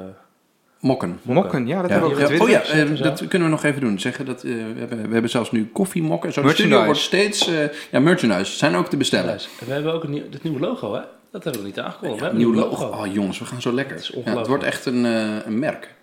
Mokken. 0.79 1.19
Mokken, 1.21 1.67
ja, 1.67 1.81
dat 1.81 1.89
Ja. 1.89 1.99
hebben 1.99 2.17
we 2.17 2.23
ook 2.23 2.29
Ja, 2.31 2.43
oh 2.43 2.49
ja, 2.49 2.61
eh, 2.61 3.01
dat 3.01 3.27
kunnen 3.27 3.47
we 3.47 3.53
nog 3.53 3.63
even 3.63 3.81
doen. 3.81 3.99
Zeggen 3.99 4.25
dat, 4.25 4.43
eh, 4.43 4.51
we, 4.51 4.79
hebben, 4.79 5.07
we 5.07 5.13
hebben 5.13 5.29
zelfs 5.31 5.51
nu 5.51 5.69
koffiemokken. 5.73 6.33
Zo, 6.33 6.39
studio 6.49 6.53
Merchandise. 6.79 6.85
wordt 6.85 6.99
steeds... 6.99 7.47
eh, 7.47 7.77
ja, 7.91 7.99
merchandise. 7.99 8.57
Zijn 8.57 8.75
ook 8.75 8.87
te 8.89 8.97
bestellen. 8.97 9.37
We 9.65 9.71
hebben 9.73 9.93
ook 9.93 10.03
een 10.03 10.09
nieuw, 10.09 10.29
dit 10.29 10.43
nieuwe 10.43 10.59
logo, 10.59 10.93
hè? 10.93 11.01
Dat 11.31 11.43
hebben 11.43 11.61
we 11.61 11.67
niet 11.67 11.79
aangekondigd. 11.79 12.19
we 12.19 12.25
hebben 12.25 12.43
Nieuw 12.43 12.51
een 12.53 12.59
logo. 12.59 12.85
Oh 12.85 13.13
jongens, 13.13 13.39
we 13.39 13.45
gaan 13.45 13.61
zo 13.61 13.71
lekker. 13.73 13.93
Het 13.95 14.03
is 14.03 14.07
Ja, 14.09 14.15
het 14.15 14.25
ongelooflijk. 14.25 14.61
wordt 14.61 14.73
echt 14.75 14.85
een, 14.85 15.05
eh, 15.05 15.45
een 15.45 15.59
merk. 15.59 15.93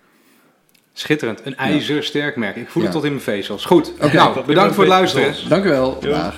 Schitterend. 0.93 1.45
Een 1.45 1.55
ijzersterk 1.55 2.35
merk. 2.35 2.55
Ik 2.55 2.69
voel 2.69 2.83
het 2.83 2.91
tot 2.91 3.03
in 3.03 3.09
mijn 3.11 3.23
vezels. 3.23 3.65
Goed. 3.65 3.91
Oké. 4.01 4.15
Nou, 4.15 4.45
bedankt 4.45 4.73
voor 4.75 4.83
het 4.83 4.93
luisteren. 4.93 5.33
Dank 5.49 5.63
u 5.65 5.69
wel. 5.69 5.99
Dag. 5.99 6.35